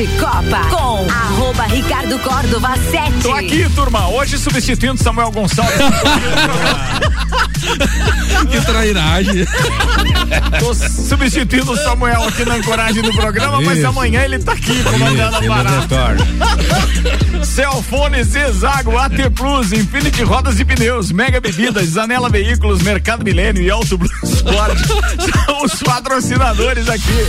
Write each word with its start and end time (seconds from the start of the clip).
de 0.00 0.06
Copa 0.18 0.60
com 0.70 1.06
arroba 1.10 1.64
Ricardo 1.64 2.18
Córdova 2.20 2.74
7. 2.90 3.12
Tô 3.22 3.32
aqui, 3.32 3.68
turma. 3.74 4.08
Hoje 4.08 4.38
substituindo 4.38 4.96
Samuel 4.96 5.30
Gonçalves. 5.30 5.74
que 8.50 8.60
trairagem. 8.62 9.44
Tô 10.58 10.72
substituindo 10.72 11.72
o 11.72 11.76
Samuel 11.76 12.26
aqui 12.28 12.46
na 12.46 12.54
ancoragem 12.54 13.02
do 13.02 13.12
programa, 13.12 13.60
mas 13.60 13.84
amanhã 13.84 14.22
ele 14.22 14.38
tá 14.38 14.52
aqui 14.52 14.82
comandando 14.84 15.36
a 15.36 15.42
parada. 15.42 16.16
Celfone, 17.44 18.24
Zezago, 18.24 18.96
AT 18.96 19.28
Plus, 19.34 19.70
Infinity 19.70 20.22
Rodas 20.22 20.58
e 20.58 20.64
Pneus, 20.64 21.12
Mega 21.12 21.42
Bebidas, 21.42 21.86
Zanela 21.88 22.30
Veículos, 22.30 22.80
Mercado 22.80 23.22
Milênio 23.22 23.62
e 23.62 23.70
Auto 23.70 23.98
Blue 23.98 24.08
Sport 24.22 24.78
são 25.44 25.62
os 25.62 25.74
patrocinadores 25.82 26.88
aqui. 26.88 27.28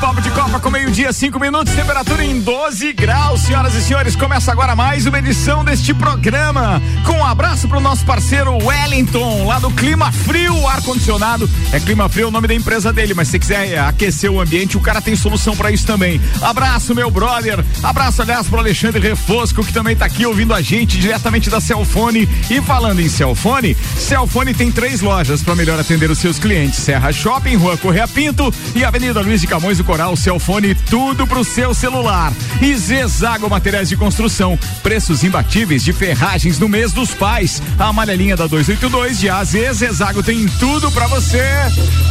Papo 0.00 0.22
de 0.22 0.30
Copa 0.30 0.58
com 0.58 0.70
meio-dia, 0.70 1.12
cinco 1.12 1.38
minutos, 1.38 1.74
temperatura 1.74 2.24
em 2.24 2.40
12 2.40 2.90
graus. 2.94 3.42
Senhoras 3.42 3.74
e 3.74 3.82
senhores, 3.82 4.16
começa 4.16 4.50
agora 4.50 4.74
mais 4.74 5.04
uma 5.04 5.18
edição 5.18 5.62
deste 5.62 5.92
programa. 5.92 6.80
Com 7.04 7.18
um 7.18 7.24
abraço 7.24 7.68
pro 7.68 7.80
nosso 7.80 8.02
parceiro 8.06 8.56
Wellington, 8.64 9.44
lá 9.46 9.58
do 9.58 9.70
Clima 9.72 10.10
Frio, 10.10 10.66
ar-condicionado. 10.66 11.48
É 11.70 11.78
Clima 11.78 12.08
Frio 12.08 12.28
o 12.28 12.30
nome 12.30 12.48
da 12.48 12.54
empresa 12.54 12.94
dele, 12.94 13.12
mas 13.12 13.28
se 13.28 13.38
quiser 13.38 13.78
aquecer 13.78 14.30
o 14.30 14.40
ambiente, 14.40 14.78
o 14.78 14.80
cara 14.80 15.02
tem 15.02 15.14
solução 15.14 15.54
para 15.54 15.70
isso 15.70 15.86
também. 15.86 16.18
Abraço, 16.40 16.94
meu 16.94 17.10
brother. 17.10 17.62
Abraço, 17.82 18.22
aliás, 18.22 18.46
pro 18.46 18.58
Alexandre 18.58 19.06
Refosco, 19.06 19.62
que 19.62 19.72
também 19.72 19.94
tá 19.94 20.06
aqui 20.06 20.24
ouvindo 20.24 20.54
a 20.54 20.62
gente 20.62 20.98
diretamente 20.98 21.50
da 21.50 21.60
Celfone. 21.60 22.26
E 22.48 22.62
falando 22.62 23.00
em 23.00 23.08
Celfone, 23.08 23.76
Celfone 23.98 24.54
tem 24.54 24.72
três 24.72 25.02
lojas 25.02 25.42
para 25.42 25.54
melhor 25.54 25.78
atender 25.78 26.10
os 26.10 26.18
seus 26.18 26.38
clientes: 26.38 26.78
Serra 26.78 27.12
Shopping, 27.12 27.56
Rua 27.56 27.76
Correia 27.76 28.08
Pinto 28.08 28.52
e 28.74 28.82
Avenida 28.82 29.20
Luiz 29.20 29.42
de 29.42 29.46
Camões 29.46 29.78
do 29.90 29.96
Coral. 29.96 30.14
Celfone, 30.14 30.74
tudo 30.74 31.26
pro 31.26 31.42
seu 31.42 31.74
celular. 31.74 32.32
E 32.60 32.76
Zezago 32.76 33.50
Materiais 33.50 33.88
de 33.88 33.96
Construção, 33.96 34.58
preços 34.82 35.24
imbatíveis 35.24 35.82
de 35.82 35.92
ferragens 35.92 36.58
no 36.58 36.68
mês 36.68 36.92
dos 36.92 37.12
pais. 37.12 37.60
A 37.78 37.86
amarelinha 37.86 38.36
da 38.36 38.46
282 38.46 39.18
de 39.18 39.28
AZ 39.28 39.56
Zezago 39.72 40.22
tem 40.22 40.46
tudo 40.60 40.92
para 40.92 41.06
você. 41.08 41.42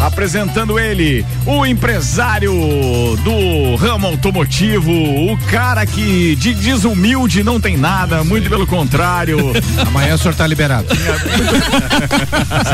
Apresentando 0.02 0.78
ele, 0.78 1.26
o 1.46 1.66
empresário 1.66 2.52
do 3.24 3.76
ramo 3.76 4.08
automotivo, 4.08 4.92
o 4.92 5.38
cara 5.50 5.86
que 5.86 6.36
de 6.36 6.54
desumilde 6.54 7.44
não 7.44 7.62
tem 7.62 7.78
nada, 7.78 8.24
muito 8.24 8.50
pelo 8.50 8.68
contrário. 8.68 9.54
Amanhã 9.88 10.16
o 10.16 10.18
senhor 10.18 10.36
tá 10.36 10.46
liberado. 10.48 10.88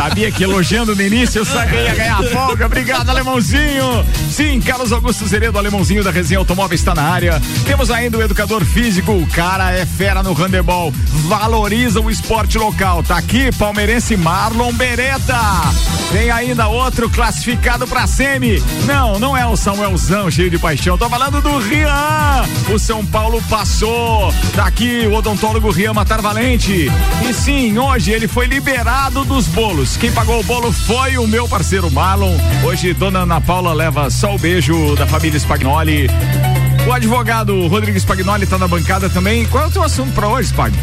Sabia 0.07 0.31
que 0.31 0.43
elogiando 0.43 0.95
no 0.95 1.01
início 1.01 1.39
eu 1.39 1.45
sabia 1.45 1.81
ia 1.81 1.95
ganhar 1.95 2.21
folga. 2.25 2.67
Obrigado, 2.67 3.09
alemãozinho. 3.09 4.05
Sim, 4.29 4.61
Carlos 4.61 4.91
Augusto 4.91 5.27
Zeredo, 5.27 5.57
alemãozinho 5.57 6.03
da 6.03 6.11
Resenha 6.11 6.37
Automóvel 6.37 6.75
está 6.75 6.93
na 6.93 7.01
área. 7.01 7.41
Temos 7.65 7.89
ainda 7.89 8.15
o 8.15 8.21
educador 8.21 8.63
físico, 8.63 9.11
o 9.11 9.25
cara 9.25 9.71
é 9.71 9.83
fera 9.83 10.21
no 10.21 10.31
handebol, 10.33 10.93
valoriza 11.27 11.99
o 12.01 12.11
esporte 12.11 12.55
local. 12.55 13.01
Tá 13.01 13.17
aqui, 13.17 13.51
palmeirense 13.57 14.15
Marlon 14.15 14.73
Beretta. 14.73 15.39
Tem 16.11 16.29
ainda 16.29 16.67
outro 16.67 17.09
classificado 17.09 17.87
pra 17.87 18.05
semi. 18.05 18.61
Não, 18.85 19.17
não 19.17 19.35
é 19.35 19.45
o 19.47 19.57
Samuelzão 19.57 20.29
cheio 20.29 20.51
de 20.51 20.59
paixão. 20.59 20.99
Tô 20.99 21.09
falando 21.09 21.41
do 21.41 21.57
Rian. 21.57 22.43
O 22.71 22.77
São 22.77 23.03
Paulo 23.03 23.41
passou. 23.49 24.31
Tá 24.55 24.67
aqui 24.67 25.07
o 25.07 25.13
odontólogo 25.13 25.71
Rian 25.71 25.93
Matar 25.93 26.21
Valente. 26.21 26.91
E 27.27 27.33
sim, 27.33 27.77
hoje 27.77 28.11
ele 28.11 28.27
foi 28.27 28.45
liberado 28.45 29.25
dos 29.25 29.47
bolos. 29.47 29.94
Quem 29.99 30.11
pagou 30.11 30.39
o 30.39 30.43
bolo 30.43 30.71
foi 30.71 31.17
o 31.17 31.27
meu 31.27 31.47
parceiro 31.47 31.89
Marlon. 31.89 32.35
Hoje, 32.63 32.93
dona 32.93 33.19
Ana 33.19 33.39
Paula 33.41 33.73
leva 33.73 34.09
só 34.09 34.35
o 34.35 34.37
beijo 34.37 34.95
da 34.95 35.07
família 35.07 35.39
Spagnoli. 35.39 36.07
O 36.87 36.91
advogado 36.91 37.67
Rodrigo 37.67 37.97
Spagnoli 37.99 38.45
tá 38.45 38.57
na 38.57 38.67
bancada 38.67 39.09
também. 39.09 39.45
Qual 39.45 39.63
é 39.63 39.67
o 39.67 39.71
teu 39.71 39.83
assunto 39.83 40.13
pra 40.13 40.27
hoje, 40.27 40.49
Spag? 40.49 40.77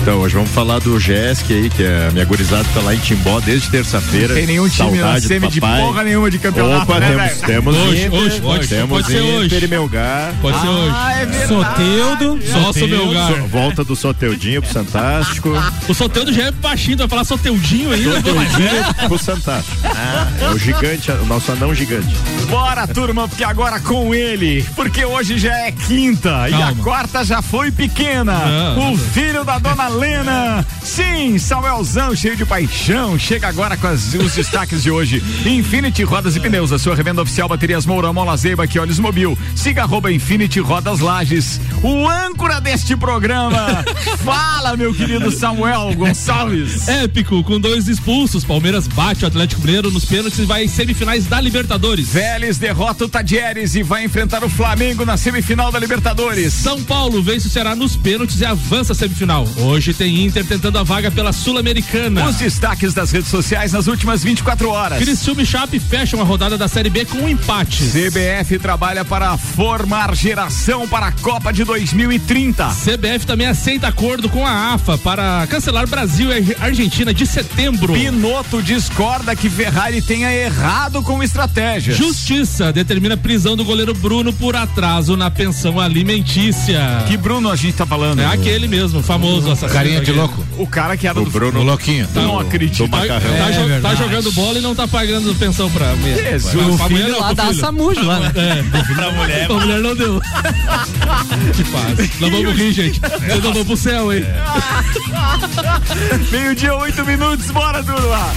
Então, 0.00 0.20
hoje 0.20 0.34
vamos 0.36 0.50
falar 0.50 0.78
do 0.80 0.98
GESC 0.98 1.52
aí, 1.52 1.68
que 1.68 1.82
é 1.82 2.06
a 2.08 2.10
minha 2.12 2.24
gurizada 2.24 2.64
tá 2.72 2.80
lá 2.80 2.94
em 2.94 2.98
Timbó 2.98 3.40
desde 3.40 3.68
terça-feira. 3.70 4.32
Tem 4.34 4.46
nenhum 4.46 4.66
time 4.68 4.96
na 4.98 5.20
semi 5.20 5.48
de 5.48 5.60
porra 5.60 6.02
nenhuma 6.04 6.30
de 6.30 6.38
campeonato, 6.38 6.84
Opa, 6.90 6.98
né, 6.98 7.08
temos, 7.36 7.40
temos 7.42 7.76
Hoje, 7.76 8.06
Inter, 8.06 8.18
hoje, 8.20 8.40
hoje, 8.42 8.68
temos 8.68 8.88
pode 8.88 9.06
ser 9.06 9.22
Inter 9.22 9.36
hoje. 9.58 9.64
e 9.64 9.68
Melgar. 9.68 10.32
Pode 10.40 10.60
ser 10.60 10.66
hoje. 10.66 10.94
Ah, 10.96 11.12
é 11.12 11.26
verdade. 11.26 11.48
Soteudo. 11.48 12.38
Só 12.46 12.70
o 12.84 12.88
meu 12.88 13.04
lugar. 13.04 13.28
So- 13.32 13.46
Volta 13.48 13.84
do 13.84 13.96
Soteudinho 13.96 14.62
pro 14.62 14.72
Santástico. 14.72 15.52
O 15.88 15.94
Soteudo 15.94 16.32
já 16.32 16.44
é 16.44 16.50
baixinho, 16.52 16.96
tu 16.96 17.00
vai 17.00 17.08
falar 17.08 17.24
Soteudinho 17.24 17.92
ainda. 17.92 18.14
Soteudinho 18.16 18.94
pro 19.08 19.18
Santástico. 19.18 19.76
É 20.40 20.48
o 20.50 20.58
gigante, 20.58 21.10
o 21.10 21.26
nosso 21.26 21.52
anão 21.52 21.74
gigante. 21.74 22.14
Bora, 22.48 22.86
turma, 22.86 23.28
porque 23.28 23.44
agora 23.44 23.78
com 23.80 24.14
ele, 24.14 24.64
porque 24.74 25.04
hoje 25.04 25.36
já 25.38 25.54
é 25.66 25.72
quinta 25.72 26.48
e 26.48 26.54
a 26.54 26.58
Calma. 26.58 26.82
quarta 26.82 27.24
já 27.24 27.42
foi 27.42 27.70
pequena. 27.70 28.38
Não, 28.74 28.92
o 28.94 28.96
filho 28.96 29.44
da 29.44 29.58
dona 29.58 29.87
Lena. 29.88 30.64
Sim, 30.82 31.38
Samuelzão, 31.38 32.14
cheio 32.14 32.36
de 32.36 32.44
paixão, 32.44 33.18
chega 33.18 33.48
agora 33.48 33.76
com 33.76 33.86
as- 33.86 34.14
os 34.14 34.34
destaques 34.34 34.82
de 34.82 34.90
hoje. 34.90 35.22
Infinity 35.46 36.02
Rodas 36.02 36.36
e 36.36 36.40
Pneus, 36.40 36.72
a 36.72 36.78
sua 36.78 36.94
revenda 36.94 37.22
oficial 37.22 37.48
Baterias 37.48 37.86
Moura, 37.86 38.12
Mola 38.12 38.36
Zeiba, 38.36 38.66
que 38.66 38.78
olhos 38.78 38.98
mobil. 38.98 39.36
Siga 39.54 39.82
arroba 39.82 40.12
Infinity 40.12 40.60
Rodas 40.60 41.00
Lages. 41.00 41.60
O 41.82 42.08
âncora 42.08 42.60
deste 42.60 42.96
programa. 42.96 43.84
Fala, 44.24 44.76
meu 44.76 44.92
querido 44.94 45.30
Samuel 45.30 45.94
Gonçalves. 45.94 46.88
Épico, 46.88 47.42
com 47.44 47.58
dois 47.60 47.88
expulsos. 47.88 48.44
Palmeiras 48.44 48.86
bate 48.88 49.24
o 49.24 49.28
Atlético 49.28 49.62
Mineiro 49.62 49.90
nos 49.90 50.04
pênaltis 50.04 50.38
e 50.38 50.44
vai 50.44 50.64
em 50.64 50.68
semifinais 50.68 51.26
da 51.26 51.40
Libertadores. 51.40 52.08
Vélez 52.08 52.58
derrota 52.58 53.04
o 53.04 53.08
Tadieres 53.08 53.74
e 53.74 53.82
vai 53.82 54.04
enfrentar 54.04 54.42
o 54.44 54.48
Flamengo 54.48 55.04
na 55.04 55.16
semifinal 55.16 55.70
da 55.70 55.78
Libertadores. 55.78 56.52
São 56.52 56.82
Paulo 56.82 57.22
vence 57.22 57.46
o 57.46 57.50
Ceará 57.50 57.74
nos 57.76 57.96
pênaltis 57.96 58.40
e 58.40 58.44
avança 58.44 58.92
a 58.92 58.96
semifinal. 58.96 59.46
Hoje 59.56 59.77
tem 59.96 60.24
Inter 60.24 60.44
tentando 60.44 60.78
a 60.78 60.82
vaga 60.82 61.10
pela 61.10 61.32
Sul-Americana. 61.32 62.26
Os 62.28 62.36
destaques 62.36 62.92
das 62.92 63.10
redes 63.10 63.30
sociais 63.30 63.72
nas 63.72 63.86
últimas 63.86 64.22
24 64.22 64.68
horas. 64.68 64.98
Criciúma 64.98 65.42
e 65.42 65.46
Chape 65.46 65.78
fecham 65.78 66.20
a 66.20 66.24
rodada 66.24 66.58
da 66.58 66.68
Série 66.68 66.90
B 66.90 67.04
com 67.04 67.18
um 67.18 67.28
empate. 67.28 67.84
CBF 67.84 68.58
trabalha 68.58 69.04
para 69.04 69.36
formar 69.36 70.14
geração 70.14 70.88
para 70.88 71.06
a 71.06 71.12
Copa 71.12 71.52
de 71.52 71.64
2030. 71.64 72.68
CBF 72.68 73.26
também 73.26 73.46
aceita 73.46 73.88
acordo 73.88 74.28
com 74.28 74.44
a 74.44 74.74
AFA 74.74 74.98
para 74.98 75.46
cancelar 75.46 75.86
Brasil 75.86 76.30
e 76.30 76.56
Argentina 76.60 77.14
de 77.14 77.26
setembro. 77.26 77.92
Pinoto 77.94 78.62
discorda 78.62 79.34
que 79.34 79.48
Ferrari 79.48 80.02
tenha 80.02 80.32
errado 80.32 81.02
com 81.02 81.22
estratégias. 81.22 81.96
Justiça 81.96 82.72
determina 82.72 83.16
prisão 83.16 83.56
do 83.56 83.64
goleiro 83.64 83.94
Bruno 83.94 84.32
por 84.32 84.56
atraso 84.56 85.16
na 85.16 85.30
pensão 85.30 85.80
alimentícia. 85.80 87.04
Que 87.06 87.16
Bruno 87.16 87.50
a 87.50 87.56
gente 87.56 87.74
tá 87.74 87.86
falando? 87.86 88.20
É 88.20 88.26
aquele 88.26 88.68
mesmo, 88.68 89.02
famoso 89.02 89.50
assassino. 89.50 89.67
Carinha 89.72 90.00
de 90.00 90.12
louco. 90.12 90.44
O 90.58 90.66
cara 90.66 90.96
que 90.96 91.06
era 91.06 91.20
O 91.20 91.24
do 91.24 91.30
Bruno 91.30 91.60
O 91.60 91.62
louquinho. 91.62 92.08
Não 92.14 92.38
acredito. 92.40 92.84
do 92.84 92.88
Tá, 92.90 92.96
macarrão. 92.98 93.30
tá 93.36 93.48
É 93.48 93.52
jo- 93.52 93.60
tá 93.60 93.66
verdade. 93.66 93.96
jogando 93.98 94.32
bola 94.32 94.58
e 94.58 94.62
não 94.62 94.74
tá 94.74 94.88
pagando 94.88 95.34
pensão 95.36 95.70
pra 95.70 95.94
mulher. 95.96 96.32
Jesus. 96.32 96.52
Pra- 96.52 96.62
pra 96.76 96.86
O 96.86 96.90
mulher 96.90 97.04
filho 97.04 97.12
não, 97.12 97.20
lá 97.20 97.34
filho. 97.34 97.54
Samujo 97.60 98.02
lá, 98.04 98.20
né? 98.20 98.32
É, 98.36 98.62
pra 98.94 99.10
mulher. 99.12 99.46
Pra 99.46 99.56
mulher 99.56 99.80
não 99.80 99.94
deu. 99.96 100.20
que 101.54 101.64
faz. 101.64 102.20
Nós 102.20 102.30
vamos 102.30 102.56
rir, 102.56 102.72
gente. 102.72 103.00
Nós 103.00 103.40
vamos 103.40 103.66
pro 103.66 103.76
céu, 103.76 104.12
hein? 104.12 104.24
Meio-dia, 106.30 106.74
oito 106.76 107.04
minutos, 107.04 107.50
bora, 107.50 107.82
turma. 107.82 108.30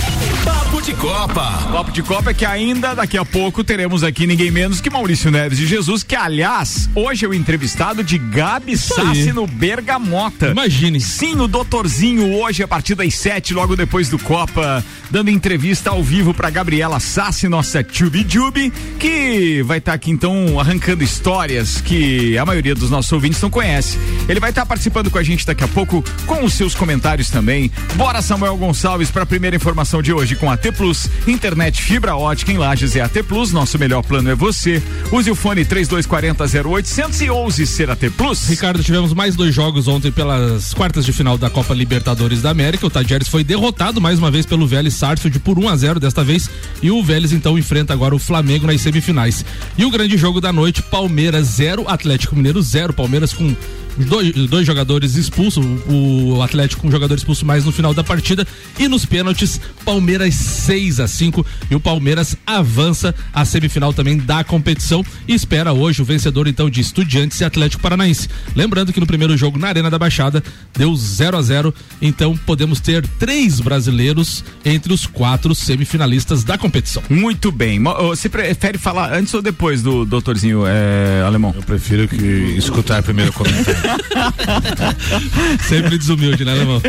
Papo 0.43 0.81
de 0.81 0.93
Copa. 0.93 1.51
Papo 1.71 1.91
de 1.91 2.01
Copa 2.03 2.31
é 2.31 2.33
que 2.33 2.45
ainda 2.45 2.93
daqui 2.93 3.17
a 3.17 3.25
pouco 3.25 3.63
teremos 3.63 4.03
aqui 4.03 4.25
ninguém 4.25 4.49
menos 4.51 4.81
que 4.81 4.89
Maurício 4.89 5.29
Neves 5.29 5.57
de 5.57 5.67
Jesus, 5.67 6.03
que 6.03 6.15
aliás, 6.15 6.89
hoje 6.95 7.25
é 7.25 7.27
o 7.27 7.33
entrevistado 7.33 8.03
de 8.03 8.17
Gabi 8.17 8.77
Sassi 8.77 9.31
no 9.33 9.45
Bergamota. 9.45 10.47
Imagine. 10.47 10.99
Sim, 11.21 11.39
o 11.39 11.47
doutorzinho 11.47 12.33
hoje 12.33 12.63
a 12.63 12.67
partir 12.67 12.95
das 12.95 13.13
sete, 13.13 13.53
logo 13.53 13.75
depois 13.75 14.09
do 14.09 14.17
Copa, 14.17 14.83
dando 15.11 15.29
entrevista 15.29 15.91
ao 15.91 16.01
vivo 16.01 16.33
para 16.33 16.49
Gabriela 16.49 16.99
Sassi, 16.99 17.47
nossa 17.47 17.83
Tube 17.83 18.25
Jube, 18.27 18.73
que 18.97 19.61
vai 19.61 19.77
estar 19.77 19.91
tá 19.91 19.95
aqui 19.97 20.09
então 20.09 20.59
arrancando 20.59 21.03
histórias 21.03 21.79
que 21.79 22.35
a 22.39 22.43
maioria 22.43 22.73
dos 22.73 22.89
nossos 22.89 23.11
ouvintes 23.11 23.39
não 23.39 23.51
conhece. 23.51 23.99
Ele 24.27 24.39
vai 24.39 24.49
estar 24.49 24.61
tá 24.61 24.65
participando 24.65 25.11
com 25.11 25.19
a 25.19 25.21
gente 25.21 25.45
daqui 25.45 25.63
a 25.63 25.67
pouco 25.67 26.03
com 26.25 26.43
os 26.43 26.55
seus 26.55 26.73
comentários 26.73 27.29
também. 27.29 27.71
Bora 27.93 28.19
Samuel 28.23 28.57
Gonçalves 28.57 29.11
para 29.11 29.21
a 29.21 29.27
primeira 29.27 29.55
informação 29.55 30.01
de 30.01 30.11
hoje 30.11 30.35
com 30.35 30.49
a 30.49 30.57
T 30.57 30.71
Plus, 30.71 31.07
internet 31.27 31.83
fibra 31.83 32.15
ótica 32.15 32.51
em 32.51 32.57
Lages 32.57 32.95
é 32.95 33.01
a 33.01 33.07
T 33.07 33.21
Plus, 33.21 33.51
nosso 33.51 33.77
melhor 33.77 34.01
plano 34.01 34.31
é 34.31 34.33
você. 34.33 34.81
Use 35.11 35.29
o 35.29 35.35
fone 35.35 35.65
3240 35.65 36.67
0800 36.67 37.21
e 37.21 37.29
ouse 37.29 37.67
ser 37.67 37.91
a 37.91 37.95
T 37.95 38.09
Plus. 38.09 38.47
Ricardo, 38.49 38.83
tivemos 38.83 39.13
mais 39.13 39.35
dois 39.35 39.53
jogos 39.53 39.87
ontem 39.87 40.11
pelas 40.11 40.73
quartas 40.73 41.05
de 41.05 41.10
final 41.13 41.37
da 41.37 41.49
Copa 41.49 41.73
Libertadores 41.73 42.41
da 42.41 42.49
América. 42.49 42.85
O 42.85 42.89
Tadjeres 42.89 43.27
foi 43.27 43.43
derrotado 43.43 43.99
mais 43.99 44.19
uma 44.19 44.31
vez 44.31 44.45
pelo 44.45 44.67
Vélez 44.67 44.93
Sarsfield 44.93 45.39
por 45.39 45.57
1 45.57 45.69
a 45.69 45.75
0 45.75 45.99
desta 45.99 46.23
vez 46.23 46.49
e 46.81 46.91
o 46.91 47.03
Vélez 47.03 47.31
então 47.31 47.57
enfrenta 47.57 47.93
agora 47.93 48.15
o 48.15 48.19
Flamengo 48.19 48.67
nas 48.67 48.81
semifinais. 48.81 49.45
E 49.77 49.85
o 49.85 49.91
grande 49.91 50.17
jogo 50.17 50.41
da 50.41 50.51
noite, 50.51 50.81
Palmeiras 50.81 51.47
0, 51.47 51.85
Atlético 51.87 52.35
Mineiro 52.35 52.61
0, 52.61 52.93
Palmeiras 52.93 53.33
com 53.33 53.55
dois, 53.97 54.33
dois 54.47 54.65
jogadores 54.65 55.15
expulsos, 55.15 55.65
o 55.87 56.41
Atlético 56.41 56.81
com 56.81 56.87
um 56.87 56.91
jogador 56.91 57.15
expulso 57.15 57.45
mais 57.45 57.65
no 57.65 57.71
final 57.71 57.93
da 57.93 58.03
partida 58.03 58.47
e 58.79 58.87
nos 58.87 59.05
pênaltis, 59.05 59.61
Palmeiras 59.85 60.33
6 60.33 60.99
a 60.99 61.07
5 61.07 61.45
e 61.69 61.75
o 61.75 61.79
Palmeiras 61.79 62.35
avança 62.45 63.13
à 63.33 63.45
semifinal 63.45 63.93
também 63.93 64.17
da 64.17 64.43
competição 64.43 65.05
e 65.27 65.33
espera 65.33 65.73
hoje 65.73 66.01
o 66.01 66.05
vencedor 66.05 66.47
então 66.47 66.69
de 66.69 66.81
Estudiantes 66.81 67.39
e 67.39 67.45
Atlético 67.45 67.81
Paranaense. 67.81 68.27
Lembrando 68.55 68.91
que 68.91 68.99
no 68.99 69.05
primeiro 69.05 69.37
jogo 69.37 69.59
na 69.59 69.67
Arena 69.67 69.89
da 69.89 69.99
Baixada 69.99 70.43
deu 70.75 70.95
0 70.95 71.37
a 71.37 71.41
0 71.41 71.73
então 72.01 72.35
podemos 72.45 72.79
ter 72.79 73.05
três 73.19 73.59
brasileiros 73.59 74.43
entre 74.65 74.93
os 74.93 75.05
quatro 75.05 75.53
semifinalistas 75.53 76.43
da 76.43 76.57
competição. 76.57 77.03
Muito 77.09 77.51
bem. 77.51 77.81
Você 77.83 78.29
prefere 78.29 78.77
falar 78.77 79.13
antes 79.13 79.33
ou 79.33 79.41
depois 79.41 79.81
do 79.81 80.05
doutorzinho 80.05 80.63
é, 80.65 81.23
alemão? 81.25 81.53
Eu 81.55 81.63
prefiro 81.63 82.07
que 82.07 82.15
escutar 82.57 83.03
primeiro 83.03 83.31
o 83.31 83.33
comentário. 83.33 83.81
Sempre 85.67 85.97
desumilde, 85.97 86.45
né, 86.45 86.51
Alemão? 86.51 86.81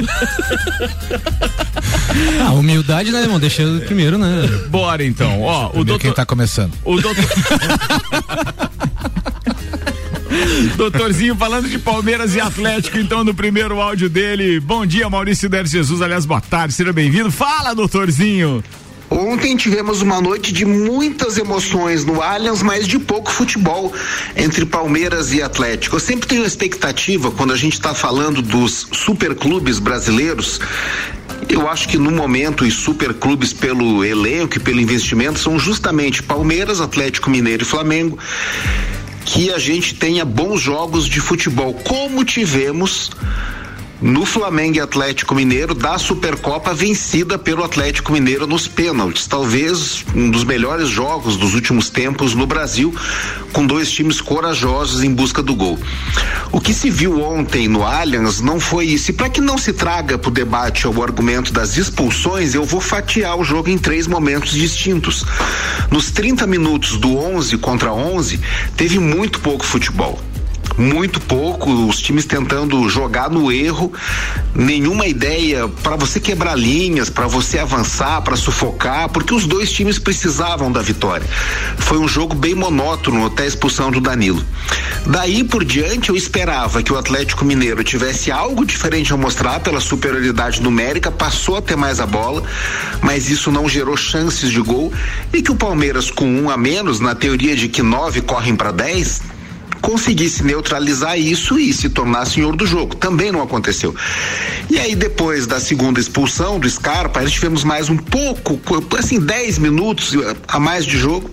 ah, 2.46 2.52
humildade, 2.54 3.10
né, 3.10 3.22
irmão? 3.22 3.40
Deixa 3.40 3.62
primeiro, 3.86 4.18
né? 4.18 4.48
Bora 4.68 5.04
então. 5.04 5.40
Ó, 5.42 5.70
o 5.70 5.84
doutor. 5.84 5.98
Quem 6.00 6.12
tá 6.12 6.26
começando? 6.26 6.72
O 6.84 7.00
doutor. 7.00 7.24
Doutorzinho 10.76 11.36
falando 11.36 11.68
de 11.68 11.78
Palmeiras 11.78 12.34
e 12.34 12.40
Atlético, 12.40 12.98
então, 12.98 13.22
no 13.22 13.34
primeiro 13.34 13.80
áudio 13.80 14.08
dele. 14.08 14.58
Bom 14.60 14.84
dia, 14.84 15.08
Maurício 15.08 15.48
Der 15.48 15.66
Jesus. 15.66 16.02
Aliás, 16.02 16.24
boa 16.26 16.40
tarde, 16.40 16.74
seja 16.74 16.92
bem-vindo. 16.92 17.30
Fala, 17.30 17.74
doutorzinho. 17.74 18.62
Ontem 19.12 19.54
tivemos 19.54 20.00
uma 20.00 20.22
noite 20.22 20.54
de 20.54 20.64
muitas 20.64 21.36
emoções 21.36 22.02
no 22.02 22.22
Allianz, 22.22 22.62
mas 22.62 22.88
de 22.88 22.98
pouco 22.98 23.30
futebol 23.30 23.92
entre 24.34 24.64
Palmeiras 24.64 25.34
e 25.34 25.42
Atlético. 25.42 25.96
Eu 25.96 26.00
sempre 26.00 26.26
tenho 26.26 26.46
expectativa 26.46 27.30
quando 27.30 27.52
a 27.52 27.56
gente 27.56 27.74
está 27.74 27.92
falando 27.92 28.40
dos 28.40 28.88
superclubes 28.90 29.78
brasileiros. 29.78 30.58
Eu 31.46 31.68
acho 31.68 31.90
que 31.90 31.98
no 31.98 32.10
momento 32.10 32.64
os 32.64 32.72
superclubes 32.72 33.52
pelo 33.52 34.02
elenco 34.02 34.56
e 34.56 34.60
pelo 34.60 34.80
investimento 34.80 35.38
são 35.38 35.58
justamente 35.58 36.22
Palmeiras, 36.22 36.80
Atlético 36.80 37.28
Mineiro 37.28 37.64
e 37.64 37.66
Flamengo 37.66 38.18
que 39.26 39.52
a 39.52 39.58
gente 39.58 39.94
tenha 39.94 40.24
bons 40.24 40.60
jogos 40.60 41.06
de 41.06 41.20
futebol, 41.20 41.74
como 41.74 42.24
tivemos 42.24 43.10
no 44.02 44.26
Flamengo 44.26 44.76
e 44.76 44.80
Atlético 44.80 45.32
Mineiro 45.32 45.74
da 45.74 45.96
Supercopa 45.96 46.74
vencida 46.74 47.38
pelo 47.38 47.62
Atlético 47.62 48.12
Mineiro 48.12 48.48
nos 48.48 48.66
pênaltis. 48.66 49.28
Talvez 49.28 50.04
um 50.12 50.28
dos 50.28 50.42
melhores 50.42 50.88
jogos 50.88 51.36
dos 51.36 51.54
últimos 51.54 51.88
tempos 51.88 52.34
no 52.34 52.44
Brasil, 52.44 52.92
com 53.52 53.64
dois 53.64 53.92
times 53.92 54.20
corajosos 54.20 55.04
em 55.04 55.14
busca 55.14 55.40
do 55.40 55.54
gol. 55.54 55.78
O 56.50 56.60
que 56.60 56.74
se 56.74 56.90
viu 56.90 57.22
ontem 57.22 57.68
no 57.68 57.84
Allianz 57.84 58.40
não 58.40 58.58
foi 58.58 58.86
isso. 58.86 59.12
E 59.12 59.14
para 59.14 59.28
que 59.28 59.40
não 59.40 59.56
se 59.56 59.72
traga 59.72 60.18
para 60.18 60.28
o 60.28 60.32
debate 60.32 60.88
o 60.88 61.02
argumento 61.02 61.52
das 61.52 61.76
expulsões, 61.76 62.54
eu 62.54 62.64
vou 62.64 62.80
fatiar 62.80 63.38
o 63.38 63.44
jogo 63.44 63.70
em 63.70 63.78
três 63.78 64.08
momentos 64.08 64.52
distintos. 64.52 65.24
Nos 65.92 66.10
30 66.10 66.44
minutos 66.48 66.96
do 66.96 67.16
11 67.16 67.56
contra 67.58 67.92
11, 67.92 68.40
teve 68.76 68.98
muito 68.98 69.38
pouco 69.38 69.64
futebol 69.64 70.20
muito 70.76 71.20
pouco, 71.20 71.70
os 71.86 72.00
times 72.00 72.24
tentando 72.24 72.88
jogar 72.88 73.30
no 73.30 73.50
erro, 73.52 73.92
nenhuma 74.54 75.06
ideia 75.06 75.68
para 75.68 75.96
você 75.96 76.20
quebrar 76.20 76.56
linhas, 76.56 77.10
para 77.10 77.26
você 77.26 77.58
avançar, 77.58 78.22
para 78.22 78.36
sufocar, 78.36 79.08
porque 79.08 79.34
os 79.34 79.46
dois 79.46 79.70
times 79.70 79.98
precisavam 79.98 80.70
da 80.70 80.80
vitória. 80.80 81.26
Foi 81.78 81.98
um 81.98 82.08
jogo 82.08 82.34
bem 82.34 82.54
monótono 82.54 83.26
até 83.26 83.44
a 83.44 83.46
expulsão 83.46 83.90
do 83.90 84.00
Danilo. 84.00 84.44
Daí 85.06 85.44
por 85.44 85.64
diante 85.64 86.10
eu 86.10 86.16
esperava 86.16 86.82
que 86.82 86.92
o 86.92 86.98
Atlético 86.98 87.44
Mineiro 87.44 87.82
tivesse 87.82 88.30
algo 88.30 88.64
diferente 88.64 89.12
a 89.12 89.16
mostrar 89.16 89.60
pela 89.60 89.80
superioridade 89.80 90.62
numérica, 90.62 91.10
passou 91.10 91.56
a 91.56 91.62
ter 91.62 91.76
mais 91.76 92.00
a 92.00 92.06
bola, 92.06 92.42
mas 93.00 93.28
isso 93.28 93.50
não 93.50 93.68
gerou 93.68 93.96
chances 93.96 94.50
de 94.50 94.60
gol 94.60 94.92
e 95.32 95.42
que 95.42 95.50
o 95.50 95.56
Palmeiras 95.56 96.10
com 96.10 96.26
um 96.26 96.50
a 96.50 96.56
menos, 96.56 97.00
na 97.00 97.14
teoria 97.14 97.56
de 97.56 97.68
que 97.68 97.82
nove 97.82 98.20
correm 98.20 98.54
para 98.54 98.70
dez, 98.70 99.20
conseguisse 99.82 100.42
neutralizar 100.44 101.18
isso 101.18 101.58
e 101.58 101.72
se 101.72 101.90
tornar 101.90 102.24
senhor 102.24 102.56
do 102.56 102.64
jogo. 102.64 102.94
Também 102.94 103.30
não 103.30 103.42
aconteceu. 103.42 103.94
E 104.70 104.78
aí, 104.78 104.94
depois 104.94 105.46
da 105.46 105.60
segunda 105.60 106.00
expulsão 106.00 106.58
do 106.58 106.70
Scarpa, 106.70 107.20
nós 107.20 107.32
tivemos 107.32 107.64
mais 107.64 107.90
um 107.90 107.96
pouco, 107.96 108.58
assim, 108.96 109.20
10 109.20 109.58
minutos 109.58 110.16
a 110.48 110.58
mais 110.58 110.86
de 110.86 110.96
jogo 110.96 111.28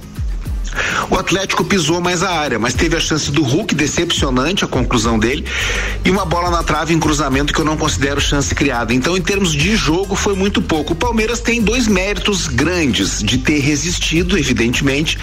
o 1.09 1.15
Atlético 1.15 1.63
pisou 1.63 2.01
mais 2.01 2.23
a 2.23 2.29
área, 2.29 2.59
mas 2.59 2.73
teve 2.73 2.95
a 2.95 2.99
chance 2.99 3.31
do 3.31 3.43
Hulk, 3.43 3.73
decepcionante 3.75 4.63
a 4.63 4.67
conclusão 4.67 5.17
dele, 5.17 5.45
e 6.03 6.09
uma 6.09 6.25
bola 6.25 6.49
na 6.49 6.63
trave 6.63 6.93
em 6.93 6.99
cruzamento 6.99 7.53
que 7.53 7.59
eu 7.59 7.65
não 7.65 7.77
considero 7.77 8.21
chance 8.21 8.53
criada. 8.53 8.93
Então, 8.93 9.17
em 9.17 9.21
termos 9.21 9.51
de 9.51 9.75
jogo, 9.75 10.15
foi 10.15 10.35
muito 10.35 10.61
pouco. 10.61 10.93
O 10.93 10.95
Palmeiras 10.95 11.39
tem 11.39 11.61
dois 11.61 11.87
méritos 11.87 12.47
grandes 12.47 13.21
de 13.23 13.37
ter 13.37 13.59
resistido, 13.59 14.37
evidentemente, 14.37 15.17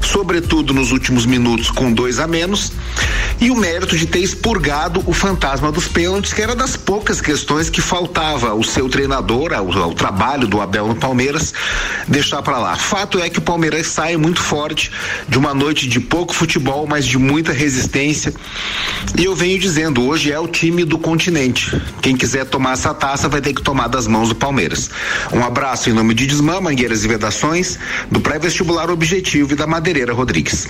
sobretudo 0.00 0.72
nos 0.72 0.92
últimos 0.92 1.26
minutos 1.26 1.70
com 1.70 1.92
dois 1.92 2.18
a 2.18 2.26
menos, 2.26 2.72
e 3.40 3.50
o 3.50 3.56
mérito 3.56 3.96
de 3.96 4.06
ter 4.06 4.20
expurgado 4.20 5.02
o 5.06 5.12
fantasma 5.12 5.70
dos 5.70 5.88
pênaltis, 5.88 6.32
que 6.32 6.42
era 6.42 6.54
das 6.54 6.76
poucas 6.76 7.20
questões 7.20 7.68
que 7.68 7.80
faltava 7.80 8.54
o 8.54 8.64
seu 8.64 8.88
treinador, 8.88 9.52
ao, 9.52 9.70
ao 9.78 9.94
trabalho 9.94 10.46
do 10.46 10.60
Abel 10.60 10.88
no 10.88 10.94
Palmeiras, 10.94 11.52
deixar 12.08 12.42
para 12.42 12.58
lá. 12.58 12.76
Fato 12.76 13.18
é 13.18 13.28
que 13.28 13.38
o 13.38 13.42
Palmeiras 13.42 13.86
sai 13.88 14.16
muito 14.16 14.40
forte 14.40 14.85
de 15.28 15.38
uma 15.38 15.54
noite 15.54 15.88
de 15.88 16.00
pouco 16.00 16.34
futebol, 16.34 16.86
mas 16.86 17.06
de 17.06 17.18
muita 17.18 17.52
resistência. 17.52 18.34
E 19.18 19.24
eu 19.24 19.34
venho 19.34 19.58
dizendo, 19.58 20.02
hoje 20.02 20.32
é 20.32 20.38
o 20.38 20.48
time 20.48 20.84
do 20.84 20.98
continente. 20.98 21.80
Quem 22.00 22.16
quiser 22.16 22.44
tomar 22.46 22.72
essa 22.72 22.94
taça 22.94 23.28
vai 23.28 23.40
ter 23.40 23.52
que 23.52 23.62
tomar 23.62 23.88
das 23.88 24.06
mãos 24.06 24.28
do 24.28 24.34
Palmeiras. 24.34 24.90
Um 25.32 25.44
abraço 25.44 25.90
em 25.90 25.92
nome 25.92 26.14
de 26.14 26.26
Desmã, 26.26 26.60
Mangueiras 26.60 27.04
e 27.04 27.08
Vedações, 27.08 27.78
do 28.10 28.20
pré-vestibular 28.20 28.90
Objetivo 28.90 29.52
e 29.52 29.56
da 29.56 29.66
Madeireira 29.66 30.12
Rodrigues. 30.12 30.68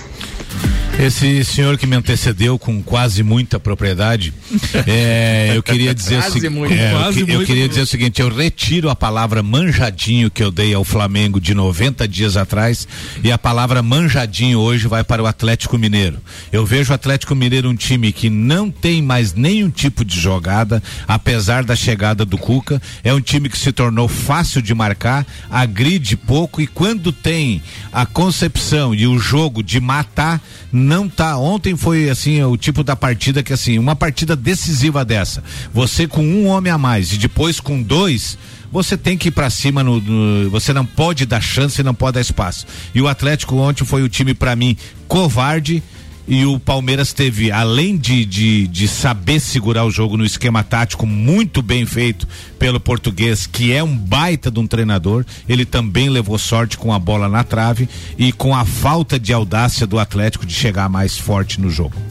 Esse 0.99 1.45
senhor 1.45 1.77
que 1.77 1.85
me 1.85 1.95
antecedeu 1.95 2.57
com 2.57 2.81
quase 2.81 3.21
muita 3.21 3.59
propriedade, 3.59 4.33
é, 4.87 5.53
eu 5.55 5.61
queria 5.61 5.93
dizer 5.93 6.19
quase 6.19 6.49
muito, 6.49 6.73
é, 6.73 6.91
quase 6.91 7.21
eu, 7.21 7.27
eu 7.27 7.45
queria 7.45 7.69
dizer 7.69 7.81
o 7.81 7.87
seguinte, 7.87 8.19
eu 8.19 8.29
retiro 8.29 8.89
a 8.89 8.95
palavra 8.95 9.43
manjadinho 9.43 10.31
que 10.31 10.41
eu 10.43 10.49
dei 10.49 10.73
ao 10.73 10.83
Flamengo 10.83 11.39
de 11.39 11.53
90 11.53 12.07
dias 12.07 12.35
atrás 12.35 12.87
e 13.23 13.31
a 13.31 13.37
palavra 13.37 13.83
manjadinho 13.83 14.59
hoje 14.59 14.87
vai 14.87 15.03
para 15.03 15.21
o 15.21 15.27
Atlético 15.27 15.77
Mineiro. 15.77 16.17
Eu 16.51 16.65
vejo 16.65 16.91
o 16.91 16.95
Atlético 16.95 17.35
Mineiro 17.35 17.69
um 17.69 17.75
time 17.75 18.11
que 18.11 18.29
não 18.29 18.71
tem 18.71 18.99
mais 19.01 19.35
nenhum 19.35 19.69
tipo 19.69 20.03
de 20.03 20.19
jogada, 20.19 20.81
apesar 21.07 21.63
da 21.63 21.75
chegada 21.75 22.25
do 22.25 22.39
Cuca, 22.39 22.81
é 23.03 23.13
um 23.13 23.21
time 23.21 23.49
que 23.49 23.57
se 23.57 23.71
tornou 23.71 24.07
fácil 24.07 24.63
de 24.63 24.73
marcar, 24.73 25.27
agride 25.49 26.17
pouco 26.17 26.59
e 26.59 26.65
quando 26.65 27.11
tem 27.11 27.61
a 27.93 28.05
concepção 28.05 28.95
e 28.95 29.05
o 29.05 29.19
jogo 29.19 29.61
de 29.61 29.79
matar 29.79 30.41
não 30.77 31.09
tá. 31.09 31.37
Ontem 31.37 31.75
foi 31.75 32.09
assim 32.09 32.41
o 32.43 32.55
tipo 32.55 32.83
da 32.83 32.95
partida 32.95 33.41
que 33.41 33.51
assim, 33.51 33.79
uma 33.79 33.95
partida 33.95 34.35
decisiva 34.35 35.03
dessa. 35.03 35.43
Você 35.73 36.07
com 36.07 36.23
um 36.23 36.47
homem 36.47 36.71
a 36.71 36.77
mais 36.77 37.11
e 37.11 37.17
depois 37.17 37.59
com 37.59 37.81
dois, 37.81 38.37
você 38.71 38.95
tem 38.95 39.17
que 39.17 39.29
ir 39.29 39.31
para 39.31 39.49
cima 39.49 39.83
no, 39.83 39.99
no, 39.99 40.49
você 40.49 40.71
não 40.73 40.85
pode 40.85 41.25
dar 41.25 41.41
chance, 41.41 41.81
não 41.81 41.93
pode 41.93 42.15
dar 42.15 42.21
espaço. 42.21 42.65
E 42.93 43.01
o 43.01 43.07
Atlético 43.07 43.55
ontem 43.55 43.83
foi 43.83 44.03
o 44.03 44.09
time 44.09 44.33
para 44.33 44.55
mim 44.55 44.77
covarde 45.07 45.81
e 46.27 46.45
o 46.45 46.59
Palmeiras 46.59 47.13
teve, 47.13 47.51
além 47.51 47.97
de, 47.97 48.25
de, 48.25 48.67
de, 48.67 48.87
saber 48.87 49.39
segurar 49.39 49.85
o 49.85 49.91
jogo 49.91 50.17
no 50.17 50.25
esquema 50.25 50.63
tático 50.63 51.05
muito 51.05 51.61
bem 51.61 51.85
feito 51.85 52.27
pelo 52.59 52.79
português, 52.79 53.47
que 53.47 53.71
é 53.71 53.81
um 53.81 53.95
baita 53.95 54.51
de 54.51 54.59
um 54.59 54.67
treinador, 54.67 55.25
ele 55.47 55.65
também 55.65 56.09
levou 56.09 56.37
sorte 56.37 56.77
com 56.77 56.93
a 56.93 56.99
bola 56.99 57.29
na 57.29 57.43
trave 57.43 57.87
e 58.17 58.31
com 58.31 58.53
a 58.53 58.65
falta 58.65 59.19
de 59.19 59.31
audácia 59.31 59.87
do 59.87 59.97
Atlético 59.97 60.45
de 60.45 60.53
chegar 60.53 60.89
mais 60.89 61.17
forte 61.17 61.61
no 61.61 61.69
jogo. 61.69 62.06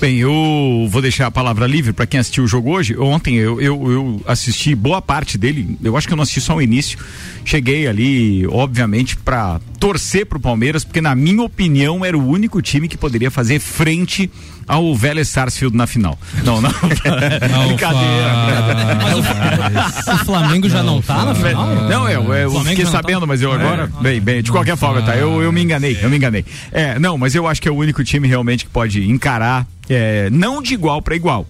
Bem, 0.00 0.18
eu 0.18 0.86
vou 0.88 1.02
deixar 1.02 1.26
a 1.26 1.30
palavra 1.30 1.66
livre 1.66 1.92
para 1.92 2.06
quem 2.06 2.20
assistiu 2.20 2.44
o 2.44 2.46
jogo 2.46 2.70
hoje. 2.70 2.96
Ontem 2.96 3.34
eu, 3.34 3.60
eu, 3.60 3.90
eu, 3.90 4.22
assisti 4.26 4.72
boa 4.72 5.02
parte 5.02 5.36
dele. 5.36 5.76
Eu 5.82 5.96
acho 5.96 6.06
que 6.06 6.12
eu 6.12 6.16
não 6.16 6.22
assisti 6.22 6.40
só 6.40 6.54
o 6.54 6.62
início. 6.62 6.96
Cheguei 7.44 7.88
ali, 7.88 8.46
obviamente, 8.46 9.16
para 9.16 9.60
torcer 9.80 10.24
pro 10.24 10.38
Palmeiras, 10.38 10.84
porque 10.84 11.00
na 11.00 11.16
minha 11.16 11.42
opinião 11.42 12.04
era 12.04 12.16
o 12.16 12.24
único 12.24 12.62
time 12.62 12.86
que 12.86 12.96
poderia 12.96 13.28
fazer 13.28 13.58
frente 13.58 14.30
ao 14.68 14.94
Vélez 14.94 15.28
Sarsfield 15.28 15.76
na 15.76 15.86
final. 15.86 16.18
Não, 16.44 16.60
não. 16.60 16.70
brincadeira. 17.66 18.98
Mas 19.02 19.14
o, 19.14 20.12
o, 20.12 20.24
Flamengo 20.24 20.68
já 20.68 20.82
não 20.82 21.00
tá 21.00 21.24
na 21.24 21.34
final? 21.34 21.66
Não, 21.88 22.08
eu, 22.08 22.32
eu 22.34 22.64
fiquei 22.64 22.84
tá? 22.84 22.90
sabendo, 22.90 23.20
tá? 23.20 23.26
mas 23.26 23.42
eu 23.42 23.50
agora. 23.50 23.90
É. 23.98 24.02
Bem, 24.02 24.20
bem, 24.20 24.42
de 24.42 24.52
qualquer 24.52 24.76
forma, 24.76 25.02
tá? 25.02 25.16
Eu, 25.16 25.42
eu 25.42 25.50
me 25.50 25.62
enganei, 25.62 25.98
eu 26.00 26.10
me 26.10 26.16
enganei. 26.16 26.44
É, 26.70 26.98
não, 26.98 27.16
mas 27.16 27.34
eu 27.34 27.46
acho 27.46 27.60
que 27.60 27.68
é 27.68 27.72
o 27.72 27.76
único 27.76 28.04
time 28.04 28.28
realmente 28.28 28.64
que 28.64 28.70
pode 28.70 29.10
encarar, 29.10 29.66
é, 29.88 30.28
não 30.30 30.62
de 30.62 30.74
igual 30.74 31.00
para 31.00 31.16
igual 31.16 31.46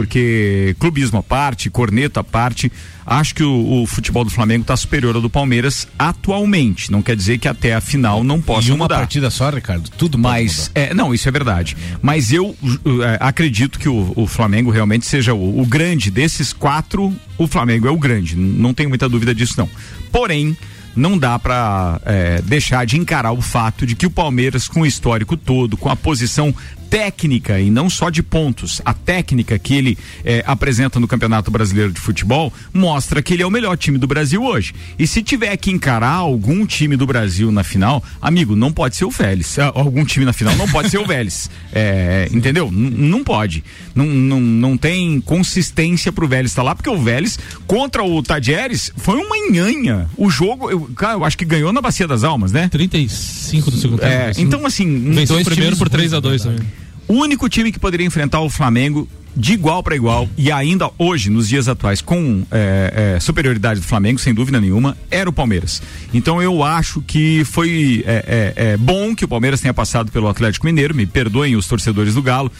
porque 0.00 0.74
clubismo 0.78 1.18
à 1.18 1.22
parte, 1.22 1.68
corneta 1.68 2.20
à 2.20 2.24
parte, 2.24 2.72
acho 3.04 3.34
que 3.34 3.42
o, 3.42 3.82
o 3.82 3.86
futebol 3.86 4.24
do 4.24 4.30
Flamengo 4.30 4.62
está 4.62 4.74
superior 4.74 5.14
ao 5.14 5.20
do 5.20 5.28
Palmeiras 5.28 5.86
atualmente. 5.98 6.90
Não 6.90 7.02
quer 7.02 7.14
dizer 7.14 7.36
que 7.36 7.46
até 7.46 7.74
a 7.74 7.82
final 7.82 8.24
não 8.24 8.40
possa 8.40 8.68
e 8.68 8.70
uma 8.70 8.84
mudar. 8.84 8.96
partida 8.96 9.28
só, 9.28 9.50
Ricardo, 9.50 9.90
tudo 9.90 10.16
Mas 10.16 10.70
é, 10.74 10.94
não, 10.94 11.12
isso 11.12 11.28
é 11.28 11.30
verdade. 11.30 11.76
Mas 12.00 12.32
eu 12.32 12.56
é, 13.04 13.18
acredito 13.20 13.78
que 13.78 13.90
o, 13.90 14.14
o, 14.16 14.26
Flamengo 14.26 14.70
realmente 14.70 15.04
seja 15.04 15.34
o, 15.34 15.60
o 15.60 15.66
grande 15.66 16.10
desses 16.10 16.50
quatro. 16.50 17.14
O 17.36 17.46
Flamengo 17.46 17.86
é 17.86 17.90
o 17.90 17.98
grande, 17.98 18.36
não 18.36 18.72
tenho 18.72 18.88
muita 18.88 19.06
dúvida 19.06 19.34
disso 19.34 19.52
não. 19.58 19.68
Porém 20.10 20.56
não 20.96 21.18
dá 21.18 21.38
para 21.38 22.00
é, 22.06 22.42
deixar 22.42 22.86
de 22.86 22.96
encarar 22.96 23.32
o 23.32 23.42
fato 23.42 23.86
de 23.86 23.94
que 23.94 24.06
o 24.06 24.10
Palmeiras, 24.10 24.66
com 24.66 24.80
o 24.80 24.86
histórico 24.86 25.36
todo, 25.36 25.76
com 25.76 25.90
a 25.90 25.94
posição 25.94 26.54
técnica 26.90 27.60
e 27.60 27.70
não 27.70 27.88
só 27.88 28.10
de 28.10 28.20
pontos, 28.20 28.82
a 28.84 28.92
técnica 28.92 29.56
que 29.58 29.74
ele 29.74 29.96
é, 30.24 30.42
apresenta 30.44 30.98
no 30.98 31.06
Campeonato 31.06 31.48
Brasileiro 31.48 31.92
de 31.92 32.00
Futebol 32.00 32.52
mostra 32.74 33.22
que 33.22 33.32
ele 33.32 33.44
é 33.44 33.46
o 33.46 33.50
melhor 33.50 33.78
time 33.78 33.96
do 33.96 34.08
Brasil 34.08 34.42
hoje. 34.42 34.74
E 34.98 35.06
se 35.06 35.22
tiver 35.22 35.56
que 35.56 35.70
encarar 35.70 36.14
algum 36.14 36.66
time 36.66 36.96
do 36.96 37.06
Brasil 37.06 37.52
na 37.52 37.62
final, 37.62 38.02
amigo, 38.20 38.56
não 38.56 38.72
pode 38.72 38.96
ser 38.96 39.04
o 39.04 39.10
Vélez. 39.10 39.56
Ah, 39.60 39.70
algum 39.72 40.04
time 40.04 40.26
na 40.26 40.32
final 40.32 40.56
não 40.56 40.68
pode 40.68 40.90
ser 40.90 40.98
o 40.98 41.06
Vélez. 41.06 41.48
É, 41.72 42.28
entendeu? 42.32 42.68
N 42.72 42.90
não 42.90 43.22
pode. 43.22 43.62
Não, 43.94 44.04
não, 44.04 44.40
não 44.40 44.76
tem 44.76 45.20
consistência 45.20 46.10
pro 46.10 46.26
Vélez 46.26 46.50
estar 46.50 46.62
tá 46.62 46.66
lá, 46.66 46.74
porque 46.74 46.90
o 46.90 47.00
Vélez 47.00 47.38
contra 47.64 48.02
o 48.02 48.20
Tadieres 48.22 48.92
foi 48.96 49.16
uma 49.16 49.36
nhanha. 49.52 50.08
O 50.16 50.28
jogo, 50.28 50.68
eu, 50.68 50.80
cara, 50.96 51.12
eu 51.14 51.24
acho 51.24 51.38
que 51.38 51.44
ganhou 51.44 51.72
na 51.72 51.80
Bacia 51.80 52.08
das 52.08 52.24
Almas, 52.24 52.50
né? 52.50 52.68
35 52.68 53.70
do 53.70 53.76
segundo 53.76 54.00
tempo. 54.00 54.12
É, 54.12 54.32
então 54.38 54.66
assim, 54.66 55.12
venceu 55.12 55.38
o 55.38 55.44
primeiro 55.44 55.76
por 55.76 55.88
3 55.88 56.12
a 56.12 56.18
2 56.18 56.42
também. 56.42 56.66
O 57.10 57.14
único 57.14 57.48
time 57.48 57.72
que 57.72 57.78
poderia 57.80 58.06
enfrentar 58.06 58.38
o 58.40 58.48
Flamengo 58.48 59.08
de 59.34 59.52
igual 59.52 59.82
para 59.82 59.96
igual 59.96 60.28
e 60.38 60.52
ainda 60.52 60.88
hoje, 60.96 61.28
nos 61.28 61.48
dias 61.48 61.66
atuais, 61.66 62.00
com 62.00 62.46
é, 62.52 63.14
é, 63.16 63.20
superioridade 63.20 63.80
do 63.80 63.86
Flamengo, 63.86 64.20
sem 64.20 64.32
dúvida 64.32 64.60
nenhuma, 64.60 64.96
era 65.10 65.28
o 65.28 65.32
Palmeiras. 65.32 65.82
Então 66.14 66.40
eu 66.40 66.62
acho 66.62 67.02
que 67.02 67.42
foi 67.44 68.04
é, 68.06 68.54
é, 68.56 68.64
é 68.72 68.76
bom 68.76 69.12
que 69.12 69.24
o 69.24 69.28
Palmeiras 69.28 69.60
tenha 69.60 69.74
passado 69.74 70.12
pelo 70.12 70.28
Atlético 70.28 70.66
Mineiro, 70.66 70.94
me 70.94 71.04
perdoem 71.04 71.56
os 71.56 71.66
torcedores 71.66 72.14
do 72.14 72.22
Galo 72.22 72.52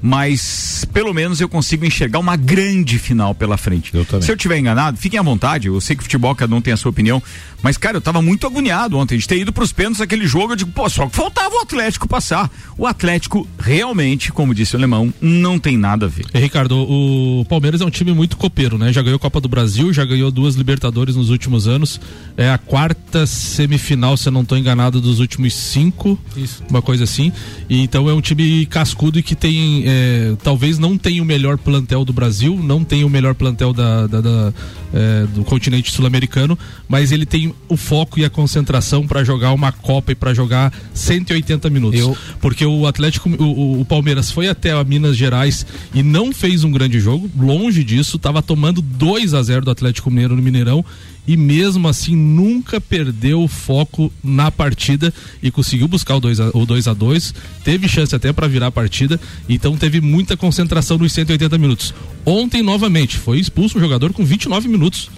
mas 0.00 0.86
pelo 0.92 1.12
menos 1.12 1.40
eu 1.40 1.48
consigo 1.48 1.84
enxergar 1.84 2.18
uma 2.18 2.36
grande 2.36 2.98
final 2.98 3.34
pela 3.34 3.56
frente. 3.56 3.94
Eu 3.94 4.04
também. 4.04 4.22
Se 4.22 4.32
eu 4.32 4.36
tiver 4.36 4.58
enganado, 4.58 4.96
fiquem 4.96 5.18
à 5.18 5.22
vontade. 5.22 5.68
Eu 5.68 5.80
sei 5.80 5.96
que 5.96 6.02
futebol 6.02 6.34
cada 6.34 6.54
um 6.54 6.60
tem 6.60 6.72
a 6.72 6.76
sua 6.76 6.90
opinião, 6.90 7.22
mas 7.62 7.76
cara, 7.76 7.96
eu 7.96 8.00
tava 8.00 8.22
muito 8.22 8.46
agoniado 8.46 8.96
ontem 8.96 9.18
de 9.18 9.26
ter 9.26 9.38
ido 9.38 9.52
pros 9.52 9.72
pênaltis 9.72 10.00
aquele 10.00 10.26
jogo. 10.26 10.52
Eu 10.52 10.56
digo, 10.56 10.70
pô, 10.70 10.88
só 10.88 11.06
que 11.06 11.16
faltava 11.16 11.54
o 11.54 11.60
Atlético 11.60 12.08
passar. 12.08 12.50
O 12.76 12.86
Atlético 12.86 13.46
realmente, 13.58 14.30
como 14.32 14.54
disse 14.54 14.74
o 14.74 14.78
alemão, 14.78 15.12
não 15.20 15.58
tem 15.58 15.76
nada 15.76 16.06
a 16.06 16.08
ver. 16.08 16.26
E, 16.32 16.38
Ricardo, 16.38 16.76
o 16.78 17.44
Palmeiras 17.48 17.80
é 17.80 17.84
um 17.84 17.90
time 17.90 18.12
muito 18.12 18.36
copeiro, 18.36 18.78
né? 18.78 18.92
Já 18.92 19.02
ganhou 19.02 19.18
Copa 19.18 19.40
do 19.40 19.48
Brasil, 19.48 19.92
já 19.92 20.04
ganhou 20.04 20.30
duas 20.30 20.54
Libertadores 20.54 21.16
nos 21.16 21.30
últimos 21.30 21.66
anos. 21.66 22.00
É 22.36 22.50
a 22.50 22.58
quarta 22.58 23.26
semifinal, 23.26 24.16
se 24.16 24.28
eu 24.28 24.32
não 24.32 24.42
estou 24.42 24.56
enganado, 24.56 25.00
dos 25.00 25.18
últimos 25.18 25.54
cinco. 25.54 26.18
Isso. 26.36 26.62
Uma 26.68 26.80
coisa 26.80 27.04
assim. 27.04 27.32
E, 27.68 27.80
então 27.80 28.08
é 28.08 28.14
um 28.14 28.20
time 28.20 28.66
cascudo 28.66 29.18
e 29.18 29.22
que 29.22 29.34
tem 29.34 29.87
é, 29.90 30.36
talvez 30.42 30.78
não 30.78 30.98
tenha 30.98 31.22
o 31.22 31.24
melhor 31.24 31.56
plantel 31.56 32.04
do 32.04 32.12
Brasil, 32.12 32.60
não 32.62 32.84
tenha 32.84 33.06
o 33.06 33.10
melhor 33.10 33.34
plantel 33.34 33.72
da, 33.72 34.06
da, 34.06 34.20
da 34.20 34.52
é, 34.92 35.26
do 35.34 35.44
continente 35.44 35.90
sul-americano, 35.90 36.58
mas 36.86 37.10
ele 37.10 37.24
tem 37.24 37.54
o 37.70 37.76
foco 37.76 38.20
e 38.20 38.24
a 38.24 38.28
concentração 38.28 39.06
para 39.06 39.24
jogar 39.24 39.52
uma 39.52 39.72
Copa 39.72 40.12
e 40.12 40.14
para 40.14 40.34
jogar 40.34 40.72
180 40.92 41.70
minutos. 41.70 41.98
Eu... 41.98 42.14
Porque 42.38 42.66
o 42.66 42.86
Atlético, 42.86 43.30
o, 43.30 43.80
o, 43.80 43.84
Palmeiras 43.86 44.30
foi 44.30 44.48
até 44.48 44.72
a 44.72 44.84
Minas 44.84 45.16
Gerais 45.16 45.64
e 45.94 46.02
não 46.02 46.34
fez 46.34 46.64
um 46.64 46.70
grande 46.70 47.00
jogo, 47.00 47.30
longe 47.38 47.82
disso, 47.82 48.16
estava 48.18 48.42
tomando 48.42 48.82
2 48.82 49.32
a 49.32 49.42
0 49.42 49.64
do 49.64 49.70
Atlético 49.70 50.10
Mineiro 50.10 50.36
no 50.36 50.42
Mineirão 50.42 50.84
e 51.28 51.36
mesmo 51.36 51.86
assim 51.86 52.16
nunca 52.16 52.80
perdeu 52.80 53.42
o 53.42 53.48
foco 53.48 54.10
na 54.24 54.50
partida 54.50 55.12
e 55.42 55.50
conseguiu 55.50 55.86
buscar 55.86 56.16
o 56.16 56.20
2 56.20 56.40
a, 56.40 56.50
o 56.54 56.64
2 56.64 56.88
a 56.88 56.94
2 56.94 57.34
teve 57.62 57.86
chance 57.86 58.16
até 58.16 58.32
para 58.32 58.48
virar 58.48 58.68
a 58.68 58.72
partida, 58.72 59.20
então 59.46 59.76
teve 59.76 60.00
muita 60.00 60.38
concentração 60.38 60.96
nos 60.96 61.12
180 61.12 61.58
minutos. 61.58 61.94
Ontem 62.24 62.62
novamente 62.62 63.18
foi 63.18 63.38
expulso 63.38 63.76
um 63.76 63.80
jogador 63.80 64.14
com 64.14 64.24
29 64.24 64.68
minutos. 64.68 65.10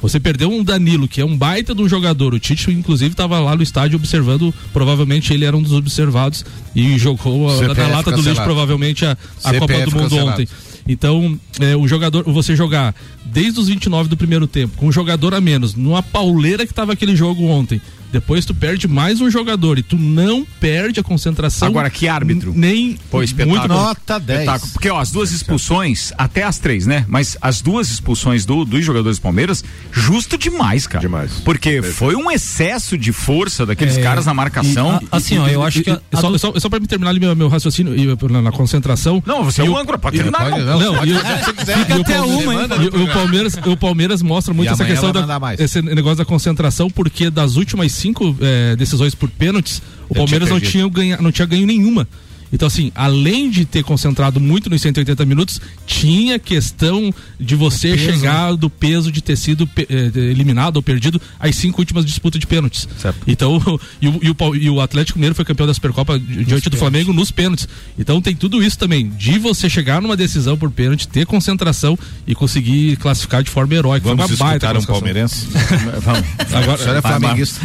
Você 0.00 0.18
perdeu 0.18 0.50
um 0.50 0.64
Danilo, 0.64 1.06
que 1.06 1.20
é 1.20 1.24
um 1.24 1.36
baita 1.36 1.74
de 1.74 1.80
um 1.80 1.88
jogador. 1.88 2.34
O 2.34 2.40
Tite, 2.40 2.72
inclusive, 2.72 3.12
estava 3.12 3.38
lá 3.38 3.54
no 3.54 3.62
estádio 3.62 3.96
observando. 3.96 4.52
Provavelmente 4.72 5.32
ele 5.32 5.44
era 5.44 5.56
um 5.56 5.62
dos 5.62 5.72
observados 5.72 6.44
e 6.74 6.98
jogou 6.98 7.48
a, 7.48 7.72
na 7.72 7.86
lata 7.86 8.10
do 8.10 8.20
lixo, 8.20 8.42
provavelmente, 8.42 9.04
a, 9.06 9.16
a 9.44 9.54
Copa 9.54 9.72
do 9.84 9.92
Mundo 9.92 10.02
cancelado. 10.02 10.30
ontem. 10.30 10.48
Então, 10.86 11.38
é, 11.60 11.76
o 11.76 11.86
jogador, 11.86 12.24
você 12.24 12.56
jogar 12.56 12.94
desde 13.24 13.60
os 13.60 13.68
29 13.68 14.08
do 14.08 14.16
primeiro 14.16 14.46
tempo, 14.46 14.76
com 14.76 14.86
um 14.86 14.92
jogador 14.92 15.34
a 15.34 15.40
menos, 15.40 15.74
numa 15.74 16.02
pauleira 16.02 16.66
que 16.66 16.72
estava 16.72 16.92
aquele 16.92 17.14
jogo 17.14 17.44
ontem, 17.44 17.80
depois 18.12 18.44
tu 18.44 18.54
perde 18.54 18.86
mais 18.86 19.20
um 19.20 19.30
jogador 19.30 19.78
e 19.78 19.82
tu 19.82 19.96
não 19.96 20.46
perde 20.60 21.00
a 21.00 21.02
concentração. 21.02 21.66
Agora, 21.66 21.88
que 21.88 22.06
árbitro? 22.06 22.52
Nem. 22.54 22.98
Pô, 23.10 23.22
espetáculo. 23.22 23.58
Muito 23.58 23.72
Nota 23.72 24.20
10. 24.20 24.40
Espetáculo. 24.40 24.72
Porque, 24.72 24.90
ó, 24.90 25.00
as 25.00 25.10
duas 25.10 25.32
expulsões, 25.32 26.12
até 26.18 26.42
as 26.42 26.58
três, 26.58 26.86
né? 26.86 27.06
Mas 27.08 27.38
as 27.40 27.62
duas 27.62 27.90
expulsões 27.90 28.44
do, 28.44 28.64
dos 28.64 28.84
jogadores 28.84 29.18
do 29.18 29.22
Palmeiras, 29.22 29.64
justo 29.90 30.36
demais, 30.36 30.86
cara. 30.86 31.00
Demais. 31.00 31.32
Porque 31.44 31.80
foi 31.80 32.14
um 32.14 32.30
excesso 32.30 32.98
de 32.98 33.12
força 33.12 33.64
daqueles 33.64 33.96
é, 33.96 34.02
caras 34.02 34.26
na 34.26 34.34
marcação. 34.34 35.00
E, 35.02 35.08
assim, 35.10 35.38
ó, 35.38 35.48
eu 35.48 35.62
acho 35.62 35.82
que. 35.82 35.90
A, 35.90 36.00
a 36.12 36.20
só, 36.20 36.30
do... 36.30 36.38
só, 36.38 36.52
só 36.58 36.68
pra 36.68 36.78
me 36.78 36.86
terminar 36.86 37.10
ali 37.10 37.20
meu, 37.20 37.34
meu 37.34 37.48
raciocínio 37.48 37.94
na, 38.30 38.42
na, 38.42 38.52
concentração. 38.52 39.22
Não, 39.24 39.42
você 39.42 39.62
é 39.62 39.64
um 39.64 39.76
âncora, 39.76 39.98
pode 39.98 40.16
terminar. 40.16 40.50
Não, 40.50 40.58
não, 40.58 40.92
não, 40.92 41.04
e, 41.04 41.14
fica 41.14 41.96
até 42.00 42.20
uma, 42.20 42.54
hein? 42.54 42.60
o, 42.92 43.12
Palmeiras, 43.12 43.58
o 43.64 43.76
Palmeiras 43.76 44.22
mostra 44.22 44.52
muito 44.52 44.70
essa 44.70 44.84
questão 44.84 45.12
da. 45.12 45.22
Esse 45.58 45.80
negócio 45.80 46.18
da 46.18 46.24
concentração, 46.24 46.90
porque 46.90 47.30
das 47.30 47.56
últimas 47.56 47.92
cinco. 48.02 48.36
É, 48.40 48.76
decisões 48.76 49.14
por 49.14 49.30
pênaltis, 49.30 49.80
o 50.08 50.14
Palmeiras 50.14 50.48
tinha 50.48 50.60
não, 50.60 50.70
tinha 50.70 50.88
ganha, 50.88 51.16
não 51.18 51.32
tinha 51.32 51.46
ganho 51.46 51.66
nenhuma. 51.66 52.06
Então, 52.52 52.66
assim, 52.66 52.92
além 52.94 53.50
de 53.50 53.64
ter 53.64 53.82
concentrado 53.82 54.38
muito 54.38 54.68
nos 54.68 54.82
180 54.82 55.24
minutos, 55.24 55.60
tinha 55.86 56.38
questão 56.38 57.12
de 57.40 57.56
você 57.56 57.96
chegar 57.96 58.54
do 58.54 58.68
peso 58.68 59.10
de 59.10 59.22
ter 59.22 59.36
sido 59.36 59.68
eh, 59.76 60.10
eliminado 60.14 60.76
ou 60.76 60.82
perdido 60.82 61.20
as 61.40 61.56
cinco 61.56 61.80
últimas 61.80 62.04
disputas 62.04 62.38
de 62.38 62.46
pênaltis. 62.46 62.86
Certo. 62.98 63.18
Então, 63.26 63.60
e 64.00 64.08
o, 64.08 64.20
e, 64.22 64.30
o, 64.30 64.56
e 64.56 64.70
o, 64.70 64.80
Atlético 64.80 65.18
Mineiro 65.18 65.34
foi 65.34 65.44
campeão 65.44 65.66
da 65.66 65.74
Supercopa 65.74 66.18
diante 66.18 66.44
pênaltis. 66.44 66.70
do 66.70 66.76
Flamengo 66.76 67.12
nos 67.12 67.30
pênaltis. 67.30 67.66
Então 67.98 68.20
tem 68.20 68.36
tudo 68.36 68.62
isso 68.62 68.78
também, 68.78 69.08
de 69.08 69.38
você 69.38 69.70
chegar 69.70 70.02
numa 70.02 70.16
decisão 70.16 70.56
por 70.56 70.70
pênalti, 70.70 71.08
ter 71.08 71.24
concentração 71.24 71.98
e 72.26 72.34
conseguir 72.34 72.96
classificar 72.96 73.42
de 73.42 73.50
forma 73.50 73.74
heróica. 73.74 74.06
Vamos 74.06 74.30
escutar 74.30 74.76
um 74.76 74.84
palmeirense? 74.84 75.46
Vamos. 76.02 76.26
Agora, 76.52 76.78
senhor 76.78 76.96
é 76.96 77.02
flamenguista. 77.02 77.60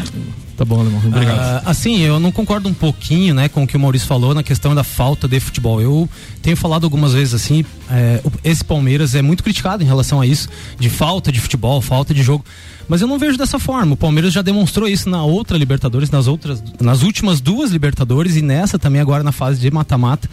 Tá 0.57 0.65
bom, 0.65 0.79
Alemão. 0.79 0.99
Obrigado. 1.05 1.63
Uh, 1.63 1.69
assim, 1.69 1.99
eu 1.99 2.19
não 2.19 2.31
concordo 2.31 2.67
um 2.67 2.73
pouquinho, 2.73 3.35
né, 3.35 3.47
com 3.47 3.61
o 3.61 3.67
que 3.67 3.77
o 3.77 3.79
Maurício 3.79 4.07
falou 4.07 4.33
na 4.33 4.41
questão 4.41 4.73
da 4.73 4.83
falta 4.83 5.27
de 5.27 5.39
futebol. 5.39 5.79
Eu 5.79 6.09
tenho 6.41 6.57
falado 6.57 6.83
algumas 6.83 7.13
vezes 7.13 7.35
assim, 7.35 7.63
é, 7.91 8.19
esse 8.43 8.65
Palmeiras 8.65 9.13
é 9.13 9.21
muito 9.21 9.43
criticado 9.43 9.83
em 9.83 9.85
relação 9.85 10.19
a 10.19 10.25
isso, 10.25 10.49
de 10.79 10.89
falta 10.89 11.31
de 11.31 11.39
futebol, 11.39 11.79
falta 11.79 12.11
de 12.11 12.23
jogo. 12.23 12.43
Mas 12.89 13.01
eu 13.01 13.07
não 13.07 13.19
vejo 13.19 13.37
dessa 13.37 13.59
forma. 13.59 13.93
O 13.93 13.97
Palmeiras 13.97 14.33
já 14.33 14.41
demonstrou 14.41 14.87
isso 14.87 15.09
na 15.09 15.23
outra 15.23 15.57
Libertadores, 15.57 16.09
nas 16.09 16.25
outras, 16.25 16.63
nas 16.79 17.03
últimas 17.03 17.39
duas 17.39 17.69
Libertadores 17.69 18.35
e 18.35 18.41
nessa 18.41 18.79
também 18.79 18.99
agora 18.99 19.23
na 19.23 19.31
fase 19.31 19.59
de 19.59 19.69
mata-mata 19.69 20.27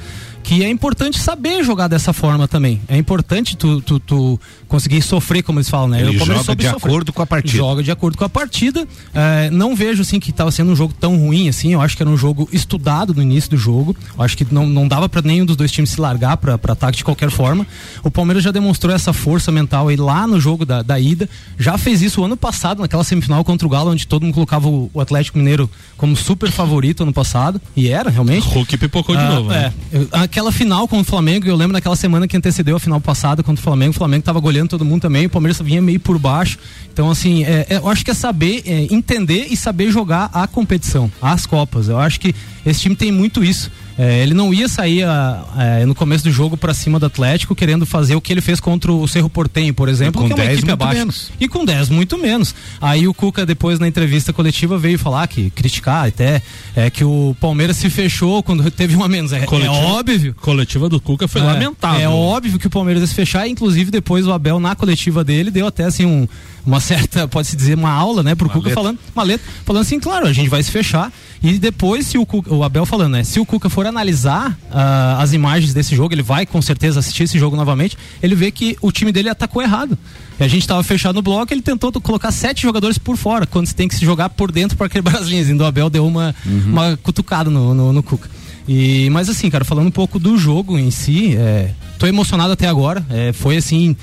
que 0.45 0.63
é 0.63 0.69
importante 0.69 1.19
saber 1.19 1.65
jogar 1.65 1.89
dessa 1.89 2.13
forma 2.13 2.47
também. 2.47 2.81
É 2.87 2.97
importante 2.97 3.57
tu, 3.57 3.81
tu, 3.81 3.99
tu 3.99 4.41
conseguir 4.69 5.01
sofrer, 5.03 5.43
como 5.43 5.59
eles 5.59 5.69
falam, 5.69 5.89
né? 5.89 6.03
Ele 6.03 6.19
joga 6.19 6.55
de 6.55 6.65
sofrer. 6.65 6.69
acordo 6.77 7.13
com 7.13 7.23
a 7.23 7.27
partida. 7.27 7.57
Joga 7.57 7.83
de 7.83 7.91
acordo 7.91 8.19
com 8.19 8.25
a 8.25 8.29
partida. 8.29 8.87
É, 9.15 9.49
não 9.51 9.75
vejo 9.75 10.03
assim 10.03 10.21
que 10.21 10.31
estava 10.31 10.51
sendo 10.51 10.71
um 10.71 10.77
jogo 10.77 10.93
tão 11.01 11.17
ruim 11.17 11.49
assim. 11.49 11.73
Eu 11.73 11.81
acho 11.81 11.97
que 11.97 12.03
era 12.03 12.11
um 12.11 12.17
jogo 12.17 12.47
estudado 12.53 13.15
no 13.15 13.23
início 13.23 13.51
do 13.51 13.57
jogo. 13.57 13.97
Eu 14.17 14.23
acho 14.23 14.37
que 14.37 14.47
não, 14.53 14.67
não 14.67 14.87
dava 14.87 15.09
para 15.09 15.23
nenhum 15.23 15.47
dos 15.47 15.57
dois 15.57 15.73
times 15.73 15.91
se 15.91 16.01
largar 16.01 16.37
para 16.37 16.55
ataque 16.55 16.99
de 16.99 17.05
qualquer 17.05 17.31
forma. 17.31 17.67
O 18.03 18.11
Palmeiras 18.11 18.45
já 18.45 18.51
demonstrou 18.51 18.95
essa 18.95 19.13
força 19.15 19.51
mental 19.51 19.89
aí 19.89 19.97
lá 19.97 20.27
no 20.27 20.39
jogo 20.39 20.67
da, 20.67 20.83
da 20.83 21.01
ida. 21.01 21.27
Já 21.59 21.79
fez 21.79 22.03
isso 22.03 22.23
ano 22.23 22.37
passado, 22.37 22.83
naquela 22.83 23.03
semifinal 23.03 23.43
contra 23.45 23.67
o 23.67 23.71
Galo, 23.71 23.91
onde 23.93 24.07
todo 24.07 24.23
mundo 24.23 24.35
colocava 24.35 24.69
o, 24.69 24.91
o 24.93 25.01
Atlético 25.01 25.39
Mineiro 25.39 25.71
como 25.97 26.15
super 26.15 26.51
favorito 26.51 27.03
ano 27.03 27.13
passado, 27.15 27.59
e 27.75 27.89
era 27.89 28.11
realmente. 28.11 28.47
Hulk 28.47 28.77
pipocou 28.77 29.17
de 29.17 29.23
Ah, 29.23 29.31
novo. 29.31 29.49
né? 29.49 29.73
é. 29.93 29.99
Eu- 29.99 30.09
Aquela 30.35 30.51
final 30.51 30.89
contra 30.89 31.03
o 31.03 31.05
Flamengo, 31.05 31.47
eu 31.47 31.55
lembro 31.55 31.75
naquela 31.75 31.95
semana 31.95 32.27
que 32.27 32.37
antecedeu 32.37 32.75
a 32.75 32.81
final 32.81 33.01
passada 33.01 33.41
contra 33.41 33.61
o 33.61 33.63
Flamengo, 33.63 33.93
o 33.93 33.95
Flamengo 33.95 34.25
tava 34.25 34.41
goleando 34.41 34.69
todo 34.69 34.85
mundo 34.85 35.03
também, 35.03 35.27
o 35.27 35.31
Palmeiras 35.31 35.61
vinha 35.61 35.81
meio 35.81 36.01
por 36.01 36.19
baixo. 36.19 36.59
Então, 36.93 37.09
assim, 37.09 37.45
é, 37.45 37.65
é, 37.71 37.77
eu 37.77 37.89
acho 37.89 38.05
que 38.05 38.11
é 38.11 38.15
saber 38.15 38.65
é, 38.67 38.93
entender 38.93 39.47
e 39.49 39.57
saber 39.57 39.93
jogar 39.93 40.31
a 40.35 40.49
competição, 40.49 41.09
as 41.23 41.47
Copas. 41.47 41.87
Eu 41.87 42.01
acho 42.01 42.19
que 42.19 42.35
esse 42.67 42.81
time 42.81 42.97
tem 42.97 43.13
muito 43.13 43.45
isso. 43.45 43.71
É, 43.97 44.23
ele 44.23 44.35
não 44.35 44.53
ia 44.53 44.69
sair 44.69 45.05
ah, 45.05 45.45
é, 45.57 45.87
no 45.87 45.95
começo 45.95 46.25
do 46.25 46.31
jogo 46.33 46.57
pra 46.57 46.75
cima 46.75 46.99
do 46.99 47.07
Atlético 47.07 47.55
querendo 47.55 47.87
fazer 47.87 48.17
o 48.17 48.21
que 48.21 48.33
ele 48.33 48.41
fez 48.41 48.59
contra 48.59 48.93
o 48.93 49.07
Cerro 49.07 49.31
Portenho, 49.31 49.73
por 49.73 49.89
exemplo, 49.89 50.21
com 50.23 50.27
que 50.27 50.33
é 50.33 50.37
uma 50.37 50.45
10 50.45 50.53
equipe 50.59 50.69
muito 50.69 50.83
abaixo. 50.83 50.99
menos. 50.99 51.33
E 51.39 51.49
com 51.49 51.65
10, 51.65 51.89
muito 51.91 52.19
menos. 52.19 52.55
Aí 52.81 53.07
o 53.07 53.15
Cuca, 53.15 53.47
depois 53.47 53.79
na 53.79 53.87
entrevista 53.87 54.33
coletiva, 54.33 54.77
veio 54.77 54.99
falar 54.99 55.27
que, 55.29 55.49
criticar 55.51 56.09
até, 56.09 56.43
é, 56.75 56.91
que 56.91 57.05
o 57.05 57.37
Palmeiras 57.41 57.77
se 57.77 57.89
fechou 57.89 58.43
quando 58.43 58.69
teve 58.71 58.97
uma 58.97 59.09
menos. 59.09 59.33
É, 59.33 59.39
é 59.39 59.47
Coletiva- 59.47 59.73
óbvio. 59.75 60.35
Coletiva 60.41 60.89
do 60.89 61.01
Cuca 61.01 61.29
foi 61.29 61.41
É, 61.41 61.45
lamentável. 61.45 62.01
É 62.01 62.09
óbvio 62.09 62.59
que 62.59 62.67
o 62.67 62.71
Palmeiras 62.71 63.01
ia 63.03 63.07
se 63.07 63.15
fechar, 63.15 63.47
inclusive 63.47 63.91
depois 63.93 64.27
o 64.27 64.33
Abel 64.33 64.59
na 64.59 64.75
coletiva 64.75 65.23
dele 65.23 65.51
deu 65.53 65.69
até 65.69 65.85
assim 65.85 66.05
um, 66.05 66.27
uma 66.67 66.81
certa, 66.81 67.29
pode-se 67.29 67.55
dizer, 67.57 67.77
uma 67.77 67.91
aula, 67.93 68.23
né, 68.25 68.35
pro 68.35 68.49
Cuca 68.49 68.69
letra. 68.69 68.75
falando, 68.75 68.99
uma 69.15 69.23
letra, 69.23 69.47
falando 69.65 69.83
assim, 69.83 70.01
claro, 70.01 70.27
a 70.27 70.33
gente 70.33 70.49
vai 70.49 70.63
se 70.63 70.71
fechar 70.73 71.13
e 71.43 71.59
depois 71.59 72.07
se 72.07 72.19
o 72.19 72.25
Cuca, 72.27 72.53
o 72.53 72.65
Abel 72.65 72.85
falando, 72.87 73.13
né, 73.13 73.23
se 73.23 73.39
o 73.39 73.47
Cuca 73.47 73.69
for 73.69 73.84
analisar 73.89 74.57
ah, 74.71 75.19
as 75.21 75.33
imagens 75.33 75.75
desse 75.75 75.95
jogo, 75.95 76.15
ele 76.15 76.23
vai 76.23 76.47
com 76.47 76.61
certeza 76.61 77.01
assistir 77.01 77.25
esse 77.25 77.39
jogo 77.39 77.57
novamente, 77.57 77.97
ele 78.23 78.35
vê 78.35 78.51
que 78.51 78.77
o 78.81 78.91
time 78.91 79.13
dele 79.13 79.29
atacou 79.29 79.63
errado. 79.63 79.99
E 80.39 80.45
a 80.45 80.49
gente 80.49 80.63
estava 80.63 80.83
fechado 80.83 81.15
no 81.15 81.23
bloco, 81.23 81.53
ele 81.53 81.63
tentou 81.63 81.93
colocar 82.01 82.31
sete 82.33 82.63
jogadores 82.63 82.99
por 82.99 83.17
fora, 83.17 83.47
quando 83.47 83.67
você 83.67 83.75
tem 83.75 83.89
que 83.89 83.95
se 83.95 84.05
jogar 84.05 84.31
por 84.31 84.51
dentro 84.51 84.77
para 84.77 84.89
quebrar 84.89 85.19
as 85.19 85.27
linhas. 85.27 85.49
Então 85.49 85.65
o 85.65 85.69
Abel 85.69 85.89
deu 85.89 86.07
uma, 86.07 86.35
uma 86.45 86.97
cutucada 87.03 87.51
no, 87.51 87.75
no, 87.75 87.93
no 87.93 88.03
Cuca. 88.03 88.29
E, 88.67 89.09
mas 89.11 89.29
assim, 89.29 89.51
cara, 89.51 89.65
falando 89.65 89.89
um 89.89 89.93
pouco 89.93 90.19
do 90.19 90.37
jogo 90.37 90.79
em 90.79 90.91
si, 90.91 91.37
é, 91.37 91.71
tô 91.99 92.07
emocionado 92.07 92.53
até 92.53 92.67
agora. 92.67 93.05
É, 93.11 93.33
foi 93.33 93.57
assim, 93.57 93.97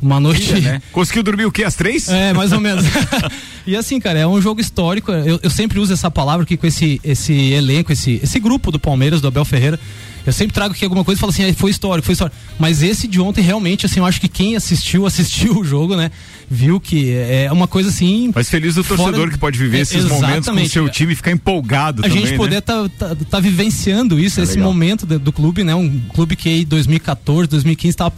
uma 0.00 0.20
noite. 0.20 0.52
Né? 0.60 0.80
Conseguiu 0.92 1.22
dormir 1.22 1.46
o 1.46 1.52
quê? 1.52 1.64
Às 1.64 1.74
três? 1.74 2.08
É, 2.08 2.32
mais 2.32 2.52
ou 2.52 2.60
menos. 2.60 2.84
e 3.66 3.76
assim, 3.76 3.98
cara, 4.00 4.18
é 4.18 4.26
um 4.26 4.40
jogo 4.40 4.60
histórico. 4.60 5.10
Eu, 5.12 5.40
eu 5.42 5.50
sempre 5.50 5.78
uso 5.78 5.92
essa 5.92 6.10
palavra 6.10 6.44
aqui 6.44 6.56
com 6.56 6.66
esse, 6.66 7.00
esse 7.02 7.32
elenco, 7.32 7.92
esse, 7.92 8.20
esse 8.22 8.38
grupo 8.38 8.70
do 8.70 8.78
Palmeiras, 8.78 9.20
do 9.20 9.28
Abel 9.28 9.44
Ferreira. 9.44 9.78
Eu 10.26 10.32
sempre 10.32 10.52
trago 10.52 10.74
aqui 10.74 10.84
alguma 10.84 11.04
coisa 11.04 11.16
e 11.16 11.20
falo 11.20 11.30
assim, 11.30 11.48
ah, 11.48 11.54
foi 11.54 11.70
histórico, 11.70 12.04
foi 12.04 12.14
histórico. 12.14 12.36
Mas 12.58 12.82
esse 12.82 13.06
de 13.06 13.20
ontem, 13.20 13.42
realmente, 13.42 13.86
assim, 13.86 14.00
eu 14.00 14.04
acho 14.04 14.20
que 14.20 14.26
quem 14.26 14.56
assistiu, 14.56 15.06
assistiu 15.06 15.60
o 15.60 15.64
jogo, 15.64 15.94
né? 15.94 16.10
Viu 16.50 16.80
que 16.80 17.12
é 17.12 17.48
uma 17.52 17.68
coisa 17.68 17.90
assim. 17.90 18.32
Mas 18.34 18.50
feliz 18.50 18.74
do 18.74 18.82
fora- 18.82 19.04
torcedor 19.04 19.30
que 19.30 19.38
pode 19.38 19.56
viver 19.56 19.78
É, 19.78 19.80
esses 19.82 20.02
momentos 20.02 20.18
com 20.20 20.26
o 20.26 20.30
exatamente. 20.38 20.68
seu 20.70 20.88
time 20.88 21.12
e 21.12 21.16
ficar 21.16 21.30
empolgado 21.30 22.04
a 22.04 22.08
também, 22.08 22.26
gente 22.26 22.36
poder 22.36 22.56
né? 22.56 22.60
tá, 22.60 22.88
tá, 22.98 23.16
tá 23.30 23.38
vivenciando 23.38 24.18
isso, 24.18 24.40
esse 24.40 24.54
legal. 24.56 24.72
momento 24.72 25.06
do, 25.06 25.16
do 25.16 25.32
clube, 25.32 25.62
né? 25.62 25.76
Um 25.76 26.00
clube 26.12 26.34
que 26.34 26.50
em 26.50 26.64
2014, 26.64 27.48
2015 27.48 27.96
tava 27.96 28.12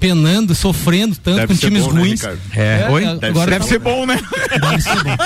penando, 0.00 0.54
sofrendo 0.54 1.14
tanto 1.16 1.36
Deve 1.36 1.54
com 1.54 1.60
times 1.60 1.82
bom, 1.84 1.92
né, 1.92 2.00
ruins. 2.00 2.20
Ricardo? 2.20 2.40
É, 2.56 2.88
oi? 2.90 3.04
agora 3.04 3.18
Deve, 3.20 3.34
tá- 3.38 3.46
deve 3.46 3.64
ser 3.66 3.78
bom, 3.78 4.06
né? 4.06 4.20
Deve 4.60 4.80
ser 4.82 5.04
bom. 5.04 5.16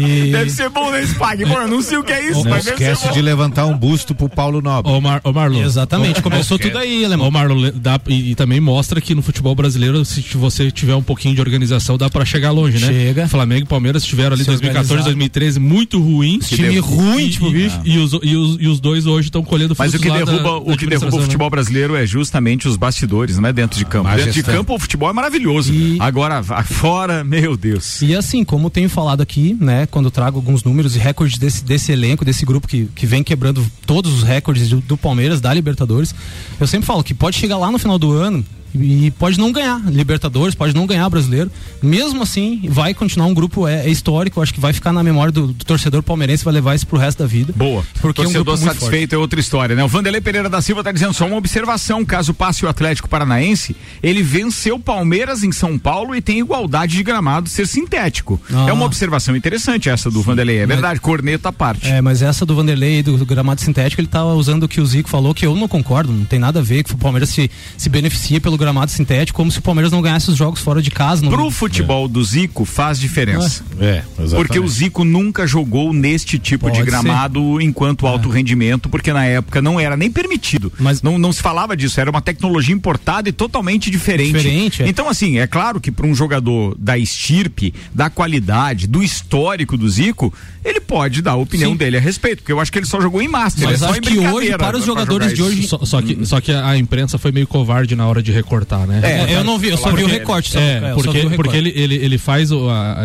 E- 0.00 0.30
Deve 0.30 0.50
ser 0.50 0.68
bom, 0.70 0.90
né, 0.90 1.02
Spag? 1.04 1.44
Pô, 1.46 1.60
eu 1.60 1.68
não 1.68 1.82
sei 1.82 1.98
o 1.98 2.04
que 2.04 2.12
é 2.12 2.24
isso, 2.30 2.44
Não 2.44 2.50
mas 2.50 2.64
deve 2.64 2.76
ser 2.78 2.84
esquece 2.84 3.08
bom. 3.08 3.12
de 3.14 3.22
levantar 3.22 3.66
um 3.66 3.76
busto 3.76 4.14
pro 4.14 4.28
Paulo 4.28 4.62
Nobre. 4.62 4.90
Ô, 4.92 5.00
Mar, 5.00 5.20
ô 5.24 5.32
Marlon. 5.32 5.62
Exatamente, 5.62 6.20
Ô, 6.20 6.22
começou 6.22 6.58
tudo 6.58 6.78
aí, 6.78 7.04
Alemão. 7.04 7.26
Ô, 7.26 7.30
Marlon, 7.30 7.70
dá, 7.74 8.00
e, 8.08 8.30
e 8.30 8.34
também 8.34 8.60
mostra 8.60 9.00
que 9.00 9.14
no 9.14 9.20
futebol 9.22 9.54
brasileiro, 9.54 10.04
se 10.04 10.22
você 10.34 10.70
tiver 10.70 10.94
um 10.94 11.02
pouquinho 11.02 11.34
de 11.34 11.40
organização, 11.40 11.98
dá 11.98 12.08
pra 12.08 12.24
chegar 12.24 12.50
longe, 12.52 12.78
né? 12.78 12.86
Chega. 12.86 13.28
Flamengo 13.28 13.62
e 13.64 13.66
Palmeiras 13.68 14.04
tiveram 14.04 14.34
ali 14.34 14.44
Se 14.44 14.46
2014, 14.50 14.92
organizar. 14.92 15.04
2013 15.10 15.58
muito 15.60 15.98
ruim. 16.00 16.38
Time 16.38 16.78
ruim, 16.78 17.24
e, 17.26 17.30
tipo, 17.30 17.48
e, 17.48 17.52
bicho. 17.52 17.80
e 17.84 17.98
os, 17.98 18.12
e, 18.22 18.36
os, 18.36 18.56
e 18.60 18.68
os 18.68 18.80
dois 18.80 19.06
hoje 19.06 19.28
estão 19.28 19.42
colhendo 19.42 19.74
Mas 19.76 19.90
frutos 19.90 20.00
o 20.00 20.02
que 20.02 20.18
da- 20.18 20.24
derruba, 20.24 20.42
da 20.50 20.56
o, 20.72 20.76
que 20.76 20.86
derruba 20.86 21.14
o 21.14 21.18
né? 21.18 21.24
futebol 21.24 21.50
brasileiro 21.50 21.96
é 21.96 22.06
justamente 22.06 22.68
os 22.68 22.76
bastidores, 22.76 23.38
né? 23.38 23.52
Dentro 23.52 23.76
de 23.78 23.84
campo. 23.90 24.08
Dentro 24.16 24.32
de 24.32 24.42
campo 24.42 24.74
o 24.74 24.78
futebol 24.78 25.10
é 25.10 25.12
maravilhoso. 25.12 25.72
E- 25.72 25.98
Agora, 26.00 26.42
fora, 26.64 27.22
meu 27.24 27.56
Deus. 27.56 28.00
E 28.02 28.14
assim, 28.14 28.44
como 28.44 28.70
tenho 28.70 28.88
falado 28.88 29.20
aqui, 29.20 29.56
né, 29.60 29.86
quando 29.86 30.10
trago 30.10 30.38
alguns 30.38 30.64
números 30.64 30.96
e 30.96 30.98
recordes 30.98 31.38
desse, 31.38 31.64
desse 31.64 31.92
elenco, 31.92 32.24
desse 32.24 32.46
grupo 32.46 32.66
que, 32.66 32.88
que 32.94 33.06
vem 33.06 33.22
quebrando 33.22 33.64
todos 33.86 34.12
os 34.14 34.22
recordes 34.22 34.68
do, 34.70 34.80
do 34.80 34.96
Palmeiras, 34.96 35.40
da 35.40 35.52
Libertadores, 35.52 36.14
eu 36.58 36.66
sempre 36.66 36.86
falo 36.86 37.02
que 37.04 37.12
pode 37.12 37.36
chegar 37.36 37.58
lá 37.58 37.70
no 37.70 37.78
final 37.78 37.98
do 37.98 38.12
ano 38.12 38.44
e 38.74 39.10
pode 39.12 39.38
não 39.38 39.52
ganhar 39.52 39.80
Libertadores, 39.90 40.54
pode 40.54 40.74
não 40.74 40.86
ganhar 40.86 41.08
brasileiro. 41.08 41.50
Mesmo 41.82 42.22
assim, 42.22 42.62
vai 42.68 42.94
continuar 42.94 43.26
um 43.26 43.34
grupo 43.34 43.66
é, 43.66 43.86
é 43.86 43.90
histórico, 43.90 44.40
acho 44.40 44.52
que 44.52 44.60
vai 44.60 44.72
ficar 44.72 44.92
na 44.92 45.02
memória 45.02 45.32
do, 45.32 45.48
do 45.48 45.64
torcedor 45.64 46.02
palmeirense, 46.02 46.44
vai 46.44 46.54
levar 46.54 46.74
isso 46.74 46.86
pro 46.86 46.98
resto 46.98 47.18
da 47.18 47.26
vida. 47.26 47.52
Boa. 47.56 47.84
Porque 48.00 48.20
é 48.20 48.22
um 48.22 48.24
Torcedor 48.24 48.44
grupo 48.44 48.60
muito 48.60 48.74
satisfeito 48.74 49.14
é 49.14 49.18
outra 49.18 49.40
história, 49.40 49.74
né? 49.74 49.84
O 49.84 49.88
Vanderlei 49.88 50.20
Pereira 50.20 50.48
da 50.48 50.60
Silva 50.60 50.82
tá 50.82 50.92
dizendo 50.92 51.14
só 51.14 51.26
uma 51.26 51.36
observação. 51.36 52.04
Caso 52.04 52.34
passe 52.34 52.64
o 52.64 52.68
Atlético 52.68 53.08
Paranaense, 53.08 53.76
ele 54.02 54.22
venceu 54.22 54.78
Palmeiras 54.78 55.42
em 55.42 55.52
São 55.52 55.78
Paulo 55.78 56.14
e 56.14 56.20
tem 56.20 56.38
igualdade 56.38 56.96
de 56.96 57.02
gramado 57.02 57.48
ser 57.48 57.66
sintético. 57.66 58.40
Ah. 58.52 58.66
É 58.68 58.72
uma 58.72 58.84
observação 58.84 59.34
interessante 59.36 59.88
essa 59.88 60.10
do 60.10 60.22
Vanderlei. 60.22 60.58
É 60.58 60.66
verdade, 60.66 61.00
corneta 61.00 61.48
à 61.48 61.52
parte. 61.52 61.88
É, 61.88 62.00
mas 62.00 62.22
essa 62.22 62.44
do 62.46 62.54
Vanderlei 62.54 63.02
do, 63.02 63.16
do 63.16 63.26
gramado 63.26 63.60
sintético, 63.60 64.00
ele 64.00 64.08
tá 64.08 64.24
usando 64.24 64.64
o 64.64 64.68
que 64.68 64.80
o 64.80 64.86
Zico 64.86 65.08
falou, 65.08 65.34
que 65.34 65.46
eu 65.46 65.54
não 65.54 65.68
concordo, 65.68 66.12
não 66.12 66.24
tem 66.24 66.38
nada 66.38 66.60
a 66.60 66.62
ver, 66.62 66.84
que 66.84 66.92
o 66.92 66.96
Palmeiras 66.96 67.30
se, 67.30 67.50
se 67.76 67.88
beneficia 67.88 68.40
pelo 68.40 68.56
gramado 68.60 68.90
sintético, 68.90 69.36
como 69.36 69.50
se 69.50 69.58
o 69.58 69.62
Palmeiras 69.62 69.90
não 69.90 70.00
ganhasse 70.00 70.30
os 70.30 70.36
jogos 70.36 70.60
fora 70.60 70.80
de 70.80 70.90
casa. 70.90 71.22
Não... 71.22 71.30
Pro 71.30 71.50
futebol 71.50 72.06
do 72.06 72.22
Zico 72.22 72.64
faz 72.64 73.00
diferença. 73.00 73.64
É, 73.80 74.02
Porque 74.36 74.58
o 74.58 74.68
Zico 74.68 75.04
nunca 75.04 75.46
jogou 75.46 75.92
neste 75.92 76.38
tipo 76.38 76.66
Pode 76.66 76.78
de 76.78 76.84
ser. 76.84 76.90
gramado 76.90 77.60
enquanto 77.60 78.06
alto 78.06 78.28
rendimento, 78.28 78.88
porque 78.88 79.12
na 79.12 79.24
época 79.24 79.60
não 79.60 79.80
era 79.80 79.96
nem 79.96 80.10
permitido. 80.10 80.72
Mas- 80.78 81.02
não, 81.02 81.18
não 81.18 81.32
se 81.32 81.42
falava 81.42 81.76
disso, 81.76 82.00
era 82.00 82.10
uma 82.10 82.20
tecnologia 82.22 82.74
importada 82.74 83.28
e 83.28 83.32
totalmente 83.32 83.90
diferente. 83.90 84.32
Diferente, 84.36 84.82
é. 84.82 84.88
Então, 84.88 85.08
assim, 85.08 85.38
é 85.38 85.46
claro 85.46 85.80
que 85.80 85.90
para 85.90 86.06
um 86.06 86.14
jogador 86.14 86.76
da 86.78 86.96
estirpe, 86.98 87.72
da 87.94 88.10
qualidade, 88.10 88.86
do 88.86 89.02
histórico 89.02 89.76
do 89.76 89.88
Zico, 89.88 90.32
ele 90.64 90.80
pode 90.80 91.22
dar 91.22 91.32
a 91.32 91.36
opinião 91.36 91.72
Sim. 91.72 91.76
dele 91.76 91.96
a 91.96 92.00
respeito, 92.00 92.38
porque 92.38 92.52
eu 92.52 92.60
acho 92.60 92.70
que 92.70 92.78
ele 92.78 92.86
só 92.86 93.00
jogou 93.00 93.22
em 93.22 93.28
Master. 93.28 93.64
Mas 93.64 93.76
é 93.76 93.78
só 93.86 93.90
acho 93.90 93.98
em 93.98 94.02
que 94.02 94.18
hoje, 94.18 94.56
para 94.58 94.76
os 94.76 94.84
jogadores 94.84 95.32
de 95.34 95.42
hoje. 95.42 95.66
Só, 95.66 95.78
só 95.84 96.02
que, 96.02 96.26
só 96.26 96.40
que 96.40 96.52
a 96.52 96.76
imprensa 96.76 97.16
foi 97.18 97.32
meio 97.32 97.46
covarde 97.46 97.96
na 97.96 98.06
hora 98.06 98.22
de 98.22 98.30
recortar, 98.50 98.86
né? 98.86 99.00
É, 99.02 99.36
eu 99.36 99.44
não 99.44 99.58
vi, 99.58 99.68
eu 99.68 99.76
só 99.78 99.90
vi 99.92 100.02
o 100.02 100.08
recorte. 100.08 100.50
Só, 100.52 100.58
É, 100.58 100.80
só 100.80 100.94
porque, 100.94 101.08
o 101.08 101.12
recorte. 101.12 101.36
porque 101.36 101.56
ele, 101.56 101.72
ele, 101.76 101.94
ele 101.96 102.18
faz 102.18 102.50
o- 102.50 102.68
a, 102.68 102.96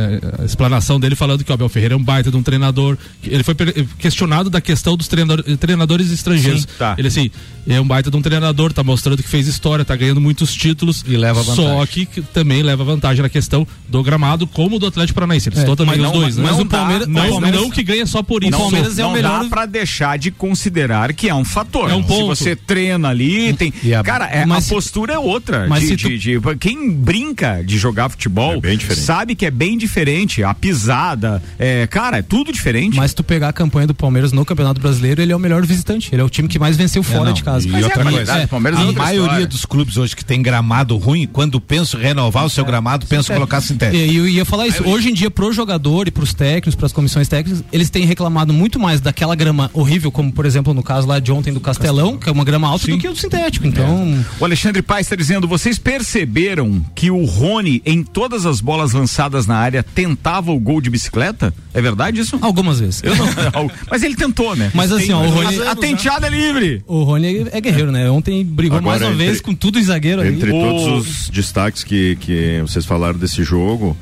a- 0.41 0.45
explanação 0.45 0.99
dele 0.99 1.15
falando 1.15 1.43
que 1.43 1.51
o 1.51 1.53
Abel 1.53 1.69
Ferreira 1.69 1.93
é 1.93 1.97
um 1.97 2.03
baita 2.03 2.31
de 2.31 2.37
um 2.37 2.41
treinador. 2.43 2.97
Ele 3.23 3.43
foi 3.43 3.53
questionado 3.99 4.49
da 4.49 4.59
questão 4.59 4.97
dos 4.97 5.07
treinador- 5.07 5.43
treinadores 5.57 6.11
estrangeiros. 6.11 6.61
Sim, 6.61 6.67
tá. 6.79 6.95
Ele 6.97 7.07
assim, 7.07 7.29
é 7.67 7.79
um 7.79 7.87
baita 7.87 8.09
de 8.09 8.17
um 8.17 8.21
treinador, 8.21 8.73
tá 8.73 8.83
mostrando 8.83 9.21
que 9.21 9.29
fez 9.29 9.47
história, 9.47 9.85
tá 9.85 9.95
ganhando 9.95 10.19
muitos 10.19 10.53
títulos. 10.53 11.03
E 11.07 11.15
leva 11.15 11.43
Só 11.43 11.53
vantagem. 11.55 11.85
que, 11.87 12.05
que 12.07 12.21
também 12.21 12.63
leva 12.63 12.83
vantagem 12.83 13.21
na 13.21 13.29
questão 13.29 13.67
do 13.87 14.01
gramado, 14.03 14.47
como 14.47 14.79
do 14.79 14.87
Atlético 14.87 15.15
Paranaense. 15.15 15.49
Ele 15.49 15.57
É, 15.57 15.59
citou 15.59 15.75
também 15.75 15.97
mas 15.97 16.05
os 16.07 16.11
não- 16.13 16.19
dois, 16.21 16.37
né? 16.37 16.43
mas 16.43 16.59
o 16.59 16.65
Palmeiras- 16.65 17.07
Não, 17.07 17.25
o 17.27 17.29
Palmeiras- 17.31 17.61
não 17.61 17.69
que 17.69 17.83
ganha 17.83 18.05
só 18.05 18.23
por 18.23 18.43
isso. 18.43 18.51
Não, 18.51 18.59
Palmeiras 18.61 18.97
é 18.99 19.03
o 19.03 19.07
não 19.07 19.13
melhor- 19.13 19.43
dá 19.43 19.49
pra 19.49 19.65
deixar 19.65 20.17
de 20.17 20.31
considerar 20.31 21.13
que 21.13 21.29
é 21.29 21.35
um 21.35 21.45
fator. 21.45 21.89
É 21.91 21.95
um 21.95 22.01
Se 22.01 22.07
ponto. 22.07 22.27
você 22.27 22.55
treina 22.55 23.09
ali, 23.09 23.53
tem. 23.53 23.73
E 23.83 23.93
a- 23.93 24.03
Cara, 24.03 24.25
é, 24.27 24.45
mas 24.45 24.57
a 24.59 24.61
se- 24.61 24.73
postura 24.73 25.13
é 25.13 25.19
outra. 25.19 25.34
Mas 25.69 25.87
de, 25.87 25.97
tu- 25.97 26.09
de- 26.09 26.17
de- 26.17 26.39
quem 26.59 26.91
brinca 26.91 27.61
de 27.63 27.77
jogar 27.77 28.09
futebol 28.09 28.61
É 28.63 28.95
sabe 28.95 29.35
que 29.35 29.45
é 29.45 29.51
bem 29.51 29.77
diferente. 29.77 30.43
A 30.43 30.53
pisada, 30.53 31.41
é, 31.57 31.87
cara, 31.87 32.17
é 32.17 32.21
tudo 32.21 32.51
diferente. 32.51 32.95
Mas 32.97 33.11
se 33.11 33.15
tu 33.15 33.23
pegar 33.23 33.49
a 33.49 33.53
campanha 33.53 33.87
do 33.87 33.93
Palmeiras 33.95 34.31
no 34.31 34.45
Campeonato 34.45 34.79
Brasileiro, 34.81 35.21
ele 35.21 35.31
é 35.31 35.35
o 35.35 35.39
melhor 35.39 35.65
visitante. 35.65 36.09
Ele 36.13 36.21
é 36.21 36.25
o 36.25 36.29
time 36.29 36.47
que 36.47 36.59
mais 36.59 36.75
venceu 36.77 37.01
fora 37.03 37.25
não, 37.25 37.33
de 37.33 37.43
casa. 37.43 37.67
e 37.67 37.71
Mas 37.71 37.81
é 37.81 37.85
outra 37.85 38.01
a 38.01 38.03
coisa, 38.03 38.17
qualidade 38.17 38.41
do 38.45 38.49
Palmeiras 38.49 38.79
é 38.79 38.83
a 38.83 38.85
outra 38.87 39.03
maioria 39.03 39.25
história. 39.27 39.47
dos 39.47 39.65
clubes 39.65 39.97
hoje 39.97 40.15
que 40.15 40.23
tem 40.25 40.41
gramado 40.41 40.97
ruim, 40.97 41.27
quando 41.31 41.59
penso 41.59 41.97
em 41.97 42.01
renovar 42.01 42.45
o 42.45 42.49
seu 42.49 42.65
gramado, 42.65 43.05
penso 43.05 43.31
em 43.31 43.35
colocar 43.35 43.61
sintético. 43.61 43.97
E 43.97 44.15
eu 44.17 44.27
ia 44.27 44.45
falar 44.45 44.67
isso. 44.67 44.83
Hoje 44.87 45.09
em 45.09 45.13
dia, 45.13 45.31
pro 45.31 45.51
jogador 45.51 46.07
e 46.07 46.11
pros 46.11 46.33
técnicos, 46.33 46.75
pras 46.75 46.91
comissões 46.91 47.27
técnicas, 47.27 47.63
eles 47.71 47.89
têm 47.89 48.05
reclamado 48.05 48.53
muito 48.53 48.79
mais 48.79 49.01
daquela 49.01 49.35
grama 49.35 49.69
horrível, 49.73 50.11
como 50.11 50.31
por 50.31 50.45
exemplo 50.45 50.73
no 50.73 50.83
caso 50.83 51.07
lá 51.07 51.19
de 51.19 51.31
ontem 51.31 51.53
do 51.53 51.59
Castelão, 51.59 52.17
que 52.17 52.29
é 52.29 52.31
uma 52.31 52.43
grama 52.43 52.67
alta, 52.67 52.87
do 52.87 52.97
que 52.97 53.07
o 53.07 53.15
sintético. 53.15 53.65
Então, 53.65 54.23
O 54.39 54.45
Alexandre 54.45 54.81
Paes 54.81 55.05
está 55.07 55.15
dizendo: 55.27 55.47
vocês 55.47 55.77
perceberam 55.79 56.81
que 56.95 57.09
o 57.11 57.25
Rony, 57.25 57.81
em 57.85 58.03
todas 58.03 58.45
as 58.45 58.61
bolas 58.61 58.93
lançadas 58.93 59.45
na 59.47 59.57
área, 59.57 59.83
tentava 59.83 60.51
o 60.51 60.59
gol 60.59 60.79
de 60.79 60.89
bicicleta? 60.89 61.53
É 61.73 61.81
verdade 61.81 62.21
isso? 62.21 62.37
algumas 62.41 62.79
vezes. 62.79 63.01
Eu 63.03 63.15
não, 63.15 63.69
mas 63.89 64.03
ele 64.03 64.15
tentou, 64.15 64.55
né? 64.55 64.71
Mas 64.73 64.91
assim, 64.91 65.11
ó, 65.11 65.21
o 65.23 65.29
Rony- 65.29 65.61
A, 65.61 65.71
a 65.71 65.75
tenteada 65.75 66.27
é 66.27 66.29
livre. 66.29 66.83
O 66.87 67.03
Rony 67.03 67.47
é 67.51 67.59
guerreiro, 67.61 67.91
né? 67.91 68.09
Ontem 68.09 68.45
brigou 68.45 68.77
Agora, 68.77 68.99
mais 68.99 69.01
uma 69.01 69.13
entre- 69.13 69.25
vez 69.25 69.41
com 69.41 69.53
tudo 69.53 69.77
os 69.79 69.85
zagueiro 69.85 70.21
ali. 70.21 70.35
Entre 70.35 70.51
O- 70.51 70.59
todos 70.61 70.85
os 71.07 71.29
destaques 71.29 71.83
que, 71.83 72.15
que 72.17 72.61
vocês 72.61 72.85
falaram 72.85 73.17
desse 73.19 73.43
jogo, 73.43 73.97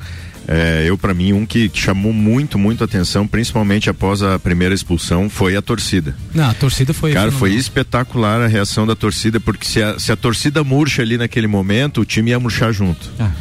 é, 0.47 0.83
eu, 0.85 0.97
para 0.97 1.13
mim, 1.13 1.33
um 1.33 1.45
que, 1.45 1.69
que 1.69 1.79
chamou 1.79 2.11
muito, 2.11 2.57
muito 2.57 2.83
atenção, 2.83 3.27
principalmente 3.27 3.89
após 3.89 4.21
a 4.21 4.37
primeira 4.37 4.75
expulsão, 4.75 5.29
foi 5.29 5.55
a 5.55 5.61
torcida. 5.61 6.15
Não, 6.33 6.49
a 6.49 6.53
torcida 6.53 6.93
foi. 6.93 7.13
Cara, 7.13 7.31
foi 7.31 7.53
espetacular 7.53 8.41
a 8.41 8.47
reação 8.47 8.85
da 8.85 8.95
torcida, 8.95 9.39
porque 9.39 9.65
se 9.65 9.81
a, 9.81 9.97
se 9.97 10.11
a 10.11 10.15
torcida 10.15 10.63
murcha 10.63 11.01
ali 11.01 11.17
naquele 11.17 11.47
momento, 11.47 12.01
o 12.01 12.05
time 12.05 12.31
ia 12.31 12.39
murchar 12.39 12.73
junto. 12.73 13.09
Ah. 13.19 13.31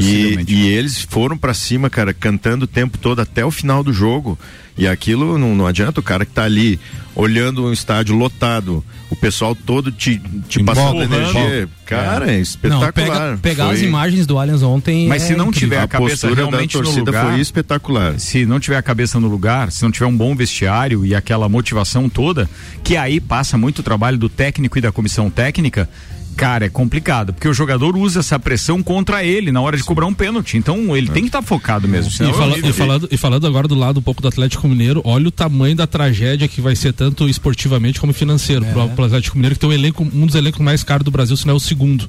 E, 0.00 0.38
e 0.48 0.68
eles 0.68 1.02
foram 1.02 1.36
pra 1.36 1.52
cima, 1.52 1.90
cara, 1.90 2.14
cantando 2.14 2.64
o 2.64 2.68
tempo 2.68 2.96
todo 2.96 3.20
até 3.20 3.44
o 3.44 3.50
final 3.50 3.82
do 3.84 3.92
jogo. 3.92 4.38
E 4.76 4.86
aquilo 4.88 5.36
não, 5.38 5.54
não 5.54 5.66
adianta 5.66 6.00
o 6.00 6.02
cara 6.02 6.24
que 6.24 6.32
tá 6.32 6.44
ali 6.44 6.80
olhando 7.14 7.66
um 7.66 7.72
estádio 7.72 8.16
lotado, 8.16 8.82
o 9.10 9.14
pessoal 9.16 9.54
todo 9.54 9.92
te, 9.92 10.18
te 10.48 10.62
passando 10.64 11.02
Empolgando. 11.04 11.14
energia. 11.38 11.68
Cara, 11.84 12.24
é, 12.30 12.36
Não, 12.36 12.40
espetacular. 12.42 12.92
pega, 12.94 13.38
pegar 13.42 13.66
Foi- 13.66 13.74
as 13.74 13.82
imagens 13.82 14.26
do 14.26 14.38
Allianz 14.38 14.62
ontem. 14.62 15.06
Mas 15.08 15.24
é 15.24 15.26
se 15.26 15.36
não 15.36 15.48
incrível. 15.48 15.68
tiver 15.68 15.78
a 15.80 15.84
a 15.84 15.88
cabeça 15.88 16.10
postura 16.26 16.34
da 16.34 16.40
realmente 16.50 16.76
no 16.78 16.82
torcida 16.84 17.04
lugar, 17.10 17.26
foi 17.32 17.40
espetacular. 17.40 18.18
se 18.18 18.46
não 18.46 18.58
tiver 18.58 18.76
a 18.78 18.82
cabeça 18.82 19.20
no 19.20 19.28
lugar, 19.28 19.70
se 19.70 19.82
não 19.82 19.90
tiver 19.90 20.06
um 20.06 20.16
bom 20.16 20.34
vestiário 20.34 21.04
e 21.04 21.14
aquela 21.14 21.50
motivação 21.50 22.08
toda, 22.08 22.48
que 22.82 22.96
aí 22.96 23.20
passa 23.20 23.58
muito 23.58 23.82
trabalho 23.82 24.16
do 24.16 24.30
técnico 24.30 24.78
e 24.78 24.80
da 24.80 24.90
comissão 24.90 25.28
técnica, 25.28 25.90
cara, 26.36 26.66
é 26.66 26.68
complicado, 26.68 27.32
porque 27.32 27.46
o 27.48 27.54
jogador 27.54 27.96
usa 27.96 28.20
essa 28.20 28.38
pressão 28.38 28.82
contra 28.82 29.24
ele 29.24 29.52
na 29.52 29.60
hora 29.60 29.76
de 29.76 29.84
cobrar 29.84 30.06
um 30.06 30.14
pênalti. 30.14 30.56
Então 30.56 30.96
ele 30.96 31.08
tem 31.08 31.22
que 31.22 31.28
estar 31.28 31.42
focado 31.42 31.86
mesmo. 31.86 32.10
senão 32.10 32.30
E, 32.30 32.32
é 32.32 32.36
fala- 32.36 32.58
e 32.58 32.72
falando, 32.72 33.08
e 33.12 33.16
falando 33.16 33.46
agora 33.46 33.68
do 33.68 33.74
lado 33.74 34.00
um 34.00 34.02
pouco 34.02 34.20
do 34.22 34.28
Atlético 34.28 34.68
Mineiro, 34.68 35.00
olha 35.04 35.28
o 35.28 35.30
tamanho 35.30 35.76
da 35.76 35.86
tragédia 35.86 36.48
que 36.48 36.60
vai 36.60 36.74
ser 36.76 36.92
tanto 36.92 37.28
esportivamente 37.28 38.00
como 38.00 38.12
financeiro 38.12 38.64
pro, 38.66 38.88
pro 38.90 39.04
Atlético 39.04 39.36
Mineiro, 39.36 39.54
que 39.54 39.60
tem 39.60 39.68
um, 39.70 39.72
elenco, 39.72 40.02
um 40.02 40.26
dos 40.26 40.34
elencos 40.34 40.60
mais 40.60 40.82
caros 40.82 41.04
do 41.04 41.10
Brasil, 41.10 41.36
se 41.36 41.46
não 41.46 41.54
é 41.54 41.56
o 41.56 41.60
segundo. 41.60 42.08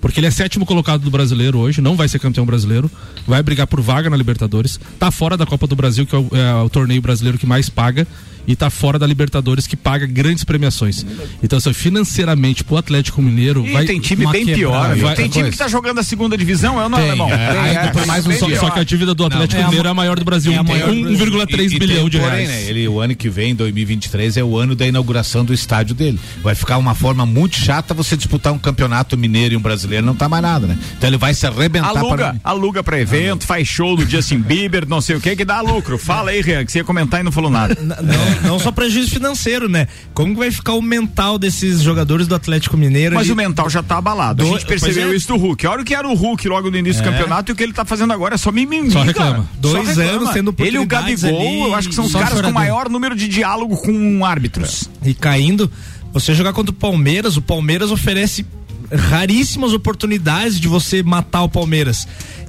Porque 0.00 0.20
ele 0.20 0.26
é 0.26 0.30
sétimo 0.30 0.66
colocado 0.66 1.00
do 1.02 1.10
brasileiro 1.10 1.58
hoje, 1.58 1.80
não 1.80 1.96
vai 1.96 2.06
ser 2.08 2.18
campeão 2.18 2.44
brasileiro, 2.44 2.90
vai 3.26 3.42
brigar 3.42 3.66
por 3.66 3.80
vaga 3.80 4.10
na 4.10 4.16
Libertadores, 4.16 4.78
tá 4.98 5.10
fora 5.10 5.34
da 5.34 5.46
Copa 5.46 5.66
do 5.66 5.74
Brasil, 5.74 6.04
que 6.04 6.14
é 6.14 6.18
o, 6.18 6.28
é 6.32 6.54
o 6.62 6.68
torneio 6.68 7.00
brasileiro 7.00 7.38
que 7.38 7.46
mais 7.46 7.70
paga, 7.70 8.06
e 8.46 8.54
tá 8.56 8.70
fora 8.70 8.98
da 8.98 9.06
Libertadores, 9.06 9.66
que 9.66 9.76
paga 9.76 10.06
grandes 10.06 10.44
premiações. 10.44 11.04
Então, 11.42 11.56
assim, 11.58 11.72
financeiramente, 11.72 12.62
pro 12.64 12.76
Atlético 12.76 13.20
Mineiro, 13.22 13.66
E 13.66 13.72
vai. 13.72 13.84
tem 13.84 14.00
time 14.00 14.26
bem 14.26 14.44
quebrada. 14.44 14.54
pior. 14.58 14.94
viu? 14.94 15.04
Vai- 15.06 15.14
tem 15.16 15.28
time 15.28 15.42
coisa. 15.44 15.50
que 15.52 15.58
tá 15.58 15.68
jogando 15.68 15.98
a 16.00 16.02
segunda 16.02 16.36
divisão, 16.36 16.78
é 16.80 16.84
ou 16.84 16.88
não, 16.88 16.98
Tem, 16.98 17.08
alemão? 17.08 17.28
é, 17.30 17.88
por 17.88 18.06
mais 18.06 18.26
um 18.26 18.32
Só, 18.32 18.46
pior. 18.46 18.60
só 18.60 18.70
que 18.70 18.80
a 18.80 18.84
dívida 18.84 19.14
do 19.14 19.24
Atlético 19.24 19.60
é 19.60 19.64
a 19.64 19.66
Mineiro 19.68 19.88
é 19.88 19.90
a 19.90 19.94
ma- 19.94 20.02
maior 20.04 20.18
do 20.18 20.24
Brasil, 20.24 20.52
é 20.52 20.56
a 20.56 20.64
tem 20.64 20.74
maior 20.74 20.86
do 20.94 21.00
Brasil. 21.00 21.16
1,3 21.16 21.72
E- 21.72 21.76
e 21.76 21.78
bilhão 21.78 22.08
de 22.08 22.18
porém, 22.18 22.46
reais. 22.46 22.48
né? 22.48 22.70
Ele, 22.70 22.86
o 22.88 23.00
ano 23.00 23.14
que 23.14 23.28
vem, 23.30 23.54
2023, 23.54 24.36
é 24.36 24.44
o 24.44 24.56
ano 24.58 24.74
da 24.74 24.86
inauguração 24.86 25.44
do 25.44 25.54
estádio 25.54 25.94
dele. 25.94 26.20
Vai 26.42 26.54
ficar 26.54 26.76
uma 26.78 26.94
forma 26.94 27.24
muito 27.24 27.56
chata 27.56 27.94
você 27.94 28.16
disputar 28.16 28.52
um 28.52 28.58
campeonato 28.58 29.16
mineiro 29.16 29.54
e 29.54 29.56
um 29.56 29.60
brasileiro, 29.60 30.04
não 30.04 30.14
tá 30.14 30.28
mais 30.28 30.42
nada, 30.42 30.66
né? 30.66 30.78
Então 30.98 31.08
ele 31.08 31.16
vai 31.16 31.32
se 31.32 31.46
arrebentar 31.46 31.88
Aluga, 31.88 32.16
para- 32.16 32.36
aluga 32.44 32.82
pra 32.82 33.00
evento, 33.00 33.46
faz 33.46 33.66
show 33.66 33.96
do 33.96 34.08
Justin 34.08 34.38
Bieber, 34.40 34.86
não 34.86 35.00
sei 35.00 35.16
o 35.16 35.20
que, 35.20 35.34
que 35.34 35.44
dá 35.44 35.60
lucro. 35.60 35.96
Fala 35.96 36.30
aí, 36.30 36.40
Rian, 36.42 36.64
que 36.64 36.72
você 36.72 36.78
ia 36.80 36.84
comentar 36.84 37.20
e 37.20 37.22
não 37.22 37.32
falou 37.32 37.50
nada. 37.50 37.74
Não, 37.80 37.96
não 38.46 38.58
só 38.58 38.70
prejuízo 38.72 39.10
financeiro, 39.10 39.68
né? 39.68 39.86
Como 40.12 40.32
que 40.32 40.38
vai 40.38 40.50
ficar 40.50 40.72
o 40.74 40.82
mental 40.82 41.38
desses 41.38 41.80
jogadores 41.82 42.26
do 42.26 42.34
Atlético 42.34 42.76
Mineiro? 42.76 43.14
Mas 43.14 43.28
o 43.30 43.36
mental 43.36 43.68
já 43.70 43.82
tá 43.82 43.98
abalado. 43.98 44.42
A 44.42 44.46
Do- 44.46 44.52
gente 44.52 44.66
percebeu 44.66 45.12
é. 45.12 45.14
isso 45.16 45.28
do 45.28 45.36
Hulk. 45.36 45.66
Olha 45.66 45.82
o 45.82 45.84
que 45.84 45.94
era 45.94 46.08
o 46.08 46.14
Hulk 46.14 46.48
logo 46.48 46.70
no 46.70 46.76
início 46.76 47.02
do 47.02 47.08
É. 47.08 47.12
campeonato 47.12 47.50
e 47.50 47.52
o 47.52 47.56
que 47.56 47.62
ele 47.62 47.72
tá 47.72 47.84
fazendo 47.84 48.12
agora 48.12 48.34
é 48.34 48.38
só 48.38 48.50
mimimi. 48.52 48.90
Só 48.90 49.02
reclama. 49.02 49.48
Dois 49.58 49.74
Só 49.74 49.82
reclama. 50.00 50.10
anos 50.10 50.30
tendo 50.30 50.54
Ele 50.58 50.76
e 50.76 50.80
o 50.80 50.86
Gabigol, 50.86 51.28
ali, 51.40 51.60
eu 51.60 51.74
acho 51.74 51.88
que 51.88 51.94
são 51.94 52.04
os 52.04 52.12
caras 52.12 52.40
com 52.40 52.50
maior 52.52 52.88
número 52.88 53.14
de 53.16 53.28
diálogo 53.28 53.76
com 53.76 54.24
árbitros. 54.24 54.88
e 55.04 55.14
caindo. 55.14 55.70
Você 56.12 56.32
jogar 56.34 56.52
contra 56.52 56.70
o 56.70 56.74
Palmeiras, 56.74 57.36
o 57.36 57.42
Palmeiras 57.42 57.90
oferece 57.90 58.46
raríssimas 58.92 59.72
oportunidades 59.72 60.60
de 60.60 60.68
você 60.68 61.02
matar 61.02 61.42
o 61.42 61.48
Palmeiras. 61.48 62.06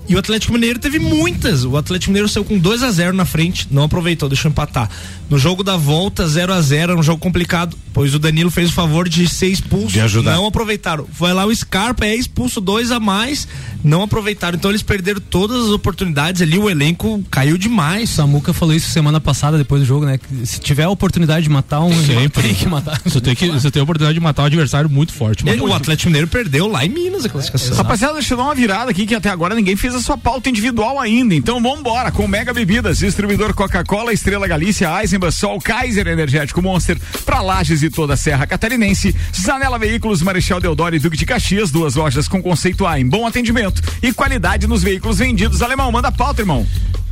E 0.08 0.16
o 0.16 0.20
Atlético 0.20 0.54
Mineiro 0.54 0.78
teve 0.78 1.00
muitas. 1.00 1.64
O 1.66 1.76
Atlético 1.78 2.12
Mineiro 2.12 2.30
saiu 2.30 2.46
com 2.46 2.58
2 2.60 2.84
a 2.84 2.92
0 2.92 3.16
na 3.16 3.26
frente, 3.26 3.68
não 3.72 3.84
aproveitou, 3.84 4.30
deixou 4.30 4.50
empatar. 4.52 4.90
No 5.30 5.40
jogo 5.40 5.64
da 5.64 5.76
volta, 5.76 6.28
0 6.28 6.54
a 6.54 6.62
0 6.62 6.92
era 6.92 7.00
um 7.00 7.04
jogo 7.04 7.20
complicado, 7.20 7.76
pois 7.92 8.14
o 8.14 8.20
Danilo 8.20 8.52
fez 8.52 8.70
o 8.70 8.74
favor 8.74 9.10
de 9.10 9.28
ser 9.28 9.48
expulso. 9.48 9.88
De 9.88 10.00
ajudar. 10.02 10.36
Não 10.36 10.46
aproveitaram. 10.46 11.08
Foi 11.12 11.34
lá 11.34 11.46
o 11.46 11.56
Scarpa, 11.56 12.06
é 12.06 12.16
expulso 12.16 12.62
dois 12.62 12.92
a 12.92 13.00
mais, 13.00 13.48
não 13.84 14.04
aproveitaram. 14.04 14.56
Então 14.56 14.70
eles 14.70 14.84
perderam 14.84 15.20
todas 15.20 15.66
as 15.66 15.70
oportunidades 15.72 16.42
ali, 16.44 16.60
o 16.60 16.70
elenco 16.70 17.24
caiu 17.32 17.58
demais. 17.58 18.12
Samuca 18.12 18.54
falou 18.54 18.76
isso 18.76 18.92
semana 18.92 19.20
passada, 19.20 19.58
depois 19.58 19.82
do 19.82 19.88
jogo, 19.88 20.06
né? 20.06 20.20
Que 20.20 20.46
se 20.46 20.60
tiver 20.60 20.84
a 20.84 20.90
oportunidade 20.90 21.44
de 21.46 21.50
matar 21.50 21.80
um, 21.82 21.92
Sempre. 22.06 22.44
tem 22.44 22.54
que 22.54 22.68
matar. 22.68 23.02
Você 23.04 23.20
tem, 23.20 23.34
que, 23.34 23.50
você 23.50 23.72
tem 23.72 23.80
a 23.80 23.84
oportunidade 23.84 24.14
de 24.20 24.24
matar 24.24 24.44
um 24.44 24.46
adversário 24.46 24.88
muito 24.88 25.12
forte. 25.14 25.48
Ele- 25.50 25.62
o 25.62 25.74
Atlético 25.74 26.10
Mineiro 26.10 26.28
perdeu 26.28 26.68
lá 26.68 26.86
em 26.86 26.90
Minas 26.90 27.26
a 27.26 27.30
classificação. 27.30 27.76
Rapaziada, 27.76 28.14
deixa 28.14 28.36
eu 28.36 28.38
dar 28.38 28.44
uma 28.44 28.54
virada 28.54 28.92
aqui 28.92 29.08
que 29.08 29.16
até 29.16 29.30
agora 29.30 29.56
ninguém 29.56 29.76
fez 29.76 29.95
a 29.96 30.02
sua 30.02 30.18
pauta 30.18 30.50
individual 30.50 31.00
ainda. 31.00 31.34
Então 31.34 31.62
vamos 31.62 31.80
embora 31.80 32.12
com 32.12 32.28
Mega 32.28 32.54
Bebidas, 32.54 33.00
distribuidor 33.00 33.54
Coca-Cola, 33.54 34.14
Estrela 34.14 34.48
Galícia, 34.48 34.90
Eisenbahn, 35.02 35.32
Sol, 35.32 35.60
Kaiser 35.60 36.08
Energético 36.08 36.62
Monster, 36.62 36.98
pra 37.26 37.42
Lages 37.42 37.84
e 37.84 37.90
toda 37.90 38.14
a 38.14 38.18
Serra 38.18 38.46
Catarinense, 38.46 39.16
Zanela 39.36 39.80
Veículos, 39.80 40.22
Marechal 40.22 40.60
Deodoro 40.60 40.96
e 40.96 41.00
Duque 41.00 41.18
de 41.18 41.26
Caxias, 41.26 41.72
duas 41.72 41.96
lojas 41.96 42.28
com 42.28 42.42
conceito 42.42 42.86
A 42.86 43.00
em 43.00 43.08
bom 43.08 43.26
atendimento 43.26 43.82
e 44.02 44.14
qualidade 44.14 44.68
nos 44.68 44.84
veículos 44.84 45.20
vendidos. 45.20 45.62
Alemão, 45.62 45.92
manda 45.92 46.10
a 46.10 46.12
pauta, 46.12 46.42
irmão. 46.42 46.66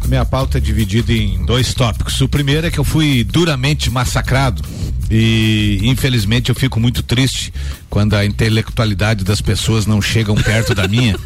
A 0.04 0.08
minha 0.08 0.26
pauta 0.26 0.58
é 0.58 0.62
dividida 0.62 1.14
em 1.14 1.46
dois 1.46 1.74
tópicos. 1.74 2.20
O 2.20 2.28
primeiro 2.28 2.68
é 2.68 2.72
que 2.72 2.78
eu 2.78 2.84
fui 2.84 3.24
duramente 3.24 3.90
massacrado 3.90 4.62
e 5.10 5.80
infelizmente 5.84 6.50
eu 6.50 6.56
fico 6.56 6.80
muito 6.80 7.04
triste 7.04 7.54
quando 7.90 8.16
a 8.16 8.26
intelectualidade 8.26 9.24
das 9.24 9.40
pessoas 9.40 9.86
não 9.86 10.02
chegam 10.02 10.36
perto 10.36 10.74
da 10.74 10.88
minha. 10.88 11.16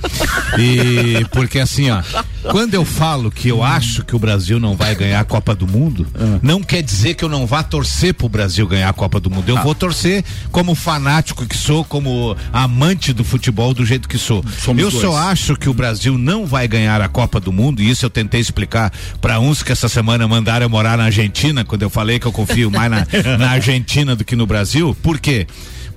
E 0.59 1.25
porque 1.47 1.59
assim, 1.59 1.89
ó, 1.89 2.03
quando 2.51 2.73
eu 2.73 2.83
falo 2.83 3.31
que 3.31 3.47
eu 3.47 3.63
acho 3.63 4.03
que 4.03 4.13
o 4.13 4.19
Brasil 4.19 4.59
não 4.59 4.75
vai 4.75 4.93
ganhar 4.93 5.21
a 5.21 5.23
Copa 5.23 5.55
do 5.55 5.65
Mundo, 5.65 6.05
não 6.41 6.61
quer 6.61 6.83
dizer 6.83 7.13
que 7.13 7.23
eu 7.23 7.29
não 7.29 7.47
vá 7.47 7.63
torcer 7.63 8.13
pro 8.13 8.27
Brasil 8.27 8.67
ganhar 8.67 8.89
a 8.89 8.93
Copa 8.93 9.17
do 9.17 9.29
Mundo. 9.29 9.47
Eu 9.47 9.63
vou 9.63 9.73
torcer 9.73 10.25
como 10.51 10.75
fanático 10.75 11.45
que 11.45 11.55
sou, 11.55 11.85
como 11.85 12.35
amante 12.51 13.13
do 13.13 13.23
futebol 13.23 13.73
do 13.73 13.85
jeito 13.85 14.09
que 14.09 14.17
sou. 14.17 14.43
Somos 14.59 14.83
eu 14.83 14.91
dois. 14.91 15.01
só 15.01 15.15
acho 15.15 15.55
que 15.55 15.69
o 15.69 15.73
Brasil 15.73 16.17
não 16.17 16.45
vai 16.45 16.67
ganhar 16.67 17.01
a 17.01 17.07
Copa 17.07 17.39
do 17.39 17.53
Mundo, 17.53 17.81
e 17.81 17.89
isso 17.89 18.05
eu 18.05 18.09
tentei 18.09 18.41
explicar 18.41 18.91
para 19.21 19.39
uns 19.39 19.63
que 19.63 19.71
essa 19.71 19.87
semana 19.87 20.27
mandaram 20.27 20.65
eu 20.65 20.69
morar 20.69 20.97
na 20.97 21.05
Argentina, 21.05 21.63
quando 21.63 21.83
eu 21.83 21.89
falei 21.89 22.19
que 22.19 22.25
eu 22.25 22.31
confio 22.33 22.69
mais 22.69 22.91
na, 22.91 23.07
na 23.39 23.51
Argentina 23.51 24.17
do 24.17 24.25
que 24.25 24.35
no 24.35 24.45
Brasil. 24.45 24.93
Por 25.01 25.17
quê? 25.17 25.47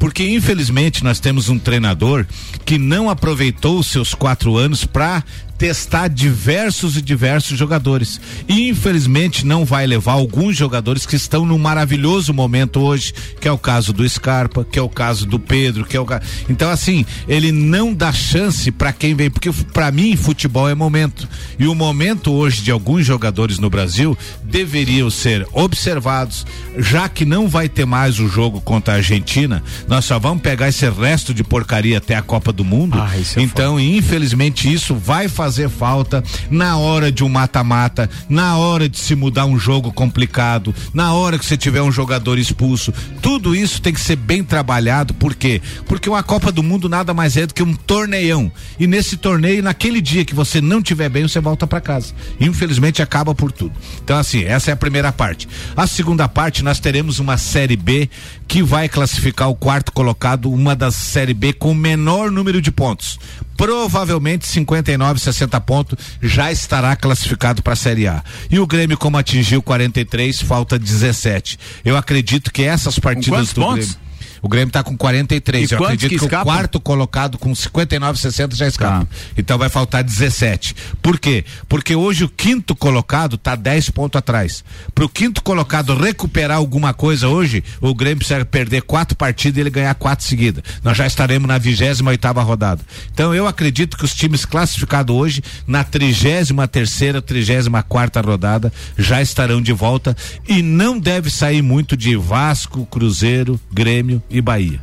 Porque 0.00 0.26
infelizmente 0.26 1.04
nós 1.04 1.20
temos 1.20 1.50
um 1.50 1.58
treinador 1.58 2.26
que 2.64 2.78
não 2.78 3.10
aproveitou 3.10 3.78
os 3.78 3.86
seus 3.86 4.14
quatro 4.14 4.56
anos 4.56 4.84
para 4.84 5.22
testar 5.60 6.08
diversos 6.08 6.96
e 6.96 7.02
diversos 7.02 7.58
jogadores. 7.58 8.18
E 8.48 8.70
infelizmente 8.70 9.44
não 9.44 9.62
vai 9.62 9.86
levar 9.86 10.12
alguns 10.12 10.56
jogadores 10.56 11.04
que 11.04 11.16
estão 11.16 11.44
num 11.44 11.58
maravilhoso 11.58 12.32
momento 12.32 12.80
hoje, 12.80 13.12
que 13.38 13.46
é 13.46 13.52
o 13.52 13.58
caso 13.58 13.92
do 13.92 14.08
Scarpa, 14.08 14.64
que 14.64 14.78
é 14.78 14.82
o 14.82 14.88
caso 14.88 15.26
do 15.26 15.38
Pedro, 15.38 15.84
que 15.84 15.94
é 15.94 16.00
o. 16.00 16.06
Então 16.48 16.70
assim, 16.70 17.04
ele 17.28 17.52
não 17.52 17.92
dá 17.92 18.10
chance 18.10 18.70
para 18.70 18.90
quem 18.90 19.14
vem, 19.14 19.30
porque 19.30 19.52
para 19.52 19.92
mim 19.92 20.16
futebol 20.16 20.66
é 20.66 20.74
momento. 20.74 21.28
E 21.58 21.66
o 21.66 21.74
momento 21.74 22.32
hoje 22.32 22.62
de 22.62 22.70
alguns 22.70 23.04
jogadores 23.04 23.58
no 23.58 23.68
Brasil 23.68 24.16
deveriam 24.42 25.10
ser 25.10 25.46
observados, 25.52 26.46
já 26.78 27.06
que 27.06 27.26
não 27.26 27.48
vai 27.48 27.68
ter 27.68 27.84
mais 27.84 28.18
o 28.18 28.28
jogo 28.28 28.62
contra 28.62 28.94
a 28.94 28.96
Argentina, 28.96 29.62
nós 29.86 30.06
só 30.06 30.18
vamos 30.18 30.42
pegar 30.42 30.70
esse 30.70 30.88
resto 30.88 31.34
de 31.34 31.44
porcaria 31.44 31.98
até 31.98 32.14
a 32.14 32.22
Copa 32.22 32.50
do 32.50 32.64
Mundo. 32.64 32.98
Ah, 32.98 33.10
é 33.14 33.42
então, 33.42 33.78
infelizmente, 33.78 34.72
isso 34.72 34.94
vai 34.94 35.28
fazer 35.28 35.49
falta 35.68 36.22
na 36.50 36.76
hora 36.76 37.10
de 37.10 37.24
um 37.24 37.28
mata-mata, 37.28 38.08
na 38.28 38.56
hora 38.56 38.88
de 38.88 38.98
se 38.98 39.14
mudar 39.14 39.46
um 39.46 39.58
jogo 39.58 39.92
complicado, 39.92 40.74
na 40.94 41.12
hora 41.12 41.38
que 41.38 41.44
você 41.44 41.56
tiver 41.56 41.82
um 41.82 41.92
jogador 41.92 42.38
expulso. 42.38 42.92
Tudo 43.20 43.54
isso 43.54 43.80
tem 43.80 43.92
que 43.92 44.00
ser 44.00 44.16
bem 44.16 44.44
trabalhado, 44.44 45.14
por 45.14 45.34
quê? 45.34 45.60
Porque 45.86 46.08
uma 46.08 46.22
Copa 46.22 46.52
do 46.52 46.62
Mundo 46.62 46.88
nada 46.88 47.12
mais 47.14 47.36
é 47.36 47.46
do 47.46 47.54
que 47.54 47.62
um 47.62 47.74
torneião. 47.74 48.50
E 48.78 48.86
nesse 48.86 49.16
torneio, 49.16 49.62
naquele 49.62 50.00
dia 50.00 50.24
que 50.24 50.34
você 50.34 50.60
não 50.60 50.82
tiver 50.82 51.08
bem, 51.08 51.26
você 51.26 51.40
volta 51.40 51.66
para 51.66 51.80
casa. 51.80 52.14
Infelizmente, 52.40 53.02
acaba 53.02 53.34
por 53.34 53.52
tudo. 53.52 53.72
Então, 54.02 54.16
assim, 54.16 54.44
essa 54.44 54.70
é 54.70 54.74
a 54.74 54.76
primeira 54.76 55.12
parte. 55.12 55.48
A 55.76 55.86
segunda 55.86 56.28
parte, 56.28 56.62
nós 56.62 56.80
teremos 56.80 57.18
uma 57.18 57.36
Série 57.36 57.76
B 57.76 58.08
que 58.46 58.62
vai 58.62 58.88
classificar 58.88 59.48
o 59.48 59.54
quarto 59.54 59.92
colocado, 59.92 60.50
uma 60.50 60.74
das 60.74 60.94
Série 60.94 61.34
B 61.34 61.52
com 61.52 61.74
menor 61.74 62.30
número 62.30 62.60
de 62.60 62.70
pontos. 62.70 63.18
Provavelmente 63.60 64.46
59, 64.46 65.20
60 65.20 65.60
pontos 65.60 65.98
já 66.22 66.50
estará 66.50 66.96
classificado 66.96 67.62
para 67.62 67.74
a 67.74 67.76
Série 67.76 68.08
A. 68.08 68.24
E 68.50 68.58
o 68.58 68.66
Grêmio, 68.66 68.96
como 68.96 69.18
atingiu 69.18 69.62
43, 69.62 70.40
falta 70.40 70.78
17. 70.78 71.58
Eu 71.84 71.94
acredito 71.94 72.50
que 72.50 72.62
essas 72.62 72.98
partidas 72.98 73.52
do 73.52 73.60
pontos? 73.60 73.88
Grêmio. 73.88 74.09
O 74.42 74.48
Grêmio 74.48 74.68
está 74.68 74.82
com 74.82 74.96
43. 74.96 75.70
E 75.70 75.74
Eu 75.74 75.84
acredito 75.84 76.10
que 76.10 76.28
que, 76.28 76.34
o 76.34 76.42
quarto 76.42 76.80
colocado 76.80 77.38
com 77.38 77.54
59, 77.54 78.18
60 78.18 78.56
já 78.56 78.66
escapa. 78.66 79.06
Tá. 79.06 79.16
Então 79.36 79.58
vai 79.58 79.68
faltar 79.68 80.02
17. 80.02 80.74
Por 81.02 81.18
quê? 81.18 81.44
Porque 81.68 81.94
hoje 81.94 82.24
o 82.24 82.28
quinto 82.28 82.74
colocado 82.74 83.36
está 83.36 83.54
10 83.54 83.90
pontos 83.90 84.18
atrás. 84.18 84.64
Para 84.94 85.04
o 85.04 85.08
quinto 85.08 85.42
colocado 85.42 85.94
recuperar 85.94 86.56
alguma 86.56 86.94
coisa 86.94 87.28
hoje, 87.28 87.62
o 87.80 87.94
Grêmio 87.94 88.18
precisa 88.18 88.44
perder 88.44 88.82
quatro 88.82 89.16
partidas 89.16 89.58
e 89.58 89.60
ele 89.60 89.70
ganhar 89.70 89.94
quatro 89.94 90.24
seguidas. 90.24 90.62
Nós 90.82 90.96
já 90.96 91.06
estaremos 91.06 91.48
na 91.48 91.58
28 91.58 92.06
oitava 92.06 92.42
rodada. 92.42 92.82
Então 93.12 93.34
eu 93.34 93.46
acredito 93.46 93.96
que 93.96 94.04
os 94.04 94.14
times 94.14 94.44
classificados 94.44 95.14
hoje, 95.14 95.42
na 95.66 95.84
33 95.84 96.50
terceira, 96.70 97.22
34 97.22 97.70
quarta 97.88 98.20
rodada, 98.20 98.72
já 98.96 99.20
estarão 99.20 99.60
de 99.60 99.72
volta 99.72 100.16
e 100.48 100.62
não 100.62 100.98
deve 100.98 101.30
sair 101.30 101.62
muito 101.62 101.96
de 101.96 102.16
Vasco, 102.16 102.86
Cruzeiro, 102.86 103.60
Grêmio 103.72 104.22
e 104.30 104.40
Bahia. 104.40 104.80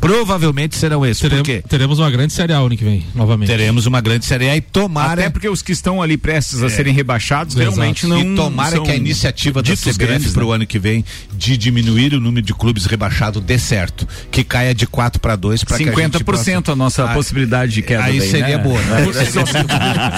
Provavelmente 0.00 0.76
serão 0.76 1.04
esses. 1.04 1.20
Teremos, 1.22 1.40
Por 1.48 1.52
quê? 1.54 1.62
teremos 1.68 1.98
uma 1.98 2.10
grande 2.10 2.32
Série 2.32 2.52
A 2.52 2.58
ano 2.58 2.76
que 2.76 2.84
vem, 2.84 3.04
novamente. 3.14 3.48
Teremos 3.48 3.86
uma 3.86 4.00
grande 4.00 4.24
série 4.26 4.48
A 4.48 4.56
e 4.56 4.60
tomara. 4.60 5.20
Até 5.22 5.30
porque 5.30 5.48
os 5.48 5.62
que 5.62 5.72
estão 5.72 6.02
ali 6.02 6.16
prestes 6.16 6.62
a 6.62 6.66
É. 6.66 6.68
serem 6.68 6.92
rebaixados 6.92 7.54
Exato. 7.56 7.70
realmente 7.76 8.06
não 8.06 8.20
e 8.20 8.34
tomara 8.36 8.76
são 8.76 8.84
que 8.84 8.90
a 8.90 8.96
iniciativa 8.96 9.62
da 9.62 9.72
CBF 9.74 9.98
grandes, 9.98 10.32
para 10.32 10.44
o 10.44 10.48
né? 10.50 10.54
ano 10.56 10.66
que 10.66 10.78
vem 10.78 11.04
de 11.36 11.56
diminuir 11.56 12.14
o 12.14 12.20
número 12.20 12.44
de 12.44 12.52
clubes 12.54 12.84
rebaixados 12.86 13.42
dê 13.42 13.58
certo. 13.58 14.06
Que 14.30 14.44
caia 14.44 14.74
de 14.74 14.86
4 14.86 15.20
para 15.20 15.36
2 15.36 15.64
para 15.64 15.76
que 15.78 15.82
a 15.84 15.86
gente 15.86 15.94
50% 15.94 16.72
a 16.72 16.76
nossa 16.76 17.04
Ah, 17.04 17.14
possibilidade 17.14 17.72
de 17.72 17.82
queda. 17.82 18.04
Aí 18.04 18.18
daí, 18.18 18.30
seria 18.30 18.58
né? 18.58 18.62
boa, 18.62 18.80
né? 18.82 19.06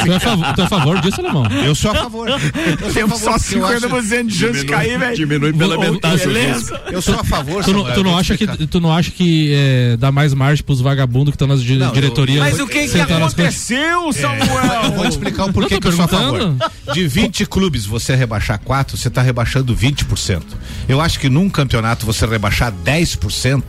Tu 0.04 0.10
é, 0.12 0.16
a 0.16 0.20
favor, 0.20 0.54
tu 0.54 0.60
é 0.60 0.64
a 0.64 0.68
favor 0.68 1.00
disso, 1.00 1.20
Alemão? 1.20 1.46
Eu 1.64 1.74
sou 1.74 1.90
a 1.90 1.94
favor. 1.94 2.28
Eu 2.30 2.38
sou 2.78 2.88
a 2.88 2.92
Temos 2.92 3.20
só 3.20 3.38
favor, 3.38 3.74
acho- 3.74 3.86
50% 3.88 4.26
de 4.26 4.34
chance 4.34 4.60
de 4.60 4.64
cair, 4.66 4.98
velho. 4.98 5.16
Diminui 5.16 5.52
pela 5.52 5.78
metade. 5.78 6.26
Beleza. 6.26 6.80
Eu 6.90 7.00
sou 7.02 7.14
a 7.14 7.24
favor. 7.24 7.64
Tu 7.64 8.02
não, 8.02 8.16
acha 8.18 8.36
que 8.36 8.46
tu 8.66 8.80
não 8.80 8.92
acha 8.92 9.10
que 9.10 9.52
é, 9.60 9.96
dá 9.96 10.10
mais 10.10 10.32
margem 10.34 10.64
pros 10.64 10.80
vagabundos 10.80 11.32
que 11.32 11.36
estão 11.36 11.46
nas 11.48 11.62
di 11.62 11.76
Não, 11.76 11.86
eu- 11.88 11.92
diretorias? 11.92 12.38
Mas 12.40 12.58
o 12.60 12.66
que 12.66 12.88
que 12.88 13.00
aconteceu, 13.00 14.12
Samuel? 14.12 14.84
Eu 14.84 14.92
vou 14.92 15.04
te 15.04 15.10
explicar 15.10 15.44
o 15.46 15.52
porquê 15.52 15.78
que 15.80 15.86
eu 15.86 15.92
sou 15.92 16.04
a 16.04 16.08
favor. 16.08 16.56
De 16.92 17.06
20 17.06 17.46
clubes 17.46 17.84
você 17.86 18.14
rebaixar 18.14 18.58
4, 18.60 18.96
você 18.96 19.08
está 19.08 19.22
rebaixando 19.22 19.74
20%. 19.76 20.42
Eu 20.88 21.00
acho 21.00 21.18
que 21.20 21.28
num 21.28 21.48
campeonato 21.48 22.06
você 22.06 22.26
rebaixar 22.26 22.72
10% 22.84 23.62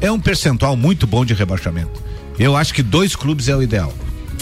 é 0.00 0.10
um 0.10 0.20
percentual 0.20 0.76
muito 0.76 1.06
bom 1.06 1.24
de 1.24 1.32
rebaixamento. 1.34 2.02
Eu 2.38 2.56
acho 2.56 2.74
que 2.74 2.82
dois 2.82 3.16
clubes 3.16 3.48
é 3.48 3.56
o 3.56 3.62
ideal. 3.62 3.92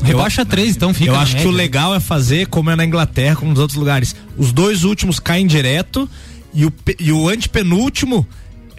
Rebaixa 0.03 0.45
três, 0.45 0.75
então 0.75 0.93
fica. 0.93 1.11
Eu 1.13 1.17
acho 1.17 1.37
que 1.37 1.43
o 1.43 1.47
média. 1.53 1.57
legal 1.57 1.95
é 1.95 2.01
fazer 2.01 2.49
como 2.49 2.69
é 2.71 2.77
na 2.77 2.85
Inglaterra, 2.85 3.37
como 3.37 3.51
nos 3.53 3.61
outros 3.61 3.79
lugares. 3.79 4.15
Os 4.37 4.53
dois 4.53 4.83
últimos 4.85 5.21
caem 5.21 5.47
direto 5.47 6.09
e 6.53 6.67
o, 6.67 6.73
e 6.99 7.13
o 7.13 7.29
antepenúltimo 7.29 8.27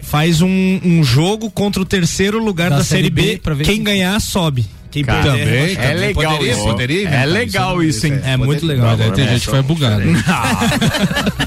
faz 0.00 0.40
um, 0.42 0.80
um 0.84 1.02
jogo 1.04 1.50
contra 1.50 1.80
o 1.82 1.84
terceiro 1.84 2.42
lugar 2.42 2.70
da, 2.70 2.78
Da 2.78 2.84
Série 2.84 3.10
B. 3.10 3.40
B, 3.54 3.64
quem- 3.64 3.82
ganhar, 3.82 4.20
sobe. 4.20 4.64
Quem 4.90 5.04
Cara, 5.04 5.22
também, 5.22 5.44
rebaixado. 5.44 5.80
É 5.80 5.92
também 5.92 6.06
legal 6.06 6.32
poderia, 6.32 6.52
isso. 6.52 6.64
poderia 6.64 7.08
É 7.08 7.26
legal 7.26 7.82
isso, 7.82 8.06
hein? 8.06 8.20
É 8.24 8.36
muito 8.36 8.66
legal. 8.66 8.96
Aí 8.98 9.10
tem 9.12 9.28
gente 9.28 9.44
que 9.44 9.50
vai 9.50 9.62
bugado. 9.62 10.04
né? 10.04 10.22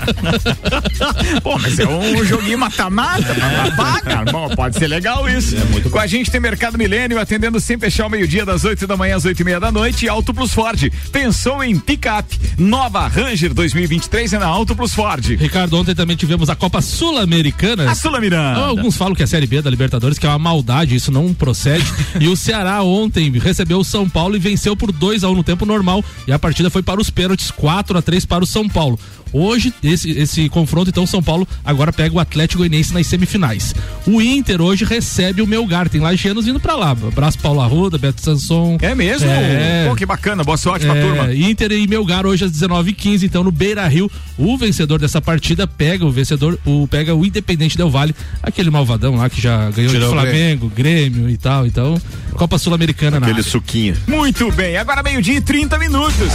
Pô, 1.44 1.58
mas 1.58 1.80
é 1.80 1.88
um 1.88 2.24
joguinho 2.26 2.58
mata-mata, 2.58 3.34
babá, 3.34 4.02
cara. 4.02 4.32
Bom, 4.32 4.50
pode 4.50 4.78
ser 4.78 4.88
legal 4.88 5.28
isso. 5.30 5.56
Com 5.90 6.00
a 6.00 6.08
gente 6.08 6.32
tem 6.32 6.40
Mercado 6.40 6.78
Milênio, 6.78 7.20
atendendo 7.20 7.60
sem 7.60 7.78
fechar 7.78 8.08
o 8.08 8.10
meio-dia, 8.10 8.46
das 8.46 8.64
8 8.64 8.88
da 8.88 8.98
manhã 8.98 9.16
às 9.16 9.26
8 9.26 9.40
e 9.40 9.44
meia 9.44 9.60
da 9.60 9.72
noite. 9.72 10.08
Auto 10.08 10.34
Plus 10.34 10.54
Ford. 10.54 10.92
Pensou 11.12 11.64
em 11.64 11.78
picape? 11.80 12.40
Nova 12.58 13.08
Ranger 13.08 13.54
2023 13.54 14.34
é 14.34 14.40
na 14.40 14.48
Auto 14.48 14.76
Plus 14.76 14.94
Ford. 14.94 15.26
Ricardo, 15.26 15.78
ontem 15.78 15.96
também 15.96 16.16
tivemos 16.16 16.50
a 16.50 16.56
Copa 16.56 16.82
Sul-Americana. 16.82 17.90
A 17.90 17.96
Sula 17.96 18.20
Miranda. 18.20 18.60
Alguns 18.60 18.98
falam 18.98 19.16
que 19.16 19.22
é 19.22 19.26
a 19.26 19.28
Série 19.28 19.48
B 19.48 19.62
da 19.62 19.70
Libertadores, 19.70 20.18
que 20.18 20.26
é 20.26 20.30
uma 20.30 20.40
maldade, 20.40 20.96
isso 20.96 21.12
não 21.12 21.34
procede. 21.34 21.86
e 22.20 22.28
o 22.28 22.36
Ceará 22.36 22.82
ontem 22.84 23.29
recebeu 23.38 23.80
o 23.80 23.84
São 23.84 24.10
Paulo 24.10 24.36
e 24.36 24.40
venceu 24.40 24.76
por 24.76 24.92
2 24.92 25.24
a 25.24 25.30
1 25.30 25.36
no 25.36 25.44
tempo 25.44 25.66
normal. 25.66 26.04
E 26.26 26.32
a 26.32 26.40
partida 26.40 26.70
foi 26.70 26.82
para 26.82 27.00
os 27.00 27.10
pênaltis, 27.10 27.52
4 27.52 27.98
a 27.98 28.02
3 28.02 28.26
para 28.26 28.44
o 28.44 28.48
São 28.48 28.68
Paulo. 28.68 28.98
Hoje, 29.32 29.74
esse, 29.84 30.12
esse 30.12 30.50
confronto, 30.50 30.90
então, 30.90 31.06
São 31.06 31.22
Paulo 31.22 31.48
agora 31.64 31.92
pega 31.94 32.16
o 32.16 32.20
Atlético 32.20 32.60
Goianiense 32.60 32.94
nas 32.94 33.08
semifinais. 33.08 33.74
O 34.06 34.22
Inter 34.22 34.62
hoje 34.62 34.86
recebe 34.86 35.42
o 35.42 35.48
Melgar, 35.48 35.88
tem 35.90 36.02
lagianos 36.02 36.48
indo 36.48 36.60
pra 36.60 36.76
lá. 36.76 36.92
Abraço 36.92 37.38
Paulo 37.40 37.62
Arruda, 37.62 37.98
Beto 37.98 38.22
Sanson. 38.22 38.78
É 38.82 38.94
mesmo? 38.96 39.30
É. 39.30 39.86
Pô, 39.88 39.96
que 39.96 40.06
bacana. 40.06 40.44
Boa 40.44 40.58
sorte 40.58 40.86
pra 40.86 40.96
É, 40.98 41.02
turma. 41.02 41.34
Inter 41.34 41.72
e 41.72 41.88
Melgar 41.88 42.26
hoje 42.26 42.46
às 42.46 42.52
19h15, 42.52 43.24
então 43.24 43.44
no 43.44 43.52
Beira 43.52 43.88
Rio. 43.88 44.10
O 44.38 44.58
vencedor 44.58 45.00
dessa 45.00 45.22
partida 45.22 45.68
pega 45.68 46.06
o 46.06 46.12
vencedor, 46.12 46.58
o, 46.66 46.88
pega 46.88 47.14
o 47.16 47.26
Independente 47.26 47.78
Del 47.78 47.90
Vale, 47.90 48.16
aquele 48.42 48.70
malvadão 48.70 49.16
lá 49.16 49.30
que 49.30 49.42
já 49.42 49.70
ganhou 49.72 49.92
Tirou 49.92 50.10
de 50.12 50.18
o 50.18 50.22
Flamengo, 50.22 50.72
Grêmio 50.76 51.30
e 51.30 51.38
tal. 51.38 51.66
Então, 51.68 52.02
Copa 52.34 52.58
Sul-Americana 52.58 53.20
na 53.20 53.26
Aquele 53.28 53.40
área. 53.40 53.52
suquinho. 53.52 53.96
Muito 54.08 54.52
bem, 54.52 54.78
agora 54.78 55.04
meio-dia 55.04 55.36
e 55.38 55.42
30 55.42 55.78
minutos. 55.78 56.30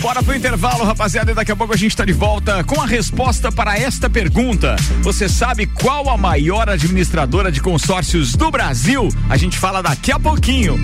Bora 0.00 0.22
pro 0.22 0.34
intervalo, 0.34 0.84
rapaziada, 0.84 1.32
e 1.32 1.34
daqui 1.34 1.50
a 1.50 1.56
pouco 1.56 1.74
a 1.74 1.76
gente 1.76 1.96
tá 1.96 2.04
de 2.04 2.12
volta 2.12 2.62
com 2.62 2.80
a 2.80 2.86
resposta 2.86 3.50
para 3.50 3.76
esta 3.76 4.08
pergunta. 4.08 4.76
Você 5.02 5.28
sabe 5.28 5.66
qual 5.66 6.08
a 6.08 6.16
maior 6.16 6.68
administradora 6.68 7.50
de 7.50 7.60
consórcios 7.60 8.36
do 8.36 8.48
Brasil? 8.50 9.08
A 9.28 9.36
gente 9.36 9.58
fala 9.58 9.82
daqui 9.82 10.12
a 10.12 10.18
pouquinho. 10.18 10.78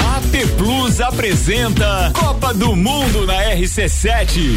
AT 0.00 0.46
Plus 0.58 1.00
apresenta 1.00 2.10
Copa 2.14 2.52
do 2.52 2.74
Mundo 2.74 3.26
na 3.26 3.34
RC7. 3.54 4.56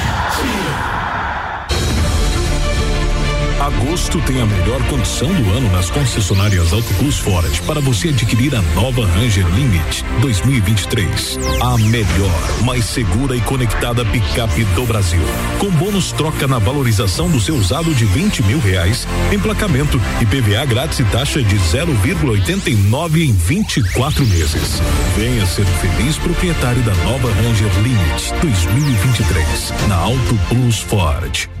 Agosto 3.75 4.19
tem 4.21 4.41
a 4.41 4.45
melhor 4.45 4.81
condição 4.87 5.27
do 5.27 5.49
ano 5.51 5.71
nas 5.71 5.89
concessionárias 5.89 6.73
Auto 6.73 6.93
Plus 6.95 7.19
Ford 7.19 7.49
para 7.65 7.79
você 7.79 8.09
adquirir 8.09 8.53
a 8.55 8.61
nova 8.73 9.05
Ranger 9.05 9.47
Limit 9.55 10.03
2023. 10.19 11.39
A 11.61 11.77
melhor, 11.77 12.63
mais 12.63 12.85
segura 12.85 13.35
e 13.35 13.41
conectada 13.41 14.03
picape 14.05 14.63
do 14.75 14.85
Brasil. 14.85 15.21
Com 15.59 15.69
bônus 15.71 16.11
troca 16.11 16.47
na 16.47 16.59
valorização 16.59 17.29
do 17.29 17.39
seu 17.39 17.55
usado 17.55 17.93
de 17.93 18.05
20 18.05 18.43
mil 18.43 18.59
reais, 18.59 19.07
emplacamento 19.31 20.01
e 20.19 20.25
PVA 20.25 20.65
grátis 20.65 20.99
e 20.99 21.03
taxa 21.05 21.41
de 21.41 21.55
0,89 21.55 23.21
em 23.21 23.31
24 23.31 24.25
meses. 24.25 24.81
Venha 25.15 25.45
ser 25.45 25.65
feliz 25.65 26.17
proprietário 26.17 26.81
da 26.83 26.93
nova 27.05 27.31
Ranger 27.33 27.71
Limit 27.81 28.33
2023 28.41 29.73
na 29.87 29.95
Auto 29.95 30.39
Plus 30.49 30.79
Ford. 30.79 31.60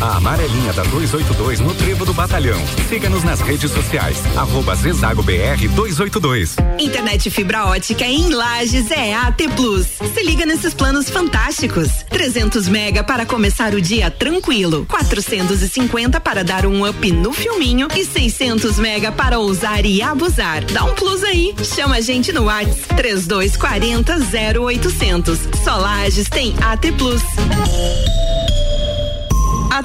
A 0.00 0.16
amarelinha 0.16 0.72
da 0.72 0.84
282 0.84 1.58
no 1.58 1.74
Trevo 1.74 2.04
do 2.04 2.14
Batalhão. 2.14 2.60
Siga-nos 2.88 3.24
nas 3.24 3.40
redes 3.40 3.70
sociais. 3.70 4.16
Arroba 4.36 4.76
Zezago 4.76 5.24
BR 5.24 5.66
282. 5.74 6.56
Internet 6.78 7.28
fibra 7.30 7.66
ótica 7.66 8.04
em 8.04 8.28
Lages 8.28 8.92
é 8.92 9.12
AT 9.14 9.42
Plus. 9.56 9.86
Se 10.14 10.22
liga 10.22 10.46
nesses 10.46 10.72
planos 10.72 11.10
fantásticos. 11.10 12.04
300 12.10 12.68
mega 12.68 13.02
para 13.02 13.26
começar 13.26 13.74
o 13.74 13.80
dia 13.80 14.08
tranquilo, 14.08 14.86
450 14.88 16.20
para 16.20 16.44
dar 16.44 16.64
um 16.64 16.88
up 16.88 17.10
no 17.10 17.32
filminho 17.32 17.88
e 17.96 18.04
600 18.04 18.78
mega 18.78 19.10
para 19.10 19.40
ousar 19.40 19.84
e 19.84 20.00
abusar. 20.00 20.64
Dá 20.64 20.84
um 20.84 20.94
plus 20.94 21.24
aí. 21.24 21.54
Chama 21.74 21.96
a 21.96 22.00
gente 22.00 22.30
no 22.30 22.44
Whats 22.44 22.86
3240 22.96 24.16
0800. 24.60 25.38
Só 25.64 25.76
Lages 25.76 26.28
tem 26.28 26.54
AT 26.62 26.92
Plus. 26.92 28.27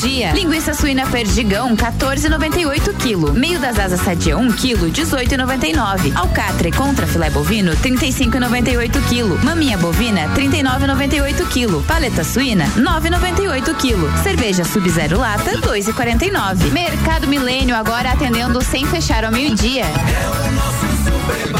Dia. 0.00 0.32
Linguiça 0.32 0.72
suína 0.74 1.06
perdigão, 1.06 1.76
14,98 1.76 2.94
kg. 2.94 3.32
Meio 3.32 3.58
das 3.58 3.78
asas 3.78 4.00
sadia, 4.00 4.36
1 4.36 4.52
kg, 4.52 4.90
18,99. 4.90 6.16
Alcatre 6.16 6.72
contra 6.72 7.06
filé 7.06 7.30
bovino, 7.30 7.72
35,98 7.76 8.90
kg. 9.08 9.44
Maminha 9.44 9.76
bovina, 9.76 10.28
39,98 10.34 11.46
kg. 11.48 11.86
Paleta 11.86 12.24
suína, 12.24 12.66
9,98 12.76 13.74
kg. 13.74 14.22
Cerveja 14.22 14.64
Sub-Zero 14.64 15.18
lata, 15.18 15.52
2,49. 15.58 16.70
Mercado 16.72 17.28
Milênio 17.28 17.76
agora 17.76 18.12
atendendo 18.12 18.62
sem 18.62 18.86
fechar 18.86 19.24
ao 19.24 19.32
meio-dia. 19.32 19.84
Faça 19.84 20.86
sua 21.04 21.18
compra 21.20 21.59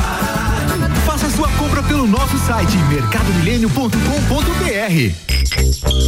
pelo 1.91 2.07
nosso 2.07 2.39
site 2.39 2.77
mercadomilênio.com.br. 2.89 5.31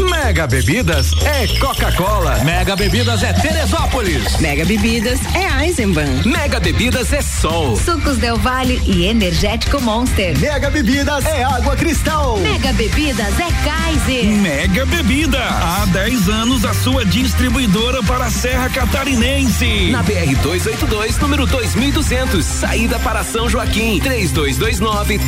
Mega 0.08 0.46
Bebidas 0.46 1.10
é 1.24 1.48
Coca-Cola. 1.58 2.36
Mega 2.44 2.76
Bebidas 2.76 3.24
é 3.24 3.32
Teresópolis. 3.32 4.38
Mega 4.38 4.64
Bebidas 4.64 5.18
é 5.34 5.64
Eisenbahn. 5.64 6.22
Mega 6.24 6.60
Bebidas 6.60 7.12
é 7.12 7.20
Sol. 7.20 7.76
Sucos 7.76 8.18
Del 8.18 8.36
Vale 8.36 8.80
e 8.86 9.06
Energético 9.06 9.80
Monster. 9.80 10.38
Mega 10.38 10.70
Bebidas 10.70 11.26
é 11.26 11.42
Água 11.42 11.74
Cristal. 11.74 12.38
Mega 12.38 12.72
Bebidas 12.72 13.40
é 13.40 13.48
Kaiser. 13.64 14.26
Mega 14.26 14.86
Bebida, 14.86 15.42
há 15.42 15.84
10 15.86 16.28
anos 16.28 16.64
a 16.64 16.72
sua 16.72 17.04
distribuidora 17.04 18.00
para 18.04 18.26
a 18.26 18.30
Serra 18.30 18.70
Catarinense. 18.70 19.90
Na 19.90 20.04
BR 20.04 20.36
282, 20.42 21.18
número 21.18 21.44
2200, 21.46 22.44
saída 22.44 23.00
para 23.00 23.24
São 23.24 23.48
Joaquim, 23.48 23.98
3229 23.98 25.18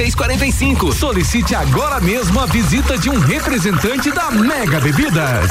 3645. 0.00 0.92
Solicite 0.94 1.54
agora 1.54 2.00
mesmo 2.00 2.40
a 2.40 2.46
visita 2.46 2.96
de 2.96 3.10
um 3.10 3.18
representante 3.18 4.10
da 4.10 4.30
Mega 4.30 4.80
Bebidas. 4.80 5.50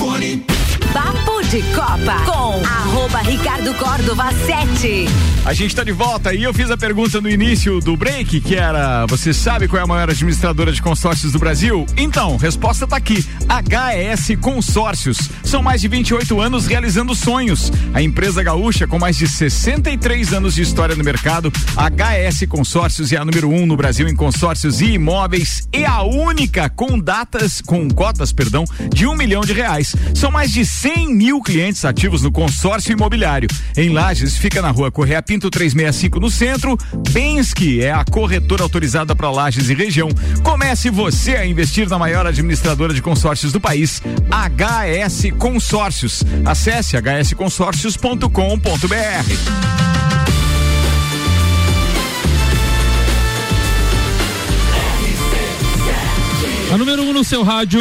Cellfone. 0.00 0.42
Papo 0.94 1.39
de 1.50 1.62
Copa 1.74 2.14
com 2.26 2.64
arroba 2.64 3.18
Ricardo 3.22 3.74
Córdova 3.74 4.30
7. 4.46 5.06
A 5.44 5.52
gente 5.52 5.74
tá 5.74 5.82
de 5.82 5.90
volta 5.90 6.32
e 6.32 6.44
eu 6.44 6.54
fiz 6.54 6.70
a 6.70 6.76
pergunta 6.76 7.20
no 7.20 7.28
início 7.28 7.80
do 7.80 7.96
break, 7.96 8.40
que 8.40 8.54
era: 8.54 9.04
você 9.06 9.32
sabe 9.32 9.66
qual 9.66 9.80
é 9.80 9.82
a 9.82 9.86
maior 9.86 10.08
administradora 10.08 10.70
de 10.70 10.80
consórcios 10.80 11.32
do 11.32 11.40
Brasil? 11.40 11.86
Então, 11.96 12.36
resposta 12.36 12.86
tá 12.86 12.96
aqui: 12.96 13.26
HS 13.48 14.38
Consórcios. 14.40 15.28
São 15.42 15.60
mais 15.60 15.80
de 15.80 15.88
28 15.88 16.40
anos 16.40 16.66
realizando 16.66 17.16
sonhos. 17.16 17.72
A 17.92 18.00
empresa 18.00 18.44
gaúcha, 18.44 18.86
com 18.86 18.98
mais 18.98 19.16
de 19.16 19.26
63 19.26 20.32
anos 20.32 20.54
de 20.54 20.62
história 20.62 20.94
no 20.94 21.02
mercado, 21.02 21.50
HS 21.74 22.46
Consórcios 22.48 23.10
é 23.10 23.16
a 23.16 23.24
número 23.24 23.48
um 23.48 23.66
no 23.66 23.76
Brasil 23.76 24.06
em 24.06 24.14
consórcios 24.14 24.80
e 24.80 24.92
imóveis 24.92 25.68
e 25.72 25.84
a 25.84 26.02
única 26.02 26.68
com 26.68 26.96
datas, 26.96 27.60
com 27.60 27.88
cotas, 27.88 28.32
perdão, 28.32 28.64
de 28.94 29.04
um 29.06 29.16
milhão 29.16 29.40
de 29.40 29.52
reais. 29.52 29.96
São 30.14 30.30
mais 30.30 30.52
de 30.52 30.64
100 30.64 31.12
mil 31.12 31.39
clientes 31.42 31.84
ativos 31.84 32.22
no 32.22 32.32
consórcio 32.32 32.92
imobiliário. 32.92 33.48
Em 33.76 33.90
Lages, 33.90 34.36
fica 34.36 34.62
na 34.62 34.70
rua 34.70 34.90
Correia 34.90 35.22
Pinto 35.22 35.50
365 35.50 36.20
no 36.20 36.30
centro. 36.30 36.76
Bensky 37.10 37.82
é 37.82 37.92
a 37.92 38.04
corretora 38.04 38.62
autorizada 38.62 39.14
para 39.14 39.30
Lages 39.30 39.68
e 39.68 39.74
região. 39.74 40.08
Comece 40.42 40.90
você 40.90 41.36
a 41.36 41.46
investir 41.46 41.88
na 41.88 41.98
maior 41.98 42.26
administradora 42.26 42.92
de 42.92 43.02
consórcios 43.02 43.52
do 43.52 43.60
país, 43.60 44.02
HS 44.30 45.32
Consórcios. 45.38 46.24
Acesse 46.44 46.96
hsconsórcios.com.br. 46.96 49.80
A 56.72 56.78
número 56.78 57.02
1 57.02 57.08
um 57.08 57.12
no 57.12 57.24
seu 57.24 57.42
rádio. 57.42 57.80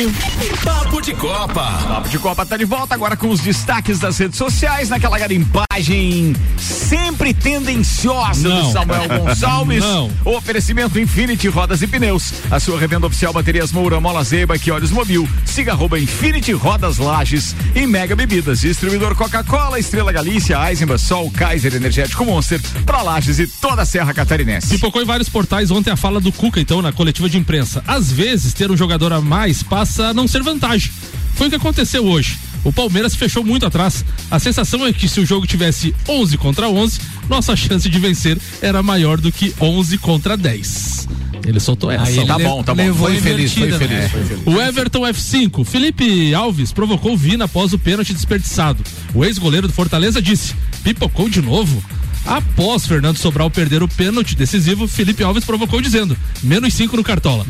De 1.09 1.15
Copa. 1.15 1.63
Papo 1.87 2.07
de 2.07 2.19
Copa 2.19 2.45
tá 2.45 2.55
de 2.55 2.65
volta 2.65 2.93
agora 2.93 3.17
com 3.17 3.29
os 3.29 3.39
destaques 3.39 3.97
das 3.97 4.15
redes 4.19 4.37
sociais, 4.37 4.89
naquela 4.89 5.17
garimpagem 5.17 6.35
sempre 6.55 7.33
tendenciosa 7.33 8.47
Não. 8.47 8.67
do 8.67 8.71
Samuel 8.71 9.07
Gonçalves. 9.25 9.83
Não. 9.83 10.11
O 10.23 10.37
oferecimento 10.37 10.99
Infinity 10.99 11.47
Rodas 11.47 11.81
e 11.81 11.87
Pneus. 11.87 12.31
A 12.51 12.59
sua 12.59 12.79
revenda 12.79 13.07
oficial 13.07 13.33
Baterias 13.33 13.71
Moura, 13.71 13.99
Mola 13.99 14.23
Zeiba, 14.23 14.59
que 14.59 14.69
olhos 14.69 14.91
mobil. 14.91 15.27
Siga 15.45 15.71
arroba 15.71 15.99
Infinity 15.99 16.51
Rodas 16.51 16.99
Lages 16.99 17.55
e 17.73 17.87
Mega 17.87 18.15
Bebidas. 18.15 18.59
Distribuidor 18.59 19.15
Coca-Cola, 19.15 19.79
Estrela 19.79 20.11
Galícia, 20.11 20.59
Eisenbahn, 20.69 20.99
Sol, 20.99 21.31
Kaiser, 21.31 21.73
Energético 21.73 22.23
Monster, 22.23 22.61
pra 22.85 23.01
Lages 23.01 23.39
e 23.39 23.47
toda 23.47 23.81
a 23.81 23.85
Serra 23.85 24.13
Catarinense. 24.13 24.67
Pipocou 24.67 25.01
em 25.01 25.05
vários 25.05 25.27
portais 25.27 25.71
ontem 25.71 25.89
a 25.89 25.95
fala 25.97 26.19
do 26.19 26.31
Cuca, 26.31 26.59
então, 26.59 26.83
na 26.83 26.91
coletiva 26.91 27.27
de 27.27 27.39
imprensa. 27.39 27.83
Às 27.87 28.11
vezes, 28.11 28.53
ter 28.53 28.69
um 28.69 28.77
jogador 28.77 29.11
a 29.11 29.19
mais 29.19 29.63
passa 29.63 30.09
a 30.09 30.13
não 30.13 30.27
ser 30.27 30.43
vantagem. 30.43 30.91
Foi 31.35 31.47
o 31.47 31.49
que 31.49 31.55
aconteceu 31.55 32.05
hoje. 32.05 32.38
O 32.63 32.73
Palmeiras 32.73 33.15
fechou 33.15 33.43
muito 33.43 33.65
atrás. 33.65 34.03
A 34.29 34.38
sensação 34.39 34.85
é 34.85 34.91
que 34.91 35.07
se 35.07 35.19
o 35.19 35.25
jogo 35.25 35.47
tivesse 35.47 35.95
11 36.07 36.38
contra 36.38 36.67
11, 36.69 36.99
nossa 37.29 37.55
chance 37.55 37.89
de 37.89 37.99
vencer 37.99 38.38
era 38.62 38.83
maior 38.83 39.19
do 39.19 39.31
que 39.31 39.53
11 39.59 39.97
contra 39.99 40.35
10. 40.35 41.07
Ele 41.45 41.59
soltou 41.59 41.89
essa. 41.89 42.03
Aí 42.03 42.17
ele 42.17 42.27
Tá 42.27 42.38
bom, 42.38 42.63
tá 42.63 42.75
bom. 42.75 42.93
Foi 42.93 43.19
feliz, 43.19 43.53
foi 43.53 43.71
feliz, 43.71 43.89
né? 43.89 44.09
foi 44.09 44.23
feliz. 44.23 44.43
O 44.45 44.62
Everton 44.62 45.01
F5, 45.01 45.65
Felipe 45.65 46.33
Alves 46.33 46.71
provocou 46.71 47.13
o 47.13 47.17
Vina 47.17 47.45
após 47.45 47.73
o 47.73 47.79
pênalti 47.79 48.13
desperdiçado. 48.13 48.83
O 49.13 49.23
ex-goleiro 49.23 49.67
do 49.67 49.73
Fortaleza 49.73 50.21
disse: 50.21 50.53
pipocou 50.83 51.29
de 51.29 51.41
novo. 51.41 51.81
Após 52.29 52.85
Fernando 52.85 53.17
Sobral 53.17 53.49
perder 53.49 53.81
o 53.81 53.87
pênalti 53.87 54.35
decisivo, 54.35 54.87
Felipe 54.87 55.23
Alves 55.23 55.43
provocou 55.43 55.81
dizendo: 55.81 56.15
menos 56.43 56.75
5 56.75 56.95
no 56.95 57.03
Cartola. 57.03 57.43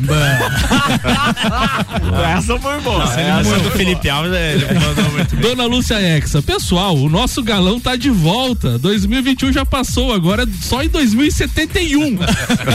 Essa 2.34 2.58
foi 2.58 2.80
boa. 2.80 3.04
Essa 3.04 3.20
Essa 3.20 3.44
foi 3.44 3.60
foi 3.60 3.70
do 3.70 3.76
Felipe 3.76 4.08
boa. 4.08 4.14
Alves, 4.14 4.32
ele 4.32 4.80
mandou 4.80 5.12
muito 5.12 5.36
bem. 5.36 5.42
Dona 5.42 5.66
Lúcia 5.66 6.00
Exa, 6.00 6.40
pessoal, 6.40 6.96
o 6.96 7.10
nosso 7.10 7.42
galão 7.42 7.78
tá 7.78 7.94
de 7.94 8.08
volta. 8.08 8.78
2021 8.78 9.52
já 9.52 9.66
passou, 9.66 10.14
agora 10.14 10.44
é 10.44 10.46
só 10.62 10.82
em 10.82 10.88
2071. 10.88 12.16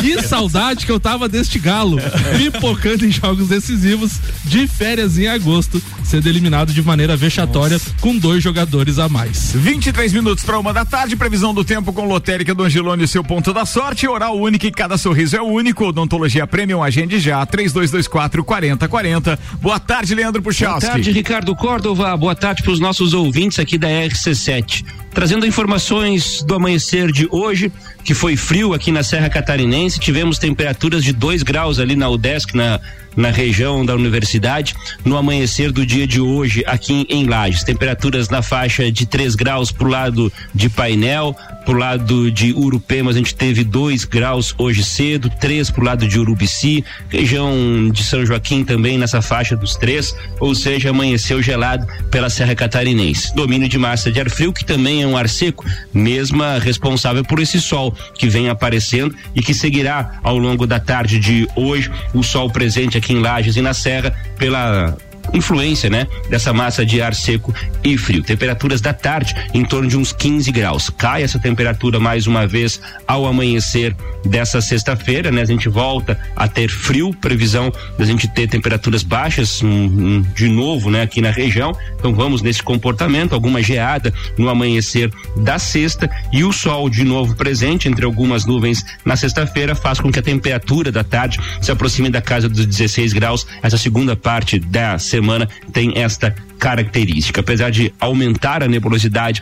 que 0.01 0.21
saudade 0.27 0.85
que 0.85 0.91
eu 0.91 0.99
tava 0.99 1.27
deste 1.27 1.57
galo, 1.57 1.97
pipocando 2.37 3.03
em 3.03 3.11
jogos 3.11 3.47
decisivos, 3.47 4.19
de 4.43 4.67
férias 4.67 5.17
em 5.17 5.27
agosto, 5.27 5.81
sendo 6.03 6.29
eliminado 6.29 6.71
de 6.71 6.83
maneira 6.83 7.17
vexatória 7.17 7.81
com 7.99 8.15
dois 8.15 8.43
jogadores 8.43 8.99
a 8.99 9.09
mais. 9.09 9.53
23 9.55 10.13
minutos 10.13 10.43
para 10.43 10.59
uma 10.59 10.71
da 10.71 10.85
tarde, 10.85 11.15
previsão 11.15 11.51
do 11.51 11.63
tempo 11.63 11.94
com 11.95 12.05
lotérica 12.05 12.53
do 12.53 12.63
Angelone 12.63 13.07
seu 13.07 13.23
ponto 13.23 13.53
da 13.53 13.65
sorte, 13.65 14.05
oral 14.05 14.37
único 14.37 14.67
e 14.67 14.71
cada 14.71 14.97
sorriso 14.97 15.37
é 15.37 15.41
único, 15.41 15.85
odontologia 15.85 16.45
premium, 16.45 16.83
agende 16.83 17.19
já, 17.19 17.43
3224 17.45 18.43
4040. 18.43 19.39
Boa 19.61 19.79
tarde, 19.79 20.13
Leandro 20.13 20.41
Boa 20.41 20.51
Puchalski. 20.51 20.89
tarde, 20.89 21.11
Ricardo 21.11 21.55
Córdova. 21.55 22.15
Boa 22.17 22.35
tarde 22.35 22.61
para 22.61 22.73
os 22.73 22.81
nossos 22.81 23.13
ouvintes 23.13 23.59
aqui 23.59 23.77
da 23.77 23.87
RC7. 23.87 24.85
Trazendo 25.13 25.47
informações 25.47 26.43
do 26.43 26.55
amanhecer 26.55 27.09
de 27.09 27.29
hoje, 27.31 27.71
que 28.03 28.13
foi 28.13 28.35
frio 28.35 28.73
aqui 28.73 28.91
na 28.91 29.01
Serra 29.01 29.29
Catarinense, 29.29 29.97
tivemos 29.97 30.37
temperaturas 30.37 31.01
de 31.01 31.13
2 31.13 31.41
graus 31.43 31.79
ali 31.79 31.95
na 31.95 32.09
UDESC, 32.09 32.53
na 32.53 32.81
na 33.15 33.31
região 33.31 33.85
da 33.85 33.95
universidade 33.95 34.75
no 35.03 35.17
amanhecer 35.17 35.71
do 35.71 35.85
dia 35.85 36.07
de 36.07 36.19
hoje 36.19 36.63
aqui 36.65 37.05
em 37.09 37.25
Lages. 37.25 37.63
Temperaturas 37.63 38.29
na 38.29 38.41
faixa 38.41 38.91
de 38.91 39.05
3 39.05 39.35
graus 39.35 39.71
pro 39.71 39.87
lado 39.87 40.31
de 40.53 40.69
Painel, 40.69 41.35
pro 41.65 41.77
lado 41.77 42.31
de 42.31 42.53
Urupema 42.53 43.11
a 43.11 43.13
gente 43.13 43.33
teve 43.33 43.63
2 43.63 44.05
graus 44.05 44.53
hoje 44.57 44.83
cedo, 44.83 45.29
3 45.39 45.71
pro 45.71 45.83
lado 45.83 46.07
de 46.07 46.19
Urubici, 46.19 46.83
região 47.09 47.89
de 47.91 48.03
São 48.03 48.25
Joaquim 48.25 48.63
também 48.63 48.97
nessa 48.97 49.21
faixa 49.21 49.55
dos 49.55 49.75
3, 49.75 50.15
ou 50.39 50.53
seja, 50.53 50.89
amanheceu 50.89 51.41
gelado 51.41 51.87
pela 52.11 52.29
Serra 52.29 52.55
Catarinense. 52.55 53.35
Domínio 53.35 53.67
de 53.67 53.77
massa 53.77 54.11
de 54.11 54.19
ar 54.19 54.29
frio, 54.29 54.53
que 54.53 54.65
também 54.65 55.03
é 55.03 55.07
um 55.07 55.17
ar 55.17 55.27
seco, 55.27 55.65
mesma 55.93 56.59
responsável 56.59 57.23
por 57.23 57.39
esse 57.39 57.59
sol 57.59 57.95
que 58.13 58.27
vem 58.27 58.49
aparecendo 58.49 59.15
e 59.33 59.41
que 59.41 59.53
seguirá 59.53 60.19
ao 60.23 60.37
longo 60.37 60.67
da 60.67 60.79
tarde 60.79 61.19
de 61.19 61.47
hoje, 61.55 61.91
o 62.13 62.23
sol 62.23 62.49
presente 62.49 62.97
aqui 62.97 63.04
aqui 63.05 63.13
em 63.13 63.19
Lages 63.19 63.55
e 63.55 63.61
na 63.61 63.73
Serra 63.73 64.11
pela 64.37 64.97
influência, 65.33 65.89
né, 65.89 66.07
dessa 66.29 66.53
massa 66.53 66.85
de 66.85 67.01
ar 67.01 67.13
seco 67.13 67.53
e 67.83 67.97
frio. 67.97 68.23
Temperaturas 68.23 68.81
da 68.81 68.93
tarde 68.93 69.35
em 69.53 69.63
torno 69.63 69.87
de 69.87 69.97
uns 69.97 70.11
15 70.11 70.51
graus. 70.51 70.89
Cai 70.89 71.23
essa 71.23 71.39
temperatura 71.39 71.99
mais 71.99 72.27
uma 72.27 72.47
vez 72.47 72.79
ao 73.07 73.25
amanhecer 73.25 73.95
dessa 74.25 74.61
sexta-feira, 74.61 75.31
né? 75.31 75.41
A 75.41 75.45
gente 75.45 75.69
volta 75.69 76.19
a 76.35 76.47
ter 76.47 76.69
frio, 76.69 77.13
previsão 77.13 77.71
da 77.97 78.05
gente 78.05 78.27
ter 78.27 78.47
temperaturas 78.47 79.03
baixas 79.03 79.61
um, 79.61 79.67
um, 79.67 80.21
de 80.21 80.47
novo, 80.47 80.89
né, 80.89 81.01
aqui 81.01 81.21
na 81.21 81.31
região. 81.31 81.75
Então 81.97 82.13
vamos 82.13 82.41
nesse 82.41 82.63
comportamento, 82.63 83.33
alguma 83.33 83.61
geada 83.61 84.13
no 84.37 84.49
amanhecer 84.49 85.11
da 85.37 85.59
sexta 85.59 86.09
e 86.31 86.43
o 86.43 86.51
sol 86.51 86.89
de 86.89 87.03
novo 87.03 87.35
presente 87.35 87.87
entre 87.87 88.05
algumas 88.05 88.45
nuvens 88.45 88.83
na 89.03 89.15
sexta-feira 89.15 89.75
faz 89.75 89.99
com 89.99 90.11
que 90.11 90.19
a 90.19 90.23
temperatura 90.23 90.91
da 90.91 91.03
tarde 91.03 91.39
se 91.61 91.71
aproxime 91.71 92.09
da 92.09 92.21
casa 92.21 92.49
dos 92.49 92.65
16 92.65 93.13
graus. 93.13 93.45
Essa 93.61 93.77
segunda 93.77 94.15
parte 94.15 94.59
da 94.59 94.97
semana 95.15 95.47
tem 95.71 95.93
esta 95.95 96.35
característica. 96.59 97.41
Apesar 97.41 97.69
de 97.69 97.93
aumentar 97.99 98.63
a 98.63 98.67
nebulosidade 98.67 99.41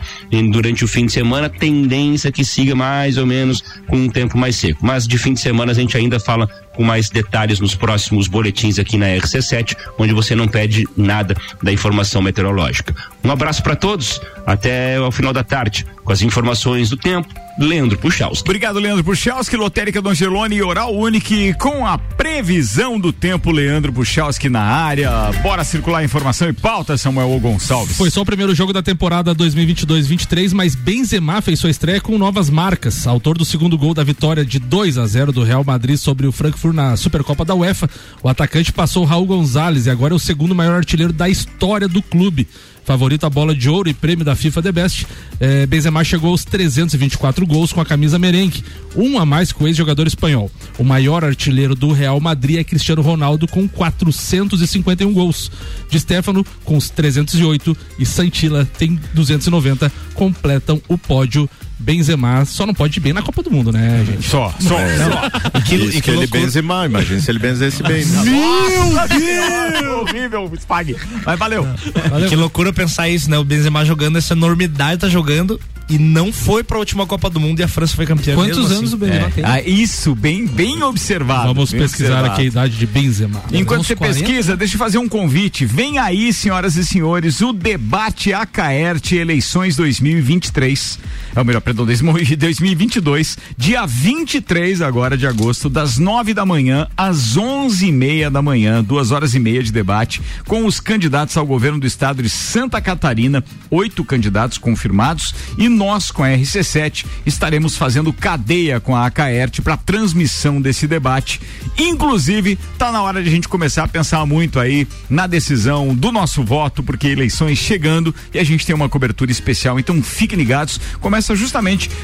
durante 0.50 0.84
o 0.84 0.88
fim 0.88 1.06
de 1.06 1.12
semana, 1.12 1.48
tendência 1.48 2.30
que 2.30 2.44
siga 2.44 2.74
mais 2.74 3.16
ou 3.18 3.26
menos 3.26 3.62
com 3.86 3.96
um 3.96 4.08
tempo 4.08 4.36
mais 4.36 4.56
seco. 4.56 4.84
Mas 4.84 5.06
de 5.06 5.18
fim 5.18 5.34
de 5.34 5.40
semana 5.40 5.72
a 5.72 5.74
gente 5.74 5.96
ainda 5.96 6.18
fala 6.20 6.48
com 6.74 6.82
mais 6.82 7.08
detalhes 7.08 7.60
nos 7.60 7.74
próximos 7.74 8.26
boletins 8.26 8.78
aqui 8.78 8.96
na 8.96 9.06
RC7, 9.06 9.76
onde 9.98 10.12
você 10.12 10.34
não 10.34 10.48
pede 10.48 10.84
nada 10.96 11.36
da 11.62 11.72
informação 11.72 12.20
meteorológica. 12.20 12.94
Um 13.22 13.30
abraço 13.30 13.62
para 13.62 13.76
todos, 13.76 14.20
até 14.44 15.00
o 15.00 15.10
final 15.12 15.32
da 15.32 15.44
tarde, 15.44 15.86
com 16.04 16.12
as 16.12 16.20
informações 16.20 16.90
do 16.90 16.96
tempo. 16.96 17.28
Leandro 17.56 17.96
Puchalski. 17.96 18.48
Obrigado, 18.48 18.80
Leandro 18.80 19.04
Puchalski, 19.04 19.56
Lotérica 19.56 20.02
do 20.02 20.08
Angelone 20.08 20.56
e 20.56 20.62
Oral 20.62 20.92
Unique 20.92 21.54
com 21.54 21.86
a 21.86 21.96
previsão 21.96 22.98
do 22.98 23.12
tempo, 23.12 23.52
Leandro 23.52 23.92
Puchalski 23.92 24.48
na 24.48 24.62
área. 24.62 25.30
Bora 25.40 25.62
circular 25.62 26.02
informação 26.02 26.48
e 26.48 26.52
pauta, 26.52 26.96
Samuel 27.04 27.38
Gonçalves. 27.38 27.98
Foi 27.98 28.10
só 28.10 28.22
o 28.22 28.24
primeiro 28.24 28.54
jogo 28.54 28.72
da 28.72 28.82
temporada 28.82 29.34
2022-23, 29.34 30.54
mas 30.54 30.74
Benzema 30.74 31.42
fez 31.42 31.58
sua 31.58 31.68
estreia 31.68 32.00
com 32.00 32.16
novas 32.16 32.48
marcas. 32.48 33.06
Autor 33.06 33.36
do 33.36 33.44
segundo 33.44 33.76
gol 33.76 33.92
da 33.92 34.02
vitória 34.02 34.42
de 34.42 34.58
2 34.58 34.96
a 34.96 35.06
0 35.06 35.30
do 35.30 35.44
Real 35.44 35.62
Madrid 35.62 35.98
sobre 35.98 36.26
o 36.26 36.32
Frankfurt 36.32 36.74
na 36.74 36.96
Supercopa 36.96 37.44
da 37.44 37.54
UEFA, 37.54 37.90
o 38.22 38.28
atacante 38.28 38.72
passou 38.72 39.04
Raul 39.04 39.26
Gonzalez 39.26 39.84
e 39.84 39.90
agora 39.90 40.14
é 40.14 40.16
o 40.16 40.18
segundo 40.18 40.54
maior 40.54 40.76
artilheiro 40.76 41.12
da 41.12 41.28
história 41.28 41.86
do 41.86 42.00
clube 42.00 42.48
favorito 42.84 43.24
a 43.24 43.30
bola 43.30 43.54
de 43.54 43.68
ouro 43.68 43.88
e 43.88 43.94
prêmio 43.94 44.24
da 44.24 44.36
FIFA 44.36 44.62
The 44.62 44.72
Best. 44.72 45.06
É, 45.40 45.66
Benzema 45.66 46.04
chegou 46.04 46.30
aos 46.30 46.44
324 46.44 47.46
gols 47.46 47.72
com 47.72 47.80
a 47.80 47.84
camisa 47.84 48.18
merengue, 48.18 48.64
um 48.94 49.18
a 49.18 49.26
mais 49.26 49.52
que 49.52 49.62
o 49.62 49.66
ex-jogador 49.66 50.06
espanhol. 50.06 50.50
O 50.78 50.84
maior 50.84 51.24
artilheiro 51.24 51.74
do 51.74 51.92
Real 51.92 52.20
Madrid 52.20 52.58
é 52.58 52.64
Cristiano 52.64 53.02
Ronaldo 53.02 53.48
com 53.48 53.66
451 53.66 55.12
gols. 55.12 55.50
De 55.90 55.98
Stefano 55.98 56.44
com 56.64 56.76
os 56.76 56.90
308 56.90 57.76
e 57.98 58.06
Santila 58.06 58.68
tem 58.78 58.98
290 59.14 59.90
completam 60.14 60.80
o 60.88 60.96
pódio 60.96 61.48
Benzema 61.84 62.44
só 62.44 62.64
não 62.64 62.74
pode 62.74 62.98
ir 62.98 63.02
bem 63.02 63.12
na 63.12 63.22
Copa 63.22 63.42
do 63.42 63.50
Mundo, 63.50 63.70
né, 63.70 64.04
gente? 64.06 64.26
Só, 64.26 64.52
só. 64.58 64.78
É. 64.78 64.96
só. 64.96 65.58
E 65.58 65.62
que, 65.68 65.74
e 65.98 66.00
que 66.00 66.10
ele 66.10 66.26
Benzema, 66.26 66.86
imagina 66.86 67.20
se 67.20 67.30
ele 67.30 67.38
benzesse 67.38 67.82
bem. 67.82 68.04
Meu 68.06 68.24
Deus! 68.24 70.00
Horrível, 70.00 70.50
Spag. 70.58 70.96
Mas 71.24 71.38
valeu. 71.38 71.66
valeu. 72.10 72.28
Que 72.28 72.36
loucura 72.36 72.72
pensar 72.72 73.08
isso, 73.08 73.30
né? 73.30 73.38
O 73.38 73.44
Benzema 73.44 73.84
jogando 73.84 74.16
essa 74.16 74.34
enormidade, 74.34 75.02
tá 75.02 75.08
jogando 75.08 75.60
e 75.88 75.98
não 75.98 76.32
foi 76.32 76.64
para 76.64 76.76
a 76.76 76.80
última 76.80 77.06
Copa 77.06 77.28
do 77.28 77.38
Mundo 77.38 77.60
e 77.60 77.62
a 77.62 77.68
França 77.68 77.94
foi 77.94 78.06
campeã. 78.06 78.34
Quantos 78.34 78.70
anos 78.70 78.84
assim. 78.84 78.94
o 78.94 78.96
Benzema 78.96 79.26
é. 79.26 79.30
tem? 79.30 79.44
Ah, 79.44 79.60
isso, 79.60 80.14
bem, 80.14 80.46
bem 80.46 80.82
observado. 80.82 81.48
Vamos 81.48 81.72
bem 81.72 81.82
pesquisar 81.82 82.20
observado. 82.20 82.32
aqui 82.32 82.42
a 82.42 82.44
idade 82.44 82.76
de 82.76 82.86
Benzema. 82.86 83.42
Enquanto 83.52 83.84
você 83.84 83.94
40? 83.94 84.20
pesquisa, 84.20 84.56
deixa 84.56 84.74
eu 84.74 84.78
fazer 84.78 84.98
um 84.98 85.08
convite. 85.08 85.66
Vem 85.66 85.98
aí, 85.98 86.32
senhoras 86.32 86.76
e 86.76 86.84
senhores, 86.84 87.40
o 87.40 87.52
debate 87.52 88.32
Acaerte 88.32 89.16
eleições 89.16 89.76
2023. 89.76 90.98
É 91.36 91.40
o 91.40 91.44
melhor, 91.44 91.60
perdão, 91.74 91.84
2022, 91.84 93.38
dia 93.58 93.84
23 93.84 94.80
agora 94.80 95.16
de 95.16 95.26
agosto, 95.26 95.68
das 95.68 95.98
9 95.98 96.32
da 96.32 96.46
manhã 96.46 96.86
às 96.96 97.36
11 97.36 97.86
e 97.86 97.92
meia 97.92 98.30
da 98.30 98.40
manhã, 98.40 98.82
duas 98.82 99.10
horas 99.10 99.34
e 99.34 99.40
meia 99.40 99.62
de 99.62 99.72
debate 99.72 100.22
com 100.46 100.66
os 100.66 100.78
candidatos 100.78 101.36
ao 101.36 101.44
governo 101.44 101.80
do 101.80 101.86
estado 101.86 102.22
de 102.22 102.28
Santa 102.28 102.80
Catarina, 102.80 103.42
oito 103.70 104.04
candidatos 104.04 104.58
confirmados 104.58 105.34
e 105.58 105.68
nós 105.68 106.10
com 106.10 106.22
a 106.22 106.28
RC7 106.28 107.04
estaremos 107.26 107.76
fazendo 107.76 108.12
cadeia 108.12 108.78
com 108.78 108.94
a 108.94 109.06
Acaerte 109.06 109.60
para 109.60 109.76
transmissão 109.76 110.60
desse 110.60 110.86
debate. 110.86 111.40
Inclusive, 111.76 112.58
tá 112.78 112.92
na 112.92 113.02
hora 113.02 113.22
de 113.22 113.28
a 113.28 113.32
gente 113.32 113.48
começar 113.48 113.84
a 113.84 113.88
pensar 113.88 114.24
muito 114.26 114.60
aí 114.60 114.86
na 115.10 115.26
decisão 115.26 115.94
do 115.94 116.12
nosso 116.12 116.44
voto, 116.44 116.82
porque 116.82 117.08
eleições 117.08 117.58
chegando 117.58 118.14
e 118.32 118.38
a 118.38 118.44
gente 118.44 118.64
tem 118.64 118.74
uma 118.74 118.88
cobertura 118.88 119.30
especial. 119.30 119.78
Então 119.78 120.00
fiquem 120.02 120.38
ligados. 120.38 120.80
Começa 121.00 121.34
justamente 121.34 121.53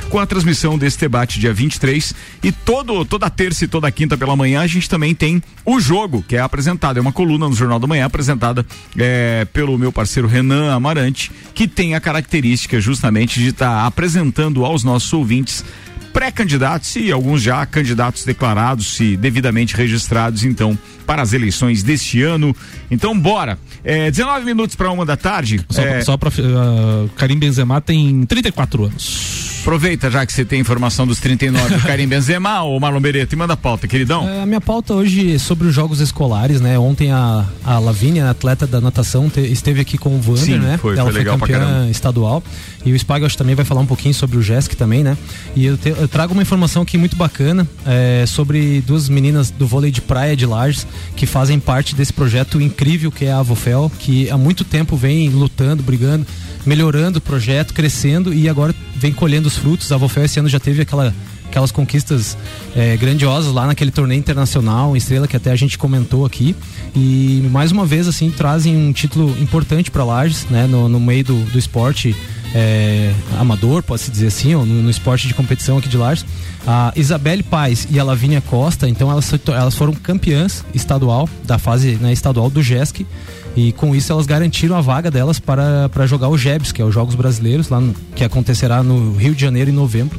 com 0.08 0.18
a 0.18 0.26
transmissão 0.26 0.78
desse 0.78 0.98
debate 0.98 1.40
dia 1.40 1.52
23 1.52 2.14
e 2.42 2.52
todo 2.52 3.04
toda 3.04 3.28
terça 3.28 3.64
e 3.64 3.68
toda 3.68 3.90
quinta 3.90 4.16
pela 4.16 4.36
manhã 4.36 4.60
a 4.60 4.66
gente 4.66 4.88
também 4.88 5.14
tem 5.14 5.42
o 5.64 5.80
jogo 5.80 6.24
que 6.26 6.36
é 6.36 6.40
apresentado, 6.40 6.98
é 6.98 7.00
uma 7.00 7.12
coluna 7.12 7.48
no 7.48 7.54
Jornal 7.54 7.78
da 7.78 7.86
Manhã 7.86 8.06
apresentada 8.06 8.64
é, 8.96 9.46
pelo 9.52 9.78
meu 9.78 9.92
parceiro 9.92 10.28
Renan 10.28 10.72
Amarante, 10.72 11.30
que 11.54 11.66
tem 11.66 11.94
a 11.94 12.00
característica 12.00 12.80
justamente 12.80 13.40
de 13.40 13.48
estar 13.48 13.80
tá 13.80 13.86
apresentando 13.86 14.64
aos 14.64 14.84
nossos 14.84 15.12
ouvintes 15.12 15.64
pré-candidatos 16.12 16.96
e 16.96 17.10
alguns 17.10 17.42
já 17.42 17.64
candidatos 17.66 18.24
declarados 18.24 18.98
e 19.00 19.16
devidamente 19.16 19.76
registrados, 19.76 20.44
então, 20.44 20.78
para 21.06 21.22
as 21.22 21.32
eleições 21.32 21.82
deste 21.82 22.22
ano. 22.22 22.54
Então, 22.90 23.18
bora. 23.18 23.58
É, 23.82 24.10
19 24.10 24.44
minutos 24.44 24.76
para 24.76 24.90
uma 24.90 25.06
da 25.06 25.16
tarde. 25.16 25.64
Só, 25.70 25.82
é... 25.82 26.16
para 26.16 26.28
uh, 26.28 27.08
Karim 27.16 27.38
Benzema 27.38 27.80
tem 27.80 28.24
34 28.26 28.84
anos. 28.84 29.39
Aproveita 29.60 30.10
já 30.10 30.24
que 30.24 30.32
você 30.32 30.44
tem 30.44 30.58
informação 30.58 31.06
dos 31.06 31.20
39 31.20 31.76
do 31.76 31.82
Karim 31.82 32.08
Benzema 32.08 32.62
ou 32.62 32.80
Marlon 32.80 33.00
Beretta 33.00 33.34
e 33.34 33.38
manda 33.38 33.52
a 33.52 33.56
pauta, 33.56 33.86
queridão. 33.86 34.26
É, 34.26 34.42
a 34.42 34.46
minha 34.46 34.60
pauta 34.60 34.94
hoje 34.94 35.34
é 35.34 35.38
sobre 35.38 35.68
os 35.68 35.74
jogos 35.74 36.00
escolares, 36.00 36.60
né? 36.60 36.78
Ontem 36.78 37.12
a, 37.12 37.46
a 37.62 37.78
Lavínia, 37.78 38.30
atleta 38.30 38.66
da 38.66 38.80
natação, 38.80 39.28
te, 39.28 39.40
esteve 39.40 39.80
aqui 39.80 39.98
com 39.98 40.10
o 40.10 40.20
Wander, 40.20 40.36
Sim, 40.38 40.58
né? 40.58 40.78
Foi, 40.78 40.96
Ela 40.96 41.12
foi, 41.12 41.22
foi 41.22 41.24
campeã 41.24 41.88
estadual. 41.90 42.42
E 42.84 42.92
o 42.92 42.96
Spag 42.96 43.24
acho 43.26 43.36
também 43.36 43.54
vai 43.54 43.64
falar 43.64 43.82
um 43.82 43.86
pouquinho 43.86 44.14
sobre 44.14 44.38
o 44.38 44.42
JESC 44.42 44.74
também, 44.74 45.04
né? 45.04 45.16
E 45.54 45.66
eu, 45.66 45.76
te, 45.76 45.90
eu 45.90 46.08
trago 46.08 46.32
uma 46.32 46.42
informação 46.42 46.82
aqui 46.82 46.96
muito 46.96 47.14
bacana 47.14 47.68
é, 47.84 48.24
sobre 48.26 48.80
duas 48.86 49.10
meninas 49.10 49.50
do 49.50 49.66
vôlei 49.66 49.90
de 49.90 50.00
praia 50.00 50.34
de 50.34 50.46
Lages 50.46 50.86
que 51.14 51.26
fazem 51.26 51.60
parte 51.60 51.94
desse 51.94 52.12
projeto 52.12 52.60
incrível 52.60 53.12
que 53.12 53.26
é 53.26 53.32
a 53.32 53.40
Avofel, 53.40 53.92
que 53.98 54.30
há 54.30 54.38
muito 54.38 54.64
tempo 54.64 54.96
vem 54.96 55.28
lutando, 55.28 55.82
brigando, 55.82 56.26
melhorando 56.64 57.18
o 57.18 57.20
projeto, 57.20 57.74
crescendo 57.74 58.32
e 58.32 58.48
agora 58.48 58.74
vem 58.94 59.12
colhendo 59.12 59.49
os 59.50 59.58
frutos. 59.58 59.90
A 59.92 59.96
Avofel 59.96 60.24
esse 60.24 60.38
ano 60.38 60.48
já 60.48 60.60
teve 60.60 60.82
aquela 60.82 61.12
aquelas 61.50 61.72
conquistas 61.72 62.38
é, 62.76 62.96
grandiosas 62.96 63.52
lá 63.52 63.66
naquele 63.66 63.90
torneio 63.90 64.20
internacional, 64.20 64.96
estrela 64.96 65.26
que 65.26 65.36
até 65.36 65.50
a 65.50 65.56
gente 65.56 65.76
comentou 65.76 66.24
aqui. 66.24 66.54
E 66.94 67.46
mais 67.50 67.72
uma 67.72 67.84
vez, 67.84 68.06
assim, 68.06 68.30
trazem 68.30 68.76
um 68.76 68.92
título 68.92 69.36
importante 69.40 69.90
para 69.90 70.04
Lages, 70.04 70.46
né, 70.48 70.68
no, 70.68 70.88
no 70.88 71.00
meio 71.00 71.24
do, 71.24 71.44
do 71.50 71.58
esporte 71.58 72.14
é, 72.54 73.12
amador, 73.38 73.82
pode-se 73.82 74.10
dizer 74.10 74.28
assim, 74.28 74.54
ou 74.54 74.64
no, 74.64 74.82
no, 74.82 74.90
esporte 74.90 75.26
de 75.26 75.34
competição 75.34 75.78
aqui 75.78 75.88
de 75.88 75.96
Lages. 75.96 76.24
A 76.66 76.92
Isabelle 76.94 77.42
Paz 77.42 77.86
e 77.90 77.98
a 77.98 78.04
Lavínia 78.04 78.40
Costa, 78.40 78.88
então 78.88 79.10
elas, 79.10 79.32
elas 79.48 79.74
foram 79.74 79.92
campeãs 79.92 80.64
estadual, 80.74 81.28
da 81.44 81.58
fase 81.58 81.96
né, 82.00 82.12
estadual 82.12 82.48
do 82.48 82.62
JESC. 82.62 83.06
E 83.56 83.72
com 83.72 83.94
isso 83.94 84.12
elas 84.12 84.26
garantiram 84.26 84.76
a 84.76 84.80
vaga 84.80 85.10
delas 85.10 85.38
para, 85.40 85.88
para 85.88 86.06
jogar 86.06 86.28
o 86.28 86.38
JEBS, 86.38 86.72
que 86.72 86.80
é 86.80 86.84
os 86.84 86.94
Jogos 86.94 87.14
Brasileiros, 87.14 87.68
lá 87.68 87.80
no, 87.80 87.94
que 88.14 88.24
acontecerá 88.24 88.82
no 88.82 89.16
Rio 89.16 89.34
de 89.34 89.40
Janeiro 89.40 89.70
em 89.70 89.74
novembro. 89.74 90.18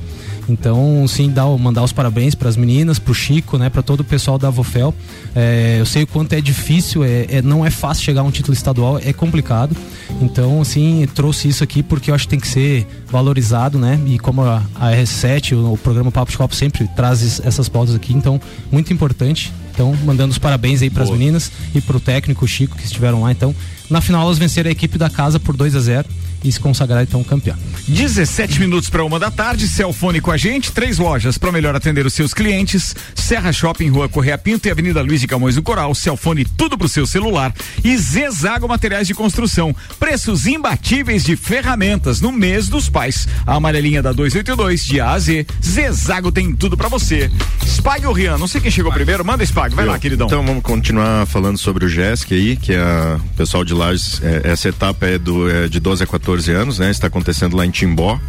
Então, 0.49 1.05
sim, 1.07 1.29
dá, 1.29 1.45
mandar 1.45 1.83
os 1.83 1.91
parabéns 1.93 2.35
para 2.35 2.49
as 2.49 2.55
meninas, 2.57 2.99
para 2.99 3.11
o 3.11 3.15
Chico, 3.15 3.57
né, 3.57 3.69
para 3.69 3.81
todo 3.81 4.01
o 4.01 4.03
pessoal 4.03 4.37
da 4.37 4.49
Vofel. 4.49 4.93
É, 5.35 5.77
eu 5.79 5.85
sei 5.85 6.03
o 6.03 6.07
quanto 6.07 6.33
é 6.33 6.41
difícil, 6.41 7.03
é, 7.03 7.25
é, 7.29 7.41
não 7.41 7.65
é 7.65 7.69
fácil 7.69 8.03
chegar 8.03 8.21
a 8.21 8.23
um 8.23 8.31
título 8.31 8.53
estadual, 8.53 8.99
é 9.03 9.13
complicado. 9.13 9.75
Então, 10.21 10.61
assim, 10.61 11.07
trouxe 11.15 11.47
isso 11.47 11.63
aqui 11.63 11.81
porque 11.81 12.11
eu 12.11 12.15
acho 12.15 12.25
que 12.25 12.31
tem 12.31 12.39
que 12.39 12.47
ser 12.47 12.85
valorizado, 13.09 13.77
né? 13.79 13.99
E 14.05 14.19
como 14.19 14.41
a, 14.41 14.61
a 14.75 14.91
R7, 14.91 15.53
o, 15.53 15.73
o 15.73 15.77
programa 15.77 16.11
Papo 16.11 16.31
de 16.31 16.37
Copo 16.37 16.55
sempre 16.55 16.87
traz 16.95 17.21
es- 17.21 17.41
essas 17.45 17.69
pautas 17.69 17.95
aqui, 17.95 18.13
então 18.13 18.39
muito 18.71 18.91
importante. 18.91 19.53
Então, 19.73 19.95
mandando 20.03 20.31
os 20.31 20.37
parabéns 20.37 20.81
aí 20.81 20.89
para 20.89 21.03
as 21.03 21.09
meninas 21.17 21.51
e 21.73 21.79
para 21.79 21.95
o 21.95 21.99
técnico 21.99 22.45
Chico 22.45 22.75
que 22.77 22.83
estiveram 22.83 23.21
lá. 23.21 23.31
Então, 23.31 23.55
na 23.89 24.01
final 24.01 24.23
elas 24.23 24.37
venceram 24.37 24.67
a 24.67 24.71
equipe 24.71 24.97
da 24.97 25.09
casa 25.09 25.39
por 25.39 25.55
2 25.55 25.75
a 25.75 25.79
0 25.79 26.07
e 26.43 26.51
se 26.51 26.59
consagraram 26.59 27.03
então 27.03 27.23
campeão. 27.23 27.55
17 27.87 28.59
minutos 28.59 28.89
para 28.89 29.03
uma 29.03 29.19
da 29.19 29.29
tarde, 29.31 29.67
Celfone 29.67 30.21
com 30.21 30.31
a 30.31 30.37
gente, 30.37 30.71
três 30.71 30.97
lojas 30.97 31.37
para 31.37 31.51
melhor 31.51 31.75
atender 31.75 32.05
os 32.05 32.13
seus 32.13 32.33
clientes, 32.33 32.95
Serra 33.15 33.51
Shopping, 33.51 33.89
Rua 33.89 34.07
Correia 34.09 34.37
Pinto 34.37 34.67
e 34.67 34.71
Avenida 34.71 35.01
Luiz 35.01 35.21
de 35.21 35.27
Camões 35.27 35.55
do 35.55 35.61
Coral, 35.61 35.93
Celfone 35.93 36.45
tudo 36.45 36.77
pro 36.77 36.87
seu 36.89 37.05
celular 37.05 37.53
e 37.83 37.97
Zezago 37.97 38.67
Materiais 38.67 39.07
de 39.07 39.13
Construção, 39.13 39.75
preços 39.99 40.47
imbatíveis 40.47 41.23
de 41.23 41.35
ferramentas 41.35 42.21
no 42.21 42.31
mês 42.31 42.67
dos 42.67 42.89
pais. 42.89 43.27
A 43.45 43.55
amarelinha 43.55 44.01
da 44.01 44.11
282 44.11 44.83
de 44.85 44.99
A 44.99 45.11
a 45.11 45.19
Z, 45.19 45.45
Zezago 45.63 46.31
tem 46.31 46.53
tudo 46.55 46.77
para 46.77 46.87
você. 46.87 47.29
Spag 47.65 48.05
ou 48.05 48.13
Rian, 48.13 48.37
não 48.37 48.47
sei 48.47 48.61
quem 48.61 48.71
chegou 48.71 48.91
primeiro, 48.91 49.23
manda 49.25 49.43
Spag, 49.43 49.73
vai 49.75 49.85
Eu. 49.85 49.91
lá, 49.91 49.99
queridão. 49.99 50.27
Então 50.27 50.45
vamos 50.45 50.63
continuar 50.63 51.25
falando 51.25 51.57
sobre 51.57 51.85
o 51.85 51.89
GESC 51.89 52.33
aí, 52.33 52.55
que 52.55 52.73
é 52.73 52.79
a- 52.79 53.19
o 53.23 53.35
pessoal 53.35 53.63
de 53.65 53.73
Lages, 53.73 54.21
é, 54.23 54.41
essa 54.45 54.69
etapa 54.69 55.05
é, 55.07 55.17
do, 55.17 55.49
é 55.49 55.67
de 55.67 55.79
12 55.79 56.03
a 56.03 56.07
14 56.07 56.30
anos, 56.51 56.79
né? 56.79 56.91
Está 56.91 57.07
acontecendo 57.07 57.55
lá 57.55 57.65
em 57.65 57.71
Timbó. 57.71 58.19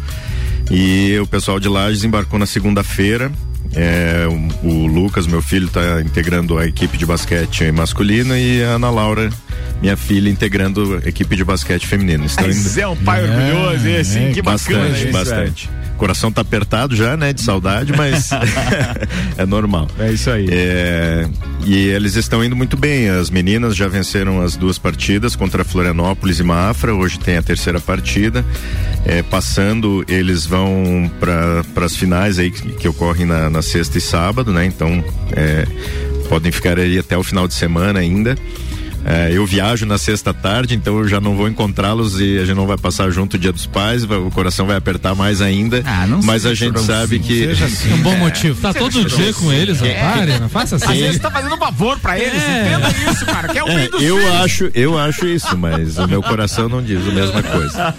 E 0.71 1.17
o 1.19 1.27
pessoal 1.27 1.59
de 1.59 1.67
Lages 1.67 2.03
embarcou 2.03 2.39
na 2.39 2.45
segunda-feira. 2.45 3.31
É, 3.75 4.27
o, 4.63 4.67
o 4.67 4.87
Lucas, 4.87 5.25
meu 5.25 5.41
filho, 5.41 5.67
está 5.67 6.01
integrando 6.01 6.57
a 6.57 6.65
equipe 6.67 6.97
de 6.97 7.05
basquete 7.05 7.71
masculina 7.71 8.37
e 8.37 8.63
a 8.63 8.71
Ana 8.71 8.89
Laura, 8.89 9.29
minha 9.81 9.97
filha, 9.97 10.29
integrando 10.29 11.01
a 11.03 11.09
equipe 11.09 11.35
de 11.35 11.43
basquete 11.43 11.87
feminino. 11.87 12.25
Estão 12.25 12.45
Mas 12.45 12.77
é 12.77 12.87
um 12.87 12.95
pai 12.95 13.23
orgulhoso 13.23 13.87
esse, 13.87 14.19
hein? 14.19 14.31
Que 14.31 14.41
bacana 14.41 14.79
bastante, 14.79 15.03
isso, 15.03 15.11
bastante. 15.11 15.69
O 16.03 16.05
coração 16.05 16.29
tá 16.29 16.41
apertado 16.41 16.97
já, 16.97 17.15
né? 17.15 17.31
De 17.31 17.41
saudade, 17.41 17.93
mas 17.95 18.29
é 19.37 19.45
normal. 19.45 19.87
É 19.97 20.11
isso 20.11 20.29
aí. 20.29 20.49
e 21.65 21.87
eles 21.87 22.15
estão 22.15 22.43
indo 22.43 22.57
muito 22.57 22.75
bem. 22.75 23.07
As 23.07 23.29
meninas 23.29 23.73
já 23.73 23.87
venceram 23.87 24.41
as 24.41 24.57
duas 24.57 24.77
partidas 24.77 25.33
contra 25.33 25.63
Florianópolis 25.63 26.39
e 26.39 26.43
Mafra. 26.43 26.93
Hoje 26.93 27.17
tem 27.17 27.37
a 27.37 27.41
terceira 27.41 27.79
partida. 27.79 28.43
É, 29.05 29.23
passando, 29.23 30.03
eles 30.09 30.45
vão 30.45 31.09
para 31.21 31.85
as 31.85 31.95
finais 31.95 32.37
aí 32.37 32.51
que, 32.51 32.73
que 32.73 32.87
ocorrem 32.89 33.25
na, 33.25 33.49
na 33.49 33.61
sexta 33.61 33.97
e 33.97 34.01
sábado, 34.01 34.51
né? 34.51 34.65
Então 34.65 35.01
é, 35.31 35.65
podem 36.27 36.51
ficar 36.51 36.79
aí 36.79 36.99
até 36.99 37.17
o 37.17 37.23
final 37.23 37.47
de 37.47 37.53
semana 37.53 38.01
ainda. 38.01 38.35
É, 39.05 39.29
eu 39.31 39.45
viajo 39.45 39.85
na 39.85 39.97
sexta 39.97 40.33
tarde, 40.33 40.75
então 40.75 40.97
eu 40.99 41.07
já 41.07 41.19
não 41.19 41.35
vou 41.35 41.47
encontrá-los 41.47 42.19
e 42.19 42.37
a 42.39 42.45
gente 42.45 42.55
não 42.55 42.65
vai 42.67 42.77
passar 42.77 43.09
junto 43.11 43.35
o 43.35 43.39
dia 43.39 43.51
dos 43.51 43.65
pais, 43.65 44.03
vai- 44.05 44.17
o 44.17 44.31
coração 44.31 44.65
vai 44.65 44.77
apertar 44.77 45.13
mais 45.15 45.41
ainda. 45.41 45.83
mas 46.23 46.45
a 46.45 46.53
gente 46.53 46.79
sabe 46.81 47.19
que. 47.19 47.49
Um 47.93 47.97
bom 48.01 48.15
motivo. 48.17 48.59
Tá 48.61 48.73
todo 48.73 49.03
dia 49.05 49.33
com 49.33 49.51
eles, 49.51 49.81
otário, 49.81 50.39
não 50.39 50.49
faça 50.49 50.75
assim. 50.77 50.85
Às 50.91 50.97
vezes 50.97 51.19
tá 51.21 51.29
fazendo 51.31 51.55
um 51.55 51.57
favor 51.57 51.99
pra 51.99 52.17
eles, 52.19 52.41
entenda 52.41 53.11
isso, 53.11 53.25
cara, 53.25 53.47
que 53.49 53.57
é 53.57 53.63
o 53.63 53.67
É, 53.67 53.87
dos 53.89 54.01
eu 54.01 54.17
filhos. 54.17 54.33
acho, 54.41 54.71
eu 54.73 54.97
acho 54.97 55.27
isso, 55.27 55.57
mas 55.57 55.97
o 55.97 56.07
meu 56.07 56.21
coração 56.21 56.69
não 56.69 56.81
diz 56.81 56.99
a 57.07 57.11
mesma 57.11 57.43
coisa. 57.43 57.95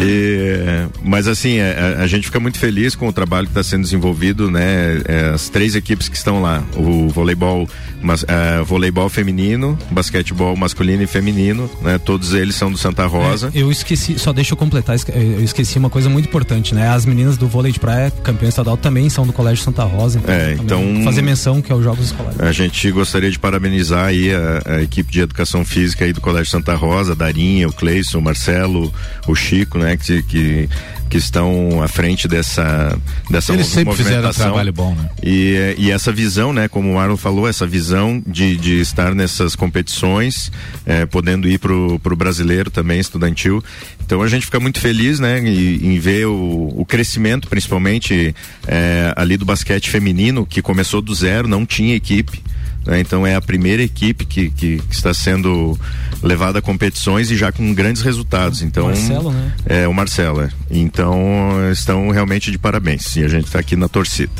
E, 0.00 0.86
mas 1.02 1.26
assim, 1.28 1.58
é, 1.58 1.96
a, 1.98 2.02
a 2.02 2.06
gente 2.06 2.24
fica 2.24 2.40
muito 2.40 2.58
feliz 2.58 2.94
com 2.94 3.08
o 3.08 3.12
trabalho 3.12 3.46
que 3.46 3.50
está 3.52 3.62
sendo 3.62 3.82
desenvolvido, 3.82 4.50
né? 4.50 5.00
É, 5.06 5.30
as 5.34 5.48
três 5.48 5.74
equipes 5.74 6.08
que 6.08 6.16
estão 6.16 6.40
lá, 6.40 6.62
o 6.76 7.08
voleibol, 7.08 7.68
mas, 8.00 8.24
é, 8.28 8.62
voleibol 8.62 9.08
feminino, 9.08 9.78
basquetebol 9.90 10.37
masculino 10.56 11.02
e 11.02 11.06
feminino, 11.06 11.68
né? 11.82 11.98
Todos 11.98 12.32
eles 12.34 12.54
são 12.54 12.70
do 12.70 12.78
Santa 12.78 13.06
Rosa. 13.06 13.50
Eu 13.54 13.70
esqueci, 13.70 14.18
só 14.18 14.32
deixa 14.32 14.52
eu 14.52 14.56
completar, 14.56 14.96
esque- 14.96 15.12
eu 15.14 15.42
esqueci 15.42 15.78
uma 15.78 15.90
coisa 15.90 16.08
muito 16.08 16.26
importante, 16.28 16.74
né? 16.74 16.88
As 16.88 17.04
meninas 17.06 17.36
do 17.36 17.46
vôlei 17.48 17.72
de 17.72 17.80
praia, 17.80 18.10
campeão 18.10 18.48
estadual, 18.48 18.76
também 18.76 19.08
são 19.08 19.26
do 19.26 19.32
Colégio 19.32 19.62
Santa 19.64 19.84
Rosa. 19.84 20.18
Então, 20.18 20.34
É, 20.34 20.52
então- 20.54 21.02
fazer 21.04 21.22
menção 21.22 21.60
que 21.62 21.70
é 21.72 21.74
os 21.74 21.84
Jogos 21.84 22.06
Escolares. 22.06 22.40
A 22.40 22.52
gente 22.52 22.90
gostaria 22.90 23.30
de 23.30 23.38
parabenizar 23.38 24.06
aí 24.06 24.30
a, 24.32 24.62
a 24.76 24.82
equipe 24.82 25.10
de 25.12 25.20
educação 25.20 25.64
física 25.64 26.04
aí 26.04 26.12
do 26.12 26.20
Colégio 26.20 26.50
Santa 26.50 26.74
Rosa, 26.74 27.12
a 27.12 27.14
Darinha, 27.14 27.68
o 27.68 27.72
Cleison, 27.72 28.18
o 28.18 28.22
Marcelo, 28.22 28.92
o 29.26 29.34
Chico, 29.34 29.78
né, 29.78 29.96
que, 29.96 30.22
que, 30.22 30.68
que 31.08 31.16
estão 31.16 31.82
à 31.82 31.88
frente 31.88 32.28
dessa, 32.28 32.96
dessa 33.30 33.52
Eles 33.52 33.66
sempre 33.66 33.94
fizeram 33.96 34.28
um 34.28 34.32
trabalho 34.32 34.72
bom, 34.72 34.94
né? 34.94 35.08
E, 35.22 35.74
e 35.78 35.90
essa 35.90 36.12
visão, 36.12 36.52
né, 36.52 36.68
como 36.68 36.90
o 36.90 36.94
Marlon 36.94 37.16
falou, 37.16 37.48
essa 37.48 37.66
visão 37.66 38.22
de, 38.26 38.56
de 38.56 38.80
estar 38.80 39.14
nessas 39.14 39.56
competições, 39.56 40.52
eh, 40.86 41.06
podendo 41.06 41.48
ir 41.48 41.58
pro, 41.58 41.98
pro 42.00 42.14
brasileiro 42.14 42.70
também, 42.70 43.00
estudantil. 43.00 43.62
Então 44.04 44.22
a 44.22 44.28
gente 44.28 44.46
fica 44.46 44.60
muito 44.60 44.80
feliz, 44.80 45.18
né, 45.18 45.38
em, 45.38 45.94
em 45.94 45.98
ver 45.98 46.26
o, 46.26 46.72
o 46.76 46.84
crescimento, 46.84 47.48
principalmente 47.48 48.34
eh, 48.66 49.12
ali 49.16 49.36
do 49.36 49.44
basquete 49.44 49.90
feminino, 49.90 50.46
que 50.46 50.60
começou 50.62 51.00
do 51.00 51.14
zero, 51.14 51.48
não 51.48 51.64
tinha 51.64 51.94
equipe. 51.94 52.42
Né, 52.88 53.00
Então 53.00 53.26
é 53.26 53.34
a 53.34 53.40
primeira 53.40 53.82
equipe 53.82 54.24
que, 54.24 54.50
que, 54.50 54.78
que 54.78 54.94
está 54.94 55.12
sendo 55.14 55.78
levada 56.22 56.58
a 56.58 56.62
competições 56.62 57.30
e 57.30 57.36
já 57.36 57.52
com 57.52 57.72
grandes 57.74 58.02
resultados. 58.02 58.62
Então 58.62 58.86
Marcelo, 58.86 59.32
né? 59.32 59.52
é 59.66 59.86
o 59.86 59.94
Marcelo. 59.94 60.42
é. 60.42 60.50
Então 60.70 61.70
estão 61.70 62.08
realmente 62.10 62.50
de 62.50 62.58
parabéns. 62.58 63.14
E 63.16 63.24
a 63.24 63.28
gente 63.28 63.46
está 63.46 63.58
aqui 63.58 63.76
na 63.76 63.88
torcida. 63.88 64.32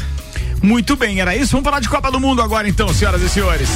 Muito 0.63 0.97
bem, 0.97 1.21
era 1.21 1.37
isso. 1.37 1.53
Vamos 1.53 1.65
falar 1.65 1.81
de 1.81 1.89
Copa 1.89 2.11
do 2.11 2.19
Mundo 2.19 2.43
agora 2.43 2.69
então, 2.69 2.93
senhoras 2.93 3.23
e 3.23 3.29
senhores. 3.29 3.69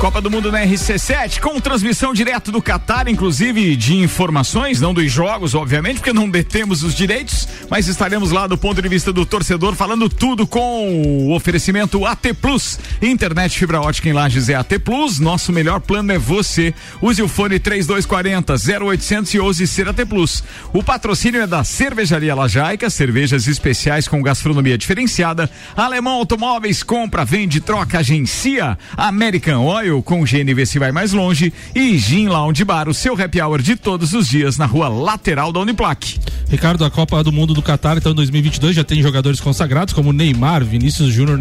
Copa 0.00 0.22
do 0.22 0.30
Mundo 0.30 0.50
na 0.50 0.64
RC7, 0.64 1.40
com 1.40 1.60
transmissão 1.60 2.14
direto 2.14 2.50
do 2.50 2.62
Catar, 2.62 3.06
inclusive 3.06 3.76
de 3.76 3.98
informações, 3.98 4.80
não 4.80 4.94
dos 4.94 5.12
jogos, 5.12 5.54
obviamente, 5.54 5.96
porque 5.96 6.10
não 6.10 6.30
detemos 6.30 6.82
os 6.82 6.94
direitos, 6.94 7.46
mas 7.68 7.86
estaremos 7.86 8.30
lá 8.30 8.46
do 8.46 8.56
ponto 8.56 8.80
de 8.80 8.88
vista 8.88 9.12
do 9.12 9.26
torcedor, 9.26 9.74
falando 9.74 10.08
tudo 10.08 10.46
com 10.46 11.26
o 11.26 11.34
oferecimento 11.34 12.06
AT 12.06 12.32
Plus. 12.40 12.78
Internet 13.02 13.58
fibra 13.58 13.82
ótica 13.82 14.08
em 14.08 14.14
Lages 14.14 14.48
é 14.48 14.54
AT 14.54 14.78
Plus, 14.82 15.18
nosso 15.18 15.52
melhor 15.52 15.80
plano 15.80 16.10
é 16.12 16.18
você. 16.18 16.74
Use 17.02 17.22
o 17.22 17.28
fone 17.28 17.58
3240 17.58 18.54
0800 18.82 19.34
e 19.34 19.38
use 19.38 19.66
ser 19.66 19.86
AT 19.86 20.06
Plus. 20.06 20.42
O 20.72 20.82
patrocínio 20.82 21.42
é 21.42 21.46
da 21.46 21.62
Cervejaria 21.62 22.34
Lajaica, 22.34 22.88
cervejas 22.88 23.46
especiais 23.46 24.08
com 24.08 24.22
gastronomia 24.22 24.78
diferenciada. 24.78 25.50
Alemão 25.76 26.14
Automóveis, 26.14 26.82
compra, 26.82 27.22
vende, 27.22 27.60
troca, 27.60 27.98
agencia. 27.98 28.78
American 28.96 29.62
Oil, 29.66 29.89
com 30.02 30.24
GNV 30.24 30.64
se 30.64 30.78
vai 30.78 30.92
mais 30.92 31.12
longe. 31.12 31.52
E 31.74 31.98
Gin 31.98 32.28
Lounge 32.28 32.64
Bar, 32.64 32.88
o 32.88 32.94
seu 32.94 33.20
happy 33.20 33.40
hour 33.40 33.60
de 33.60 33.74
todos 33.74 34.12
os 34.12 34.28
dias 34.28 34.56
na 34.56 34.66
rua 34.66 34.88
lateral 34.88 35.52
da 35.52 35.60
Uniplac. 35.60 36.20
Ricardo, 36.48 36.84
a 36.84 36.90
Copa 36.90 37.22
do 37.22 37.30
Mundo 37.30 37.54
do 37.54 37.62
Catar, 37.62 37.96
então, 37.96 38.10
em 38.10 38.14
2022, 38.14 38.74
já 38.74 38.82
tem 38.82 39.00
jogadores 39.00 39.40
consagrados, 39.40 39.94
como 39.94 40.12
Neymar, 40.12 40.64
Vinícius 40.64 41.12
Júnior 41.12 41.38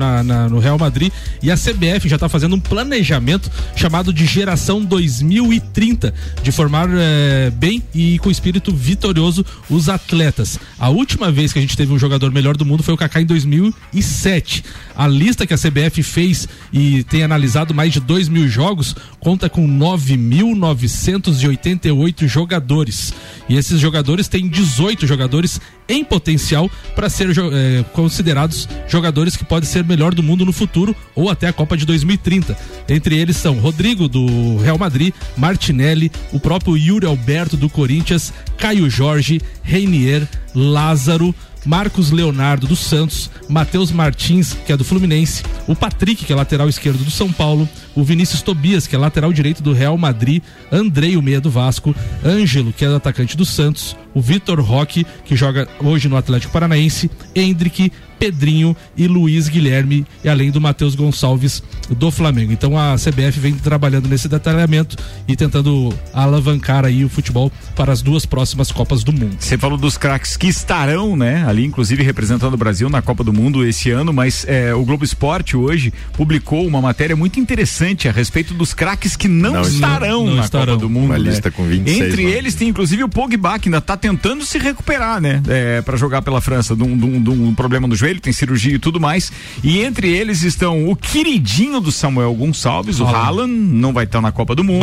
no 0.49 0.59
Real 0.59 0.77
Madrid. 0.77 1.11
E 1.41 1.51
a 1.51 1.55
CBF 1.55 2.07
já 2.07 2.15
está 2.15 2.29
fazendo 2.29 2.55
um 2.55 2.59
planejamento 2.59 3.49
chamado 3.75 4.13
de 4.13 4.25
Geração 4.25 4.85
2030, 4.85 6.13
de 6.43 6.51
formar 6.51 6.87
eh, 6.91 7.51
bem 7.55 7.83
e 7.93 8.19
com 8.19 8.29
espírito 8.29 8.73
vitorioso 8.73 9.45
os 9.69 9.89
atletas. 9.89 10.59
A 10.77 10.89
última 10.89 11.31
vez 11.31 11.51
que 11.51 11.59
a 11.59 11.61
gente 11.61 11.75
teve 11.75 11.91
um 11.91 11.99
jogador 11.99 12.31
melhor 12.31 12.55
do 12.55 12.65
mundo 12.65 12.83
foi 12.83 12.93
o 12.93 12.97
Kaká 12.97 13.21
em 13.21 13.25
2007. 13.25 14.63
A 14.95 15.07
lista 15.07 15.47
que 15.47 15.53
a 15.53 15.57
CBF 15.57 16.03
fez 16.03 16.47
e 16.71 17.03
tem 17.05 17.23
analisado 17.23 17.73
mais 17.73 17.91
de 17.93 17.99
2 17.99 18.29
mil 18.29 18.38
jogos 18.47 18.95
conta 19.19 19.49
com 19.49 19.67
9.988 19.67 22.27
jogadores. 22.27 23.11
E 23.47 23.57
esses 23.57 23.79
jogadores 23.79 24.27
têm 24.27 24.47
18 24.47 25.07
jogadores 25.07 25.59
em 25.87 26.03
potencial 26.03 26.69
para 26.95 27.09
ser 27.09 27.31
eh, 27.31 27.83
considerados 27.93 28.69
jogadores 28.87 29.35
que 29.35 29.43
podem 29.43 29.67
ser 29.67 29.83
melhor 29.83 30.13
do 30.13 30.21
mundo 30.21 30.45
no 30.45 30.53
futuro 30.53 30.95
ou 31.15 31.27
até 31.29 31.47
a 31.47 31.53
Copa 31.53 31.75
de 31.75 31.83
2030. 31.85 32.55
Entre 32.87 33.17
eles 33.17 33.37
são 33.37 33.59
Rodrigo 33.59 34.07
do 34.07 34.57
Real 34.57 34.77
Madrid, 34.77 35.11
Martinelli, 35.35 36.11
o 36.31 36.39
próprio 36.39 36.77
Yuri 36.77 37.07
Alberto 37.07 37.57
do 37.57 37.69
Corinthians, 37.69 38.31
Caio 38.57 38.89
Jorge, 38.89 39.41
Reinier, 39.63 40.27
Lázaro, 40.53 41.33
Marcos 41.69 42.09
Leonardo 42.09 42.65
do 42.65 42.75
Santos, 42.75 43.29
Matheus 43.47 43.91
Martins, 43.91 44.53
que 44.65 44.73
é 44.73 44.75
do 44.75 44.83
Fluminense, 44.83 45.43
o 45.67 45.75
Patrick, 45.75 46.25
que 46.25 46.33
é 46.33 46.35
lateral 46.35 46.67
esquerdo 46.67 47.03
do 47.03 47.11
São 47.11 47.31
Paulo, 47.31 47.69
o 47.93 48.03
Vinícius 48.03 48.41
Tobias, 48.41 48.87
que 48.87 48.95
é 48.95 48.97
lateral 48.97 49.31
direito 49.31 49.61
do 49.61 49.71
Real 49.71 49.95
Madrid, 49.95 50.41
Andrei, 50.71 51.15
o 51.15 51.21
meia 51.21 51.39
do 51.39 51.51
Vasco, 51.51 51.95
Ângelo, 52.25 52.73
que 52.73 52.83
é 52.83 52.87
atacante 52.87 53.37
do 53.37 53.45
Santos, 53.45 53.95
o 54.13 54.21
Vitor 54.21 54.59
Roque, 54.61 55.05
que 55.25 55.35
joga 55.35 55.67
hoje 55.79 56.07
no 56.07 56.17
Atlético 56.17 56.51
Paranaense, 56.51 57.09
Hendrick, 57.35 57.91
Pedrinho 58.19 58.75
e 58.97 59.07
Luiz 59.07 59.47
Guilherme, 59.47 60.05
e 60.23 60.27
além 60.27 60.51
do 60.51 60.59
Matheus 60.59 60.93
Gonçalves 60.93 61.63
do 61.89 62.11
Flamengo. 62.11 62.51
Então 62.51 62.77
a 62.77 62.95
CBF 62.95 63.39
vem 63.39 63.53
trabalhando 63.53 64.09
nesse 64.09 64.27
detalhamento 64.27 64.97
e 65.25 65.35
tentando 65.35 65.93
alavancar 66.13 66.83
aí 66.83 67.05
o 67.05 67.09
futebol 67.09 67.49
para 67.75 67.93
as 67.93 68.01
duas 68.01 68.25
próximas 68.25 68.71
Copas 68.71 69.03
do 69.03 69.13
Mundo. 69.13 69.37
Você 69.39 69.57
falou 69.57 69.77
dos 69.77 69.97
craques 69.97 70.35
que 70.35 70.47
estarão, 70.47 71.15
né, 71.15 71.45
ali, 71.47 71.63
inclusive 71.63 72.03
representando 72.03 72.53
o 72.53 72.57
Brasil 72.57 72.89
na 72.89 73.01
Copa 73.01 73.23
do 73.23 73.31
Mundo 73.31 73.65
esse 73.65 73.89
ano, 73.89 74.11
mas 74.11 74.45
é, 74.47 74.73
o 74.73 74.83
Globo 74.83 75.05
Esporte 75.05 75.55
hoje 75.55 75.93
publicou 76.13 76.67
uma 76.67 76.81
matéria 76.81 77.15
muito 77.15 77.39
interessante 77.39 78.09
a 78.09 78.11
respeito 78.11 78.53
dos 78.53 78.73
craques 78.73 79.15
que 79.15 79.29
não, 79.29 79.53
Não 79.53 79.61
estarão 79.61 80.25
não 80.25 80.35
na 80.35 80.43
estarão. 80.43 80.73
Copa 80.73 80.77
do 80.77 80.89
Mundo. 80.89 81.05
Uma 81.05 81.17
né? 81.17 81.29
lista 81.29 81.49
com 81.49 81.63
26 81.63 82.01
Entre 82.01 82.23
eles 82.23 82.53
tem 82.53 82.67
inclusive 82.67 83.01
o 83.03 83.09
Pogba, 83.09 83.57
que 83.57 83.69
ainda 83.69 83.77
está 83.77 83.95
tentando 83.99 84.45
se 84.45 84.57
recuperar, 84.57 85.21
né? 85.21 85.41
É, 85.47 85.81
para 85.81 85.97
jogar 85.97 86.21
pela 86.21 86.41
França 86.41 86.75
de 86.75 86.83
um, 86.83 86.97
de 86.97 87.05
um- 87.05 87.21
de 87.21 87.29
um 87.29 87.53
problema 87.53 87.87
no 87.87 87.95
joelho, 87.95 88.19
tem 88.19 88.33
cirurgia 88.33 88.75
e 88.75 88.79
tudo 88.79 88.99
mais. 88.99 89.31
E 89.63 89.79
entre 89.81 90.07
eles 90.09 90.41
estão 90.43 90.89
o 90.89 90.95
queridinho 90.95 91.79
do 91.79 91.91
Samuel 91.91 92.33
Gonçalves, 92.33 92.99
o 92.99 93.05
Haaland. 93.05 93.51
Não 93.51 93.93
vai 93.93 94.05
estar 94.05 94.21
na 94.21 94.31
Copa 94.31 94.55
do 94.55 94.63
Mundo. 94.63 94.79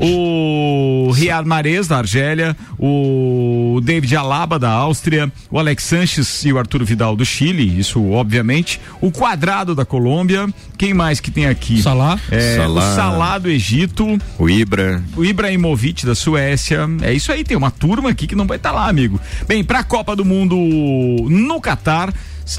O 0.00 1.10
Riyad 1.12 1.46
Mahrez 1.46 1.86
da 1.88 1.98
Argélia, 1.98 2.56
o 2.78 3.80
David 3.82 4.16
Alaba 4.16 4.58
da 4.58 4.70
Áustria, 4.70 5.30
o 5.50 5.58
Alex 5.58 5.84
Sanches 5.84 6.44
e 6.44 6.52
o 6.52 6.58
Arturo 6.58 6.84
Vidal 6.84 7.14
do 7.16 7.24
Chile, 7.24 7.78
isso 7.78 8.02
obviamente. 8.10 8.80
O 9.00 9.10
Quadrado 9.10 9.74
da 9.74 9.84
Colômbia, 9.84 10.48
quem 10.78 10.94
mais 10.94 11.20
que 11.20 11.30
tem 11.30 11.46
aqui? 11.46 11.82
Salah. 11.82 12.18
É, 12.30 12.56
Salah. 12.56 12.92
O 12.92 12.94
Salah 12.94 13.38
do 13.38 13.48
Egito, 13.48 14.18
O 14.38 14.48
Ibra. 14.48 15.02
o 15.16 15.24
Ibrahimovic 15.24 16.06
da 16.06 16.14
Suécia. 16.14 16.88
É 17.02 17.12
isso 17.12 17.30
aí, 17.32 17.44
tem 17.44 17.56
uma 17.56 17.70
turma 17.70 18.10
aqui 18.10 18.26
que 18.26 18.34
não 18.34 18.45
vai 18.46 18.56
estar 18.56 18.72
lá, 18.72 18.88
amigo. 18.88 19.20
Bem, 19.46 19.64
para 19.64 19.80
a 19.80 19.84
Copa 19.84 20.14
do 20.14 20.24
Mundo 20.24 20.56
no 20.56 21.60
Catar. 21.60 22.12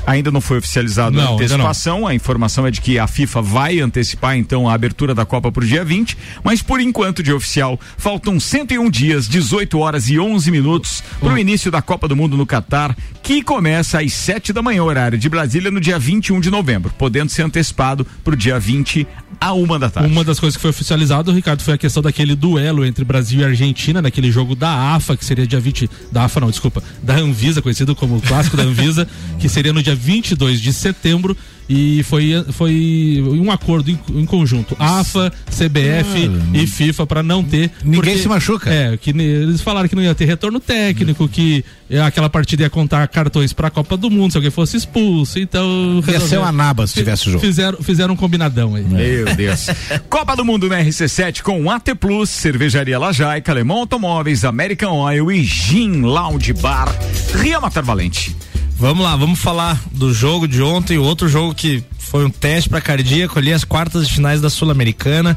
Ainda 0.06 0.32
não 0.32 0.42
foi 0.42 0.58
oficializado 0.58 1.16
Não, 1.16 1.34
a 1.34 1.36
antecipação. 1.36 2.06
A 2.06 2.14
informação 2.14 2.68
é 2.68 2.72
de 2.72 2.82
que 2.82 3.00
a 3.00 3.08
FIFA 3.08 3.42
vai 3.42 3.80
antecipar 3.80 4.38
então 4.38 4.68
a 4.68 4.74
abertura 4.74 5.16
da 5.16 5.26
Copa 5.26 5.52
para 5.52 5.64
o 5.64 5.68
dia 5.68 5.84
20, 5.84 6.18
mas 6.44 6.62
por 6.62 6.80
enquanto 6.80 7.24
de 7.24 7.32
oficial 7.32 7.80
faltam 7.98 8.40
101 8.40 8.90
dias, 8.90 9.28
18 9.28 9.80
horas 9.80 10.10
e 10.10 10.20
11 10.20 10.52
minutos 10.52 11.04
para 11.20 11.34
o 11.34 11.38
início 11.38 11.72
da 11.72 11.82
Copa 11.82 12.08
do 12.08 12.16
Mundo 12.16 12.36
no 12.36 12.46
Catar, 12.46 12.96
que 13.24 13.42
começa 13.42 14.00
às 14.00 14.14
7 14.14 14.52
da 14.54 14.62
manhã 14.62 14.84
horário 14.84 15.18
de 15.18 15.30
Brasília 15.30 15.72
no 15.72 15.80
dia 15.80 15.98
21 15.98 16.40
de 16.40 16.50
novembro, 16.50 16.92
podendo 16.98 17.30
ser 17.30 17.44
antecipado 17.44 18.06
para 18.24 18.34
o 18.34 18.38
dia 18.38 18.60
20 18.60 19.08
a 19.40 19.54
uma 19.54 19.78
da 19.78 19.90
tarde. 19.90 20.12
Uma 20.12 20.24
das 20.24 20.40
coisas 20.40 20.56
que 20.56 20.62
foi 20.62 20.72
oficializado, 20.72 21.32
Ricardo, 21.32 21.62
foi 21.62 21.74
a 21.74 21.78
questão 21.78 22.02
daquele 22.02 22.36
duelo 22.36 22.86
entre 22.86 23.06
Brasil 23.06 23.42
e 23.42 23.46
Argentina, 23.46 24.02
naquele 24.02 24.32
jogo 24.32 24.56
da 24.56 24.96
AFA, 24.96 25.16
que 25.16 25.24
seria 25.24 25.46
dia 25.46 25.60
20. 25.60 25.90
Da 26.12 26.26
AFA, 26.26 26.40
não, 26.40 26.50
desculpa. 26.50 26.82
Da 27.04 27.16
Anvisa, 27.16 27.62
conhecido 27.62 27.96
como 27.96 28.18
o 28.18 28.22
clássico 28.22 28.58
da 28.58 28.64
Anvisa, 28.64 29.08
que 29.40 29.48
seria 29.48 29.74
no 29.74 29.77
dia 29.82 29.96
22 29.96 30.62
de 30.62 30.74
setembro. 30.74 31.36
E 31.70 32.02
foi, 32.04 32.32
foi 32.52 33.22
um 33.26 33.52
acordo 33.52 33.92
em, 33.92 34.00
em 34.16 34.26
conjunto. 34.26 34.76
AFA, 34.80 35.32
CBF 35.50 36.32
e 36.54 36.66
FIFA 36.66 37.06
para 37.06 37.22
não 37.22 37.44
ter. 37.44 37.70
Ninguém 37.84 38.18
se 38.18 38.28
machuca. 38.28 38.70
É, 38.70 38.96
que 38.96 39.10
eles 39.10 39.62
falaram 39.62 39.90
que 39.90 39.96
não 39.96 40.02
ia 40.02 40.16
ter 40.16 40.26
retorno 40.26 40.60
técnico, 40.62 41.28
que 41.28 41.66
aquela 42.06 42.30
partida 42.30 42.64
ia 42.64 42.70
contar 42.70 43.06
cartões 43.10 43.52
para 43.52 43.68
a 43.68 43.72
Copa 43.72 43.98
do 43.98 44.10
Mundo 44.10 44.32
se 44.32 44.38
alguém 44.38 44.52
fosse 44.52 44.78
expulso. 44.78 45.40
Então. 45.40 46.02
Ia 46.08 46.20
ser 46.22 46.38
uma 46.38 46.54
naba 46.54 46.88
se 46.88 46.94
tivesse 46.94 47.28
o 47.28 47.32
jogo. 47.32 47.46
Fizeram, 47.46 47.80
fizeram 47.84 48.14
um 48.14 48.18
combinadão 48.18 48.76
aí. 48.76 48.84
Meu 48.84 49.36
Deus. 49.36 49.68
Copa 50.10 50.38
do 50.38 50.46
Mundo 50.46 50.70
na 50.70 50.80
RC7 50.82 51.42
com 51.42 51.70
AT 51.70 51.96
Plus, 52.00 52.30
Cervejaria 52.30 52.98
Lajaica, 52.98 53.52
Alemão 53.52 53.80
Automóveis, 53.80 54.46
American 54.46 54.94
Oil 54.94 55.32
e 55.34 55.44
Gin 55.44 56.02
Lounge 56.02 56.54
Bar. 56.54 56.88
Ria 57.36 57.60
Matar 57.60 57.84
Valente. 57.84 58.34
Vamos 58.80 59.04
lá, 59.04 59.16
vamos 59.16 59.40
falar 59.40 59.82
do 59.92 60.14
jogo 60.14 60.48
de 60.48 60.62
ontem, 60.62 61.00
outro 61.00 61.28
jogo 61.28 61.56
que 61.56 61.84
foi 61.98 62.24
um 62.24 62.30
teste 62.30 62.70
para 62.70 62.80
cardíaco 62.80 63.40
ali, 63.40 63.52
as 63.52 63.64
quartas 63.64 64.08
de 64.08 64.14
finais 64.14 64.40
da 64.40 64.52
Sul-Americana. 64.52 65.36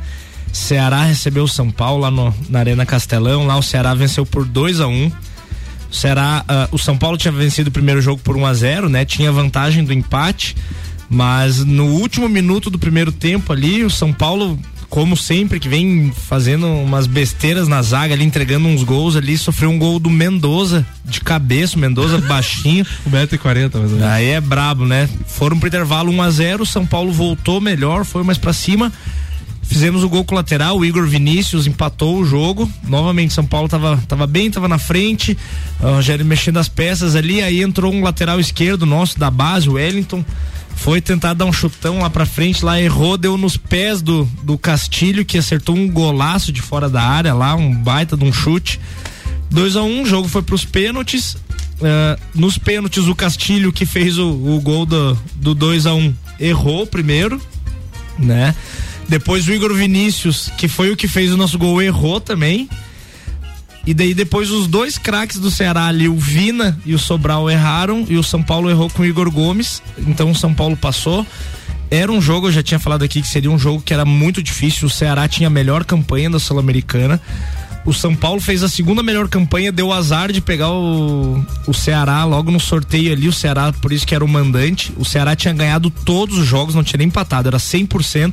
Ceará 0.52 1.04
recebeu 1.04 1.44
o 1.44 1.48
São 1.48 1.70
Paulo 1.70 2.02
lá 2.02 2.10
no, 2.10 2.34
na 2.50 2.58
Arena 2.58 2.84
Castelão, 2.84 3.46
lá 3.46 3.56
o 3.56 3.62
Ceará 3.62 3.94
venceu 3.94 4.26
por 4.26 4.44
2 4.44 4.80
a 4.80 4.86
1 4.86 5.06
O 5.90 5.94
Ceará, 5.94 6.44
ah, 6.46 6.68
o 6.70 6.76
São 6.76 6.98
Paulo 6.98 7.16
tinha 7.16 7.32
vencido 7.32 7.70
o 7.70 7.72
primeiro 7.72 8.02
jogo 8.02 8.20
por 8.22 8.36
1 8.36 8.44
a 8.44 8.52
0 8.52 8.88
né? 8.90 9.06
Tinha 9.06 9.32
vantagem 9.32 9.84
do 9.84 9.92
empate, 9.94 10.54
mas 11.08 11.64
no 11.64 11.86
último 11.86 12.28
minuto 12.28 12.68
do 12.68 12.78
primeiro 12.78 13.10
tempo 13.10 13.54
ali, 13.54 13.82
o 13.84 13.90
São 13.90 14.12
Paulo, 14.12 14.58
como 14.90 15.16
sempre, 15.16 15.60
que 15.60 15.68
vem 15.68 16.12
fazendo 16.12 16.66
umas 16.66 17.06
besteiras 17.06 17.68
na 17.68 17.80
zaga 17.80 18.12
ali, 18.12 18.24
entregando 18.24 18.66
uns 18.66 18.82
gols 18.82 19.14
ali, 19.14 19.38
sofreu 19.38 19.70
um 19.70 19.78
gol 19.78 20.00
do 20.00 20.10
Mendoza 20.10 20.84
de 21.04 21.20
cabeça, 21.20 21.78
Mendoza 21.78 22.18
baixinho. 22.26 22.84
1,40m, 23.08 23.60
mais 23.60 23.74
ou 23.74 23.80
menos. 23.80 24.02
Aí 24.02 24.30
é 24.30 24.40
brabo, 24.40 24.84
né? 24.84 25.08
Foram 25.28 25.58
pro 25.58 25.68
intervalo 25.68 26.10
1 26.10 26.22
a 26.22 26.30
0 26.30 26.66
São 26.66 26.84
Paulo 26.84 27.12
voltou 27.12 27.60
melhor, 27.60 28.04
foi 28.04 28.24
mais 28.24 28.36
pra 28.36 28.52
cima. 28.52 28.92
Fizemos 29.70 30.02
o 30.02 30.08
gol 30.08 30.24
colateral, 30.24 30.76
o 30.76 30.84
Igor 30.84 31.06
Vinícius 31.06 31.64
empatou 31.64 32.18
o 32.18 32.24
jogo. 32.24 32.68
Novamente, 32.82 33.32
São 33.32 33.46
Paulo 33.46 33.68
tava, 33.68 34.02
tava 34.08 34.26
bem, 34.26 34.50
tava 34.50 34.66
na 34.66 34.78
frente. 34.78 35.38
O 35.78 35.92
Rogério 35.92 36.26
mexendo 36.26 36.56
as 36.56 36.68
peças 36.68 37.14
ali. 37.14 37.40
Aí 37.40 37.62
entrou 37.62 37.94
um 37.94 38.02
lateral 38.02 38.40
esquerdo 38.40 38.84
nosso 38.84 39.16
da 39.16 39.30
base, 39.30 39.68
o 39.68 39.74
Wellington. 39.74 40.24
Foi 40.74 41.00
tentar 41.00 41.34
dar 41.34 41.44
um 41.44 41.52
chutão 41.52 42.00
lá 42.00 42.10
pra 42.10 42.26
frente, 42.26 42.64
lá 42.64 42.80
errou, 42.80 43.16
deu 43.16 43.36
nos 43.36 43.56
pés 43.56 44.02
do, 44.02 44.24
do 44.42 44.58
Castilho, 44.58 45.24
que 45.24 45.38
acertou 45.38 45.76
um 45.76 45.88
golaço 45.88 46.50
de 46.50 46.60
fora 46.60 46.88
da 46.88 47.02
área 47.02 47.32
lá, 47.32 47.54
um 47.54 47.72
baita 47.72 48.16
de 48.16 48.24
um 48.24 48.32
chute. 48.32 48.80
2 49.52 49.76
a 49.76 49.82
1 49.82 49.86
um, 49.86 50.02
o 50.02 50.06
jogo 50.06 50.26
foi 50.26 50.42
pros 50.42 50.64
pênaltis. 50.64 51.36
Ah, 51.80 52.18
nos 52.34 52.58
pênaltis, 52.58 53.06
o 53.06 53.14
Castilho, 53.14 53.72
que 53.72 53.86
fez 53.86 54.18
o, 54.18 54.30
o 54.30 54.60
gol 54.60 54.84
do, 54.84 55.16
do 55.36 55.54
2 55.54 55.86
a 55.86 55.94
1 55.94 55.98
um, 55.98 56.14
errou 56.40 56.86
primeiro, 56.86 57.40
né? 58.18 58.52
Depois 59.10 59.48
o 59.48 59.52
Igor 59.52 59.74
Vinícius, 59.74 60.52
que 60.56 60.68
foi 60.68 60.92
o 60.92 60.96
que 60.96 61.08
fez 61.08 61.32
o 61.32 61.36
nosso 61.36 61.58
gol, 61.58 61.82
errou 61.82 62.20
também. 62.20 62.68
E 63.84 63.92
daí 63.92 64.14
depois 64.14 64.52
os 64.52 64.68
dois 64.68 64.98
craques 64.98 65.36
do 65.40 65.50
Ceará 65.50 65.86
ali, 65.86 66.08
o 66.08 66.14
Vina 66.14 66.78
e 66.86 66.94
o 66.94 66.98
Sobral 66.98 67.50
erraram 67.50 68.06
e 68.08 68.16
o 68.16 68.22
São 68.22 68.40
Paulo 68.40 68.70
errou 68.70 68.88
com 68.88 69.02
o 69.02 69.04
Igor 69.04 69.28
Gomes. 69.28 69.82
Então 69.98 70.30
o 70.30 70.34
São 70.34 70.54
Paulo 70.54 70.76
passou. 70.76 71.26
Era 71.90 72.12
um 72.12 72.22
jogo, 72.22 72.46
eu 72.46 72.52
já 72.52 72.62
tinha 72.62 72.78
falado 72.78 73.02
aqui 73.02 73.20
que 73.20 73.26
seria 73.26 73.50
um 73.50 73.58
jogo 73.58 73.82
que 73.82 73.92
era 73.92 74.04
muito 74.04 74.40
difícil. 74.40 74.86
O 74.86 74.90
Ceará 74.90 75.26
tinha 75.26 75.48
a 75.48 75.50
melhor 75.50 75.84
campanha 75.84 76.30
da 76.30 76.38
Sul-Americana. 76.38 77.20
O 77.84 77.92
São 77.94 78.14
Paulo 78.14 78.40
fez 78.40 78.62
a 78.62 78.68
segunda 78.68 79.02
melhor 79.02 79.26
campanha, 79.28 79.72
deu 79.72 79.90
azar 79.92 80.30
de 80.30 80.40
pegar 80.40 80.70
o, 80.70 81.44
o 81.66 81.72
Ceará 81.74 82.24
logo 82.24 82.50
no 82.50 82.60
sorteio 82.60 83.12
ali. 83.12 83.26
O 83.26 83.32
Ceará, 83.32 83.72
por 83.72 83.90
isso 83.92 84.06
que 84.06 84.14
era 84.14 84.24
o 84.24 84.28
mandante. 84.28 84.92
O 84.96 85.04
Ceará 85.04 85.34
tinha 85.34 85.52
ganhado 85.54 85.88
todos 85.90 86.36
os 86.38 86.46
jogos, 86.46 86.74
não 86.74 86.84
tinha 86.84 86.98
nem 86.98 87.06
empatado, 87.08 87.48
era 87.48 87.56
100%. 87.58 88.32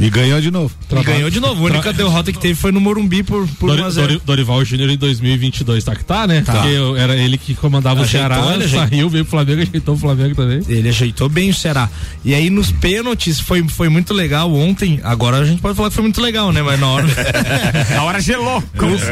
E 0.00 0.10
ganhou 0.10 0.40
de 0.40 0.50
novo. 0.50 0.74
E 0.90 1.02
ganhou 1.02 1.30
de 1.30 1.40
novo. 1.40 1.62
A 1.66 1.70
única 1.70 1.92
derrota 1.92 2.32
que 2.32 2.38
teve 2.38 2.54
foi 2.54 2.70
no 2.72 2.80
Morumbi 2.80 3.22
por, 3.22 3.46
por 3.58 3.68
Dori- 3.68 3.82
1 3.82 3.84
a 3.84 3.90
0 3.90 4.06
Dori- 4.08 4.22
Dorival 4.24 4.64
Júnior 4.64 4.90
em 4.90 4.96
2022, 4.96 5.82
tá 5.84 5.94
que 5.96 6.04
tá, 6.04 6.26
né? 6.26 6.42
Tá. 6.42 6.52
Porque 6.54 6.68
eu- 6.68 6.96
era 6.96 7.16
ele 7.16 7.38
que 7.38 7.54
comandava 7.54 8.02
Ajeitou, 8.02 8.30
o 8.30 8.32
Ceará, 8.42 8.54
ele 8.54 8.68
saiu, 8.68 9.08
veio 9.08 9.24
pro 9.24 9.30
Flamengo, 9.30 9.62
ajeitou 9.62 9.94
o 9.94 9.98
Flamengo 9.98 10.34
também. 10.34 10.60
Ele 10.68 10.88
ajeitou 10.88 11.28
bem 11.28 11.50
o 11.50 11.54
Ceará. 11.54 11.88
E 12.24 12.34
aí 12.34 12.50
nos 12.50 12.70
pênaltis 12.72 13.40
foi, 13.40 13.66
foi 13.68 13.88
muito 13.88 14.12
legal 14.12 14.52
ontem. 14.52 15.00
Agora 15.02 15.38
a 15.38 15.44
gente 15.44 15.60
pode 15.62 15.76
falar 15.76 15.88
que 15.88 15.94
foi 15.94 16.02
muito 16.02 16.20
legal, 16.20 16.52
né? 16.52 16.62
Mas 16.62 16.78
na 16.80 16.86
hora. 16.88 17.06
Na 17.94 18.02
hora 18.04 18.20
gelou, 18.20 18.62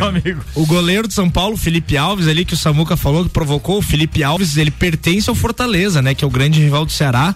amigo. 0.05 0.41
O 0.55 0.66
goleiro 0.66 1.07
de 1.09 1.14
São 1.14 1.29
Paulo, 1.31 1.57
Felipe 1.57 1.97
Alves, 1.97 2.29
ali 2.29 2.45
que 2.45 2.55
o 2.55 2.57
Samuca 2.57 2.97
falou 2.97 3.24
que 3.24 3.31
provocou, 3.31 3.79
o 3.79 3.83
Felipe 3.83 4.22
Alves, 4.22 4.57
ele 4.57 4.70
pertence 4.70 5.29
ao 5.29 5.35
Fortaleza, 5.35 6.01
né? 6.03 6.14
Que 6.14 6.24
é 6.24 6.27
o 6.27 6.31
grande 6.31 6.61
rival 6.61 6.85
do 6.85 6.93
Ceará. 6.93 7.35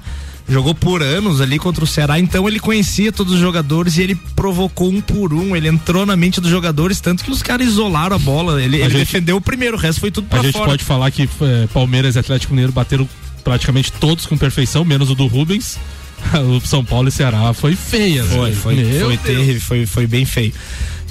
Jogou 0.48 0.74
por 0.74 1.00
anos 1.00 1.40
ali 1.40 1.60
contra 1.60 1.84
o 1.84 1.86
Ceará, 1.86 2.18
então 2.18 2.48
ele 2.48 2.58
conhecia 2.58 3.12
todos 3.12 3.34
os 3.34 3.38
jogadores 3.38 3.96
e 3.98 4.02
ele 4.02 4.16
provocou 4.34 4.90
um 4.90 5.00
por 5.00 5.32
um. 5.32 5.54
Ele 5.54 5.68
entrou 5.68 6.04
na 6.04 6.16
mente 6.16 6.40
dos 6.40 6.50
jogadores, 6.50 7.00
tanto 7.00 7.22
que 7.22 7.30
os 7.30 7.40
caras 7.40 7.68
isolaram 7.68 8.16
a 8.16 8.18
bola. 8.18 8.60
Ele, 8.60 8.76
A 8.82 8.86
ele 8.86 8.90
gente- 8.90 8.98
defendeu 8.98 9.36
o 9.36 9.40
primeiro, 9.40 9.76
o 9.76 9.80
resto 9.80 10.00
foi 10.00 10.10
tudo 10.10 10.26
pra 10.26 10.40
A 10.40 10.42
gente 10.42 10.52
fora. 10.54 10.70
pode 10.70 10.82
falar 10.82 11.08
que 11.12 11.22
eh, 11.40 11.68
Palmeiras 11.72 12.16
e 12.16 12.18
Atlético 12.18 12.52
Mineiro 12.52 12.72
bateram 12.72 13.08
praticamente 13.44 13.92
todos 13.92 14.26
com 14.26 14.36
perfeição, 14.36 14.84
menos 14.84 15.08
o 15.08 15.14
do 15.14 15.28
Rubens. 15.28 15.78
o 16.34 16.66
São 16.66 16.84
Paulo 16.84 17.08
e 17.08 17.12
Ceará 17.12 17.52
foi 17.54 17.76
feia. 17.76 18.24
Foi, 18.24 18.52
foi, 18.52 18.74
foi 18.76 18.84
Deus. 18.84 19.20
terrível, 19.20 19.60
foi, 19.60 19.86
foi 19.86 20.06
bem 20.08 20.24
feio. 20.24 20.52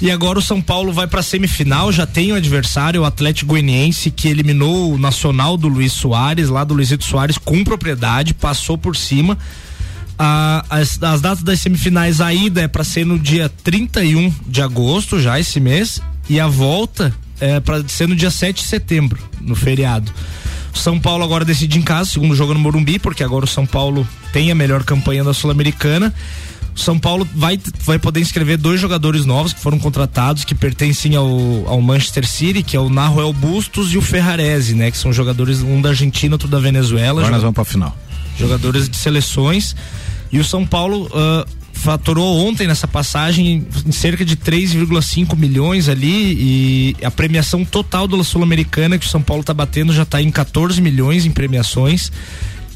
E 0.00 0.10
agora 0.10 0.38
o 0.38 0.42
São 0.42 0.62
Paulo 0.62 0.92
vai 0.92 1.06
pra 1.06 1.22
semifinal, 1.22 1.92
já 1.92 2.06
tem 2.06 2.32
o 2.32 2.34
adversário, 2.34 3.02
o 3.02 3.04
Atlético 3.04 3.50
Goianiense, 3.50 4.10
que 4.10 4.28
eliminou 4.28 4.94
o 4.94 4.98
Nacional 4.98 5.58
do 5.58 5.68
Luiz 5.68 5.92
Soares, 5.92 6.48
lá 6.48 6.64
do 6.64 6.72
Luizito 6.72 7.04
Soares, 7.04 7.36
com 7.36 7.62
propriedade, 7.62 8.32
passou 8.32 8.78
por 8.78 8.96
cima. 8.96 9.36
As, 10.18 11.02
as 11.02 11.20
datas 11.20 11.42
das 11.42 11.60
semifinais, 11.60 12.20
a 12.20 12.32
ida 12.32 12.62
é 12.62 12.68
pra 12.68 12.82
ser 12.82 13.04
no 13.04 13.18
dia 13.18 13.50
31 13.62 14.32
de 14.46 14.62
agosto, 14.62 15.20
já 15.20 15.38
esse 15.38 15.60
mês, 15.60 16.00
e 16.30 16.40
a 16.40 16.46
volta 16.46 17.14
é 17.38 17.60
pra 17.60 17.86
ser 17.86 18.08
no 18.08 18.16
dia 18.16 18.30
7 18.30 18.62
de 18.62 18.68
setembro, 18.68 19.18
no 19.40 19.54
feriado. 19.54 20.10
São 20.72 20.98
Paulo 20.98 21.24
agora 21.24 21.44
decide 21.44 21.78
em 21.78 21.82
casa, 21.82 22.10
segundo 22.10 22.34
jogo 22.34 22.54
no 22.54 22.60
Morumbi, 22.60 22.98
porque 22.98 23.22
agora 23.22 23.44
o 23.44 23.48
São 23.48 23.66
Paulo 23.66 24.06
tem 24.32 24.50
a 24.50 24.54
melhor 24.54 24.82
campanha 24.84 25.24
da 25.24 25.34
Sul-Americana. 25.34 26.14
O 26.74 26.78
São 26.78 26.98
Paulo 26.98 27.28
vai, 27.34 27.58
vai 27.84 27.98
poder 27.98 28.20
inscrever 28.20 28.56
dois 28.56 28.80
jogadores 28.80 29.24
novos 29.26 29.52
que 29.52 29.60
foram 29.60 29.78
contratados, 29.78 30.44
que 30.44 30.54
pertencem 30.54 31.16
ao, 31.16 31.28
ao 31.66 31.80
Manchester 31.80 32.26
City, 32.26 32.62
que 32.62 32.76
é 32.76 32.80
o 32.80 32.88
Naruel 32.88 33.32
Bustos 33.32 33.92
e 33.92 33.98
o 33.98 34.02
Ferrarese, 34.02 34.74
né? 34.74 34.90
Que 34.90 34.96
são 34.96 35.12
jogadores, 35.12 35.62
um 35.62 35.80
da 35.80 35.90
Argentina, 35.90 36.34
outro 36.34 36.48
da 36.48 36.58
Venezuela. 36.58 37.20
Agora 37.20 37.32
nós 37.32 37.42
vamos 37.42 37.54
pra 37.54 37.64
final. 37.64 37.96
Jogadores 38.38 38.88
de 38.88 38.96
seleções. 38.96 39.74
E 40.32 40.38
o 40.38 40.44
São 40.44 40.64
Paulo 40.64 41.10
ah, 41.12 41.44
faturou 41.80 42.46
ontem 42.46 42.66
nessa 42.66 42.86
passagem 42.86 43.66
em 43.86 43.92
cerca 43.92 44.22
de 44.22 44.36
3,5 44.36 45.34
milhões 45.34 45.88
ali 45.88 46.36
e 46.38 46.96
a 47.02 47.10
premiação 47.10 47.64
total 47.64 48.06
da 48.06 48.22
Sul-Americana 48.22 48.98
que 48.98 49.06
o 49.06 49.08
São 49.08 49.22
Paulo 49.22 49.42
tá 49.42 49.54
batendo 49.54 49.92
já 49.92 50.04
tá 50.04 50.20
em 50.20 50.30
14 50.30 50.80
milhões 50.80 51.24
em 51.24 51.30
premiações 51.30 52.12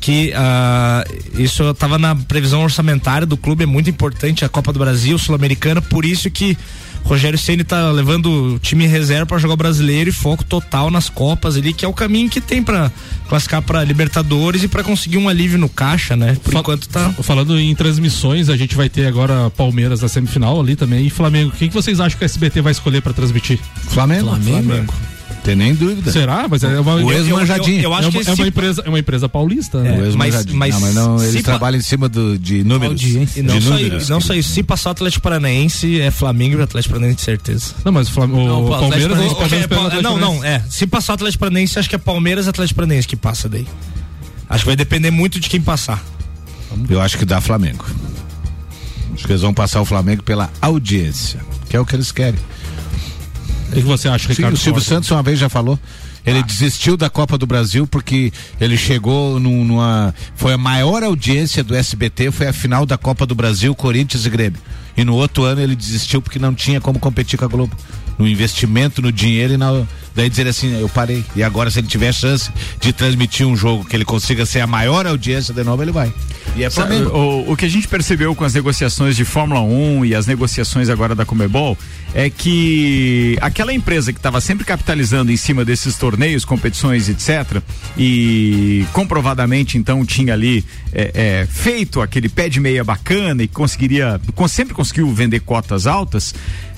que 0.04 0.34
ah, 0.36 1.02
isso 1.38 1.62
estava 1.70 1.98
na 1.98 2.14
previsão 2.14 2.62
orçamentária 2.62 3.26
do 3.26 3.38
clube, 3.38 3.64
é 3.64 3.66
muito 3.66 3.88
importante 3.88 4.44
a 4.44 4.50
Copa 4.50 4.70
do 4.70 4.78
Brasil, 4.78 5.16
Sul-Americana, 5.18 5.80
por 5.80 6.04
isso 6.04 6.30
que 6.30 6.58
Rogério 7.04 7.38
Ceni 7.38 7.64
tá 7.64 7.90
levando 7.90 8.54
o 8.54 8.58
time 8.58 8.86
reserva 8.86 9.24
para 9.24 9.38
jogar 9.38 9.54
o 9.54 9.56
brasileiro 9.56 10.10
e 10.10 10.12
foco 10.12 10.44
total 10.44 10.90
nas 10.90 11.08
copas 11.08 11.56
ali, 11.56 11.72
que 11.72 11.86
é 11.86 11.88
o 11.88 11.92
caminho 11.94 12.28
que 12.28 12.38
tem 12.38 12.62
para 12.62 12.92
classificar 13.26 13.62
para 13.62 13.82
Libertadores 13.82 14.62
e 14.62 14.68
para 14.68 14.84
conseguir 14.84 15.16
um 15.16 15.26
alívio 15.26 15.58
no 15.58 15.70
caixa, 15.70 16.14
né? 16.14 16.36
Por 16.44 16.52
Fal- 16.52 16.60
enquanto 16.60 16.86
tá 16.86 17.10
Falando 17.22 17.58
em 17.58 17.74
transmissões, 17.74 18.50
a 18.50 18.56
gente 18.58 18.74
vai 18.74 18.90
ter 18.90 19.06
agora 19.06 19.48
Palmeiras 19.50 20.02
na 20.02 20.08
semifinal 20.08 20.60
ali 20.60 20.76
também 20.76 21.06
e 21.06 21.10
Flamengo. 21.10 21.50
Quem 21.58 21.68
que 21.68 21.74
vocês 21.74 21.98
acham 21.98 22.18
que 22.18 22.24
a 22.24 22.26
SBT 22.26 22.60
vai 22.60 22.72
escolher 22.72 23.00
pra 23.00 23.14
transmitir? 23.14 23.58
Flamengo. 23.88 24.28
Flamengo. 24.28 24.92
Tem 25.44 25.54
nem 25.54 25.74
dúvida. 25.74 26.10
Será? 26.10 26.46
Mas 26.48 26.64
é 26.64 26.80
uma, 26.80 26.94
O 26.96 27.12
ex-manjadinho. 27.12 27.76
Eu, 27.76 27.82
eu, 27.82 27.90
eu 27.90 27.94
acho 27.94 28.10
que 28.10 28.16
é, 28.16 28.20
uma, 28.22 28.30
é 28.30 28.34
uma 28.34 28.48
empresa, 28.48 28.82
é 28.84 28.88
uma 28.88 28.98
empresa 28.98 29.28
paulista. 29.28 29.82
né? 29.82 29.98
O 30.00 30.04
ex-manjadinho. 30.06 30.58
não, 30.58 30.80
mas 30.80 30.94
não, 30.94 31.16
eles 31.18 31.32
se 31.32 31.36
pa- 31.42 31.42
trabalham 31.50 31.78
em 31.78 31.82
cima 31.82 32.08
do, 32.08 32.38
de 32.38 32.64
números. 32.64 33.02
E 33.02 33.42
não, 33.42 33.58
de 33.58 33.64
só, 33.64 33.74
números. 33.74 34.08
não 34.08 34.20
só 34.22 34.34
isso, 34.34 34.48
se 34.54 34.62
passar 34.62 34.88
o 34.88 34.92
Atlético 34.92 35.22
Paranaense, 35.22 36.00
é 36.00 36.10
Flamengo 36.10 36.58
e 36.58 36.62
Atlético 36.62 36.94
Paranaense 36.94 37.16
de 37.18 37.22
certeza. 37.22 37.74
Não, 37.84 37.92
mas 37.92 38.08
o, 38.08 38.12
Flam- 38.12 38.24
o 38.32 38.64
pô, 38.64 38.70
Palmeiras, 38.70 39.06
Paranaense- 39.06 39.34
pegar 39.68 39.80
o 39.80 39.84
é, 39.84 39.86
Atlético 39.88 40.02
Não, 40.02 40.18
não, 40.18 40.42
é. 40.44 40.62
Se 40.70 40.86
passar 40.86 41.12
o 41.12 41.14
Atlético 41.16 41.40
Paranaense, 41.40 41.78
acho 41.78 41.88
que 41.90 41.94
é 41.94 41.98
Palmeiras 41.98 42.46
e 42.46 42.48
Atlético 42.48 42.76
Paranaense 42.76 43.06
que 43.06 43.16
passa 43.16 43.46
daí. 43.48 43.66
Acho 44.48 44.64
que 44.64 44.66
vai 44.70 44.76
depender 44.76 45.10
muito 45.10 45.38
de 45.38 45.48
quem 45.50 45.60
passar. 45.60 46.02
Eu 46.88 47.02
acho 47.02 47.18
que 47.18 47.26
dá 47.26 47.38
Flamengo. 47.40 47.84
Acho 49.14 49.26
que 49.26 49.32
eles 49.32 49.42
vão 49.42 49.52
passar 49.54 49.80
o 49.80 49.84
Flamengo 49.84 50.22
pela 50.22 50.50
audiência, 50.60 51.38
que 51.68 51.76
é 51.76 51.80
o 51.80 51.84
que 51.86 51.94
eles 51.94 52.10
querem. 52.10 52.40
O 53.78 53.82
que 53.82 53.86
você 53.88 54.08
acha, 54.08 54.28
Sim, 54.28 54.34
Ricardo? 54.34 54.54
o 54.54 54.56
Silvio? 54.56 54.82
Santos 54.82 55.10
uma 55.10 55.22
vez 55.22 55.38
já 55.38 55.48
falou. 55.48 55.78
Ele 56.26 56.42
desistiu 56.42 56.96
da 56.96 57.10
Copa 57.10 57.36
do 57.36 57.46
Brasil 57.46 57.86
porque 57.86 58.32
ele 58.60 58.76
chegou 58.78 59.38
num- 59.38 59.62
numa. 59.64 60.14
Foi 60.34 60.54
a 60.54 60.58
maior 60.58 61.02
audiência 61.02 61.62
do 61.62 61.74
SBT, 61.74 62.30
foi 62.30 62.46
a 62.48 62.52
final 62.52 62.86
da 62.86 62.96
Copa 62.96 63.26
do 63.26 63.34
Brasil, 63.34 63.74
Corinthians 63.74 64.24
e 64.24 64.30
Grêmio. 64.30 64.58
E 64.96 65.04
no 65.04 65.14
outro 65.14 65.42
ano 65.44 65.60
ele 65.60 65.76
desistiu 65.76 66.22
porque 66.22 66.38
não 66.38 66.54
tinha 66.54 66.80
como 66.80 66.98
competir 66.98 67.38
com 67.38 67.44
a 67.44 67.48
Globo. 67.48 67.76
No 68.18 68.26
investimento, 68.28 69.02
no 69.02 69.10
dinheiro 69.10 69.54
e 69.54 69.56
na. 69.56 69.82
Daí 70.14 70.30
dizer 70.30 70.46
assim, 70.46 70.78
eu 70.80 70.88
parei. 70.88 71.24
E 71.34 71.42
agora, 71.42 71.68
se 71.72 71.80
ele 71.80 71.88
tiver 71.88 72.12
chance 72.14 72.48
de 72.80 72.92
transmitir 72.92 73.44
um 73.44 73.56
jogo 73.56 73.84
que 73.84 73.96
ele 73.96 74.04
consiga 74.04 74.46
ser 74.46 74.60
a 74.60 74.66
maior 74.66 75.04
audiência 75.08 75.52
de 75.52 75.64
novo, 75.64 75.82
ele 75.82 75.90
vai. 75.90 76.12
E 76.54 76.62
é 76.62 76.70
Sabe, 76.70 76.94
o, 76.94 77.50
o 77.50 77.56
que 77.56 77.64
a 77.64 77.68
gente 77.68 77.88
percebeu 77.88 78.32
com 78.32 78.44
as 78.44 78.54
negociações 78.54 79.16
de 79.16 79.24
Fórmula 79.24 79.60
1 79.62 80.04
e 80.04 80.14
as 80.14 80.24
negociações 80.28 80.88
agora 80.88 81.16
da 81.16 81.24
Comebol 81.24 81.76
é 82.14 82.30
que 82.30 83.36
aquela 83.40 83.72
empresa 83.74 84.12
que 84.12 84.18
estava 84.20 84.40
sempre 84.40 84.64
capitalizando 84.64 85.32
em 85.32 85.36
cima 85.36 85.64
desses 85.64 85.96
torneios, 85.96 86.44
competições, 86.44 87.08
etc., 87.08 87.60
e 87.98 88.86
comprovadamente 88.92 89.76
então 89.76 90.04
tinha 90.06 90.32
ali 90.34 90.64
é, 90.92 91.10
é, 91.42 91.46
feito 91.50 92.00
aquele 92.00 92.28
pé 92.28 92.48
de 92.48 92.60
meia 92.60 92.84
bacana 92.84 93.42
e 93.42 93.48
conseguiria, 93.48 94.20
con- 94.36 94.46
sempre 94.46 94.74
conseguiu 94.74 95.10
vender 95.12 95.40
cotas 95.40 95.88
altas. 95.88 96.32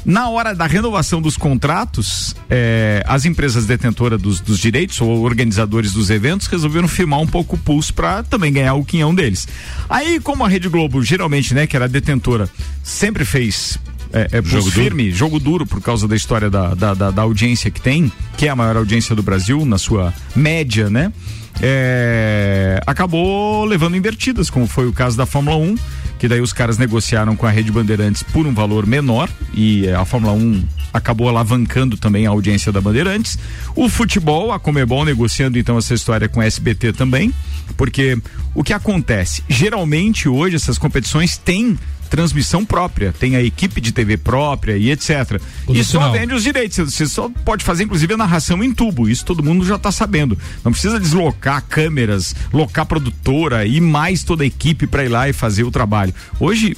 Na 0.07 0.29
hora 0.29 0.55
da 0.55 0.67
renovação 0.69 1.21
dos 1.21 1.37
contratos, 1.37 2.33
eh, 2.49 3.03
as 3.09 3.25
empresas 3.25 3.67
detentoras 3.67 4.23
dos, 4.23 4.39
dos 4.41 4.57
direitos 4.61 5.01
ou 5.01 5.21
organizadores 5.23 5.93
dos 5.93 6.11
eventos 6.11 6.47
resolveram 6.47 6.87
firmar 6.87 7.19
um 7.19 7.27
pouco 7.27 7.57
o 7.57 7.59
pulso 7.59 7.93
para 7.93 8.23
também 8.23 8.53
ganhar 8.53 8.75
o 8.75 8.85
quinhão 8.85 9.13
deles. 9.13 9.49
Aí, 9.91 10.21
como 10.21 10.45
a 10.45 10.49
Rede 10.49 10.69
Globo, 10.69 11.03
geralmente, 11.03 11.53
né, 11.55 11.67
que 11.67 11.75
era 11.75 11.89
detentora, 11.89 12.49
sempre 12.85 13.25
fez 13.25 13.81
é, 14.13 14.29
é, 14.31 14.43
Jogo 14.45 14.63
duro. 14.71 14.71
firme, 14.71 15.11
jogo 15.11 15.41
duro 15.41 15.67
por 15.67 15.81
causa 15.83 16.07
da 16.07 16.15
história 16.15 16.49
da, 16.49 16.73
da, 16.73 16.95
da- 16.95 17.11
da 17.11 17.23
audiência 17.23 17.69
que 17.69 17.81
tem, 17.81 18.11
que 18.37 18.47
é 18.47 18.49
a 18.49 18.55
maior 18.55 18.77
audiência 18.77 19.13
do 19.17 19.25
Brasil, 19.25 19.67
na 19.67 19.77
sua 19.77 20.15
média, 20.37 20.89
né? 20.89 21.13
É, 21.61 22.81
acabou 22.87 23.65
levando 23.65 23.97
invertidas, 23.97 24.49
como 24.51 24.67
foi 24.69 24.87
o 24.87 24.93
caso 24.93 25.17
da 25.17 25.27
Fórmula 25.27 25.57
1, 25.57 25.75
que 26.19 26.29
daí 26.29 26.41
os 26.41 26.53
caras 26.53 26.79
negociaram 26.79 27.37
com 27.37 27.47
a 27.47 27.51
Rede 27.51 27.71
Bandeirantes 27.71 28.23
por 28.23 28.47
um 28.47 28.55
valor 28.55 28.87
menor 28.87 29.29
e 29.55 29.89
a 29.91 30.05
Fórmula 30.05 30.33
1 30.33 30.64
acabou 30.93 31.29
alavancando 31.29 31.97
também 31.97 32.27
a 32.27 32.31
audiência 32.31 32.73
da 32.73 32.81
Bandeirantes. 32.81 33.39
O 33.75 33.89
futebol, 33.89 34.53
a 34.53 34.59
Comebol 34.59 35.05
negociando 35.05 35.59
então 35.59 35.77
essa 35.77 35.95
história 35.95 36.29
com 36.29 36.41
a 36.41 36.47
SBT 36.47 36.93
também, 36.93 37.33
porque 37.77 38.17
o 38.55 38.64
que 38.64 38.73
acontece? 38.73 39.43
Geralmente 39.49 40.29
hoje 40.29 40.57
essas 40.57 40.79
competições 40.79 41.37
têm 41.37 41.79
transmissão 42.07 42.65
própria, 42.65 43.13
tem 43.13 43.37
a 43.37 43.43
equipe 43.43 43.81
de 43.81 43.93
TV 43.93 44.17
própria 44.17 44.77
e 44.77 44.91
etc. 44.91 45.41
E 45.69 45.85
só 45.85 45.99
vende 46.19 46.35
os 46.35 46.43
direitos. 46.43 46.77
Você 46.93 47.07
só 47.07 47.29
pode 47.45 47.65
fazer, 47.65 47.85
inclusive, 47.85 48.15
a 48.15 48.17
narração 48.17 48.63
em 48.63 48.73
tubo. 48.73 49.09
Isso 49.09 49.25
todo 49.25 49.43
mundo 49.43 49.65
já 49.67 49.77
está 49.77 49.93
sabendo. 49.93 50.39
Não 50.65 50.73
precisa 50.73 50.99
deslocar 51.01 51.63
câmeras, 51.69 52.35
locar 52.53 52.87
produtora 52.87 53.67
e 53.67 53.81
mais 53.81 54.23
toda 54.25 54.43
a 54.45 54.47
equipe 54.47 54.87
para 54.87 55.05
ir 55.05 55.09
lá 55.09 55.29
e 55.29 55.33
fazer 55.33 55.65
o 55.65 55.71
trabalho. 55.71 56.15
Hoje 56.41 56.77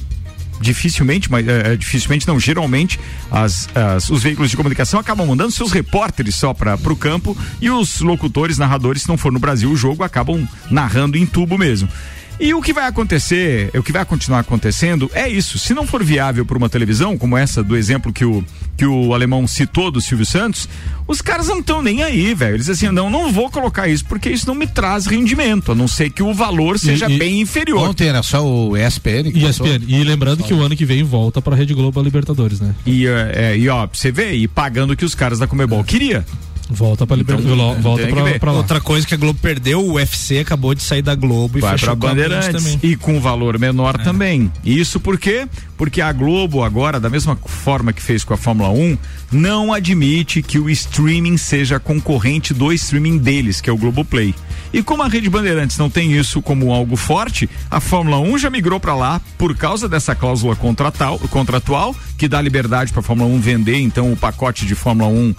dificilmente, 0.60 1.30
mas 1.30 1.46
é, 1.46 1.72
é, 1.74 1.76
dificilmente 1.76 2.26
não, 2.26 2.38
geralmente 2.40 2.98
as, 3.30 3.68
as- 3.74 4.10
os 4.10 4.22
veículos 4.24 4.50
de 4.50 4.56
comunicação 4.56 4.98
acabam 4.98 5.24
mandando 5.26 5.52
seus 5.52 5.70
repórteres 5.70 6.34
só 6.34 6.52
para 6.52 6.74
o 6.74 6.96
campo 6.96 7.36
e 7.60 7.70
os 7.70 8.00
locutores, 8.00 8.58
narradores, 8.58 9.02
se 9.02 9.08
não 9.08 9.16
for 9.16 9.30
no 9.30 9.38
Brasil 9.38 9.70
o 9.70 9.76
jogo, 9.76 10.02
acabam 10.02 10.48
narrando 10.68 11.16
em 11.16 11.24
tubo 11.24 11.56
mesmo. 11.56 11.88
E 12.40 12.54
o 12.54 12.62
que 12.62 12.72
vai 12.72 12.86
acontecer, 12.86 13.70
o 13.74 13.82
que 13.82 13.90
vai 13.90 14.04
continuar 14.04 14.40
acontecendo 14.40 15.10
é 15.12 15.28
isso. 15.28 15.58
Se 15.58 15.74
não 15.74 15.86
for 15.86 16.04
viável 16.04 16.46
para 16.46 16.56
uma 16.56 16.68
televisão, 16.68 17.18
como 17.18 17.36
essa 17.36 17.64
do 17.64 17.76
exemplo 17.76 18.12
que 18.12 18.24
o, 18.24 18.44
que 18.76 18.86
o 18.86 19.12
alemão 19.12 19.46
citou 19.46 19.90
do 19.90 20.00
Silvio 20.00 20.24
Santos, 20.24 20.68
os 21.08 21.20
caras 21.20 21.48
não 21.48 21.58
estão 21.58 21.82
nem 21.82 22.02
aí, 22.04 22.32
velho. 22.34 22.54
Eles 22.54 22.66
dizem 22.66 22.88
assim, 22.88 22.94
não, 22.94 23.10
não 23.10 23.32
vou 23.32 23.50
colocar 23.50 23.88
isso 23.88 24.04
porque 24.04 24.30
isso 24.30 24.46
não 24.46 24.54
me 24.54 24.68
traz 24.68 25.06
rendimento, 25.06 25.72
a 25.72 25.74
não 25.74 25.88
ser 25.88 26.10
que 26.10 26.22
o 26.22 26.32
valor 26.32 26.78
seja 26.78 27.10
e- 27.10 27.18
bem 27.18 27.40
inferior. 27.40 27.88
Ontem 27.88 28.06
era 28.08 28.22
só 28.22 28.46
o 28.46 28.76
ESPN 28.76 29.32
que 29.32 29.38
E. 29.40 29.44
ESPN. 29.44 29.84
E 29.88 30.04
lembrando 30.04 30.44
que 30.44 30.54
o 30.54 30.60
ano 30.62 30.76
que 30.76 30.84
vem 30.84 31.02
volta 31.02 31.42
pra 31.42 31.56
Rede 31.56 31.74
Globo 31.74 31.98
a 31.98 32.02
Libertadores, 32.04 32.60
né? 32.60 32.72
E, 32.86 33.04
é, 33.06 33.32
é, 33.34 33.58
e 33.58 33.68
ó, 33.68 33.84
pra 33.86 33.98
você 33.98 34.12
ver, 34.12 34.34
e 34.34 34.46
pagando 34.46 34.92
o 34.92 34.96
que 34.96 35.04
os 35.04 35.14
caras 35.14 35.40
da 35.40 35.46
Comebol 35.48 35.82
queria. 35.82 36.24
Volta 36.70 37.06
pra 37.06 37.16
Libertadores. 37.16 37.58
Então, 37.58 37.82
volta 37.82 38.06
pra, 38.06 38.38
pra 38.38 38.52
lá. 38.52 38.58
Outra 38.58 38.80
coisa 38.80 39.06
que 39.06 39.14
a 39.14 39.16
Globo 39.16 39.38
perdeu, 39.40 39.80
o 39.80 39.92
UFC 39.94 40.38
acabou 40.38 40.74
de 40.74 40.82
sair 40.82 41.02
da 41.02 41.14
Globo 41.14 41.58
e 41.58 41.60
Vai 41.60 41.72
fechou 41.72 41.96
pra 41.96 41.96
com 41.96 42.06
a 42.06 42.10
Band 42.10 42.22
Bandeirantes 42.22 42.62
também. 42.62 42.80
e 42.82 42.96
com 42.96 43.20
valor 43.20 43.58
menor 43.58 43.96
também. 43.98 44.52
Isso 44.64 45.00
por 45.00 45.18
quê? 45.18 45.48
Porque 45.76 46.00
a 46.02 46.12
Globo 46.12 46.62
agora, 46.62 46.98
da 47.00 47.08
mesma 47.08 47.36
forma 47.46 47.92
que 47.92 48.02
fez 48.02 48.24
com 48.24 48.34
a 48.34 48.36
Fórmula 48.36 48.68
1, 48.70 48.98
não 49.32 49.72
admite 49.72 50.42
que 50.42 50.58
o 50.58 50.68
streaming 50.68 51.36
seja 51.36 51.78
concorrente 51.78 52.52
do 52.52 52.72
streaming 52.72 53.18
deles, 53.18 53.60
que 53.60 53.70
é 53.70 53.72
o 53.72 53.76
Globoplay. 53.76 54.34
E 54.72 54.82
como 54.82 55.02
a 55.02 55.08
Rede 55.08 55.30
Bandeirantes 55.30 55.78
não 55.78 55.88
tem 55.88 56.12
isso 56.12 56.42
como 56.42 56.72
algo 56.72 56.96
forte, 56.96 57.48
a 57.70 57.80
Fórmula 57.80 58.18
1 58.18 58.38
já 58.38 58.50
migrou 58.50 58.78
para 58.78 58.94
lá 58.94 59.20
por 59.38 59.56
causa 59.56 59.88
dessa 59.88 60.14
cláusula 60.14 60.54
contratal, 60.56 61.18
contratual 61.30 61.94
que 62.18 62.26
dá 62.28 62.42
liberdade 62.42 62.90
para 62.92 63.00
a 63.00 63.02
Fórmula 63.02 63.30
1 63.30 63.40
vender 63.40 63.78
então 63.78 64.12
o 64.12 64.16
pacote 64.16 64.66
de 64.66 64.74
Fórmula 64.74 65.08
1 65.08 65.34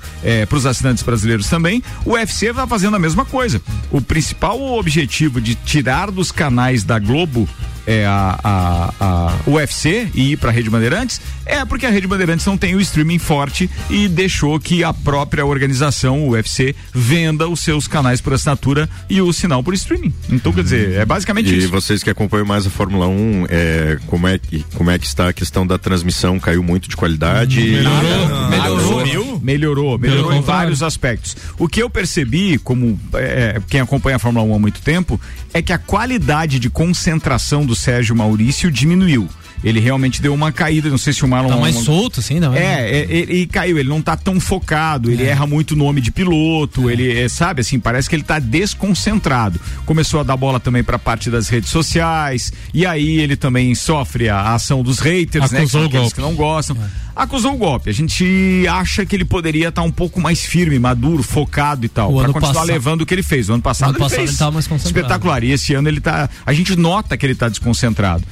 para 0.47 0.57
os 0.57 0.65
assinantes 0.65 1.03
brasileiros 1.03 1.18
também. 1.49 1.83
O 2.05 2.11
UFC 2.11 2.51
vai 2.51 2.67
fazendo 2.67 2.95
a 2.95 2.99
mesma 2.99 3.25
coisa. 3.25 3.61
O 3.91 4.01
principal 4.01 4.61
objetivo 4.61 5.39
de 5.41 5.55
tirar 5.55 6.11
dos 6.11 6.31
canais 6.31 6.83
da 6.83 6.99
Globo 6.99 7.47
é, 7.87 8.05
a, 8.05 8.39
a, 8.43 8.93
a 8.99 9.49
UFC 9.49 10.09
e 10.13 10.31
ir 10.31 10.37
para 10.37 10.49
a 10.49 10.53
Rede 10.53 10.69
Bandeirantes 10.69 11.19
é 11.45 11.65
porque 11.65 11.85
a 11.85 11.89
Rede 11.89 12.05
Bandeirantes 12.07 12.45
não 12.45 12.57
tem 12.57 12.75
o 12.75 12.79
streaming 12.81 13.17
forte 13.19 13.69
e 13.89 14.07
deixou 14.07 14.59
que 14.59 14.83
a 14.83 14.93
própria 14.93 15.45
organização, 15.45 16.27
o 16.27 16.31
UFC, 16.31 16.75
venda 16.93 17.47
os 17.47 17.59
seus 17.61 17.87
canais 17.87 18.21
por 18.21 18.33
assinatura 18.33 18.87
e 19.09 19.19
o 19.21 19.33
sinal 19.33 19.63
por 19.63 19.73
streaming. 19.73 20.13
Então, 20.29 20.53
quer 20.53 20.63
dizer, 20.63 20.91
é 20.93 21.05
basicamente 21.05 21.49
E 21.51 21.57
isso. 21.57 21.69
vocês 21.69 22.03
que 22.03 22.09
acompanham 22.09 22.45
mais 22.45 22.67
a 22.67 22.69
Fórmula 22.69 23.07
1, 23.07 23.45
é, 23.49 23.97
como, 24.05 24.27
é 24.27 24.37
que, 24.37 24.63
como 24.75 24.91
é 24.91 24.99
que 24.99 25.05
está 25.07 25.29
a 25.29 25.33
questão 25.33 25.65
da 25.65 25.77
transmissão? 25.79 26.39
Caiu 26.39 26.61
muito 26.61 26.87
de 26.87 26.95
qualidade? 26.95 27.59
Melhorou, 27.59 28.49
melhorou, 28.49 29.01
Melhorou. 29.01 29.39
melhorou, 29.41 29.97
melhorou 29.97 30.33
em 30.33 30.41
vários 30.41 30.83
aspectos. 30.83 31.35
O 31.57 31.67
que 31.67 31.81
eu 31.81 31.89
percebi, 31.89 32.57
como 32.59 32.99
é, 33.13 33.59
quem 33.67 33.79
acompanha 33.81 34.17
a 34.17 34.19
Fórmula 34.19 34.45
1 34.45 34.55
há 34.55 34.59
muito 34.59 34.81
tempo, 34.81 35.19
é 35.53 35.61
que 35.61 35.73
a 35.73 35.77
qualidade 35.79 36.59
de 36.59 36.69
concentração 36.69 37.65
do 37.69 37.75
Sérgio 37.75 38.15
Maurício 38.15 38.71
diminuiu. 38.71 39.29
Ele 39.63 39.79
realmente 39.79 40.21
deu 40.21 40.33
uma 40.33 40.51
caída, 40.51 40.89
não 40.89 40.97
sei 40.97 41.11
se 41.13 41.23
o 41.23 41.27
Marlon... 41.27 41.49
Tá 41.49 41.57
mais 41.57 41.75
solto, 41.75 42.19
assim, 42.19 42.39
não 42.39 42.53
É, 42.53 42.89
é, 42.89 43.07
ele 43.09 43.29
ele 43.39 43.47
caiu, 43.47 43.77
ele 43.77 43.89
não 43.89 44.01
tá 44.01 44.15
tão 44.15 44.39
focado, 44.39 45.11
ele 45.11 45.23
erra 45.23 45.45
muito 45.45 45.75
nome 45.75 46.01
de 46.01 46.11
piloto, 46.11 46.89
ele, 46.89 47.11
é, 47.19 47.27
sabe, 47.29 47.61
assim, 47.61 47.79
parece 47.79 48.09
que 48.09 48.15
ele 48.15 48.23
tá 48.23 48.39
desconcentrado. 48.39 49.59
Começou 49.85 50.19
a 50.19 50.23
dar 50.23 50.37
bola 50.37 50.59
também 50.59 50.83
pra 50.83 50.97
parte 50.97 51.29
das 51.29 51.47
redes 51.49 51.69
sociais, 51.69 52.51
e 52.73 52.85
aí 52.85 53.19
ele 53.19 53.35
também 53.35 53.73
sofre 53.75 54.29
a, 54.29 54.53
ação 54.53 54.81
dos 54.81 54.99
haters, 54.99 55.51
né? 55.51 55.59
Que 55.59 55.63
Acusou 55.65 55.81
são 55.81 55.81
o 55.81 55.85
aqueles 55.85 56.13
que 56.13 56.21
não 56.21 56.35
gostam. 56.35 56.77
Acusou 57.15 57.53
o 57.53 57.57
golpe. 57.57 57.89
A 57.89 57.93
gente 57.93 58.65
acha 58.69 59.05
que 59.05 59.13
ele 59.13 59.25
poderia 59.25 59.67
estar 59.67 59.81
um 59.81 59.91
pouco 59.91 60.21
mais 60.21 60.39
firme, 60.41 60.79
maduro, 60.79 61.21
focado 61.21 61.85
e 61.85 61.89
tal, 61.89 62.11
O 62.11 62.15
pra 62.15 62.23
ano 62.25 62.33
continuar 62.33 62.53
passado- 62.53 62.67
levando 62.71 63.01
o 63.01 63.05
que 63.05 63.13
ele 63.13 63.23
fez. 63.23 63.49
O 63.49 63.53
ano 63.53 63.61
passado, 63.61 63.89
ano 63.89 63.97
ele, 63.97 64.03
passado 64.03 64.17
fez 64.19 64.29
ele 64.29 64.37
tava 64.37 64.51
mais 64.51 64.67
concentrado. 64.67 64.97
espetacular. 64.99 65.43
E 65.43 65.51
esse 65.51 65.73
ano 65.73 65.89
ele 65.89 65.99
tá. 65.99 66.29
A 66.45 66.53
gente 66.53 66.75
nota 66.77 67.17
que 67.17 67.25
ele 67.25 67.35
tá 67.35 67.49
desconcentrado. 67.49 68.23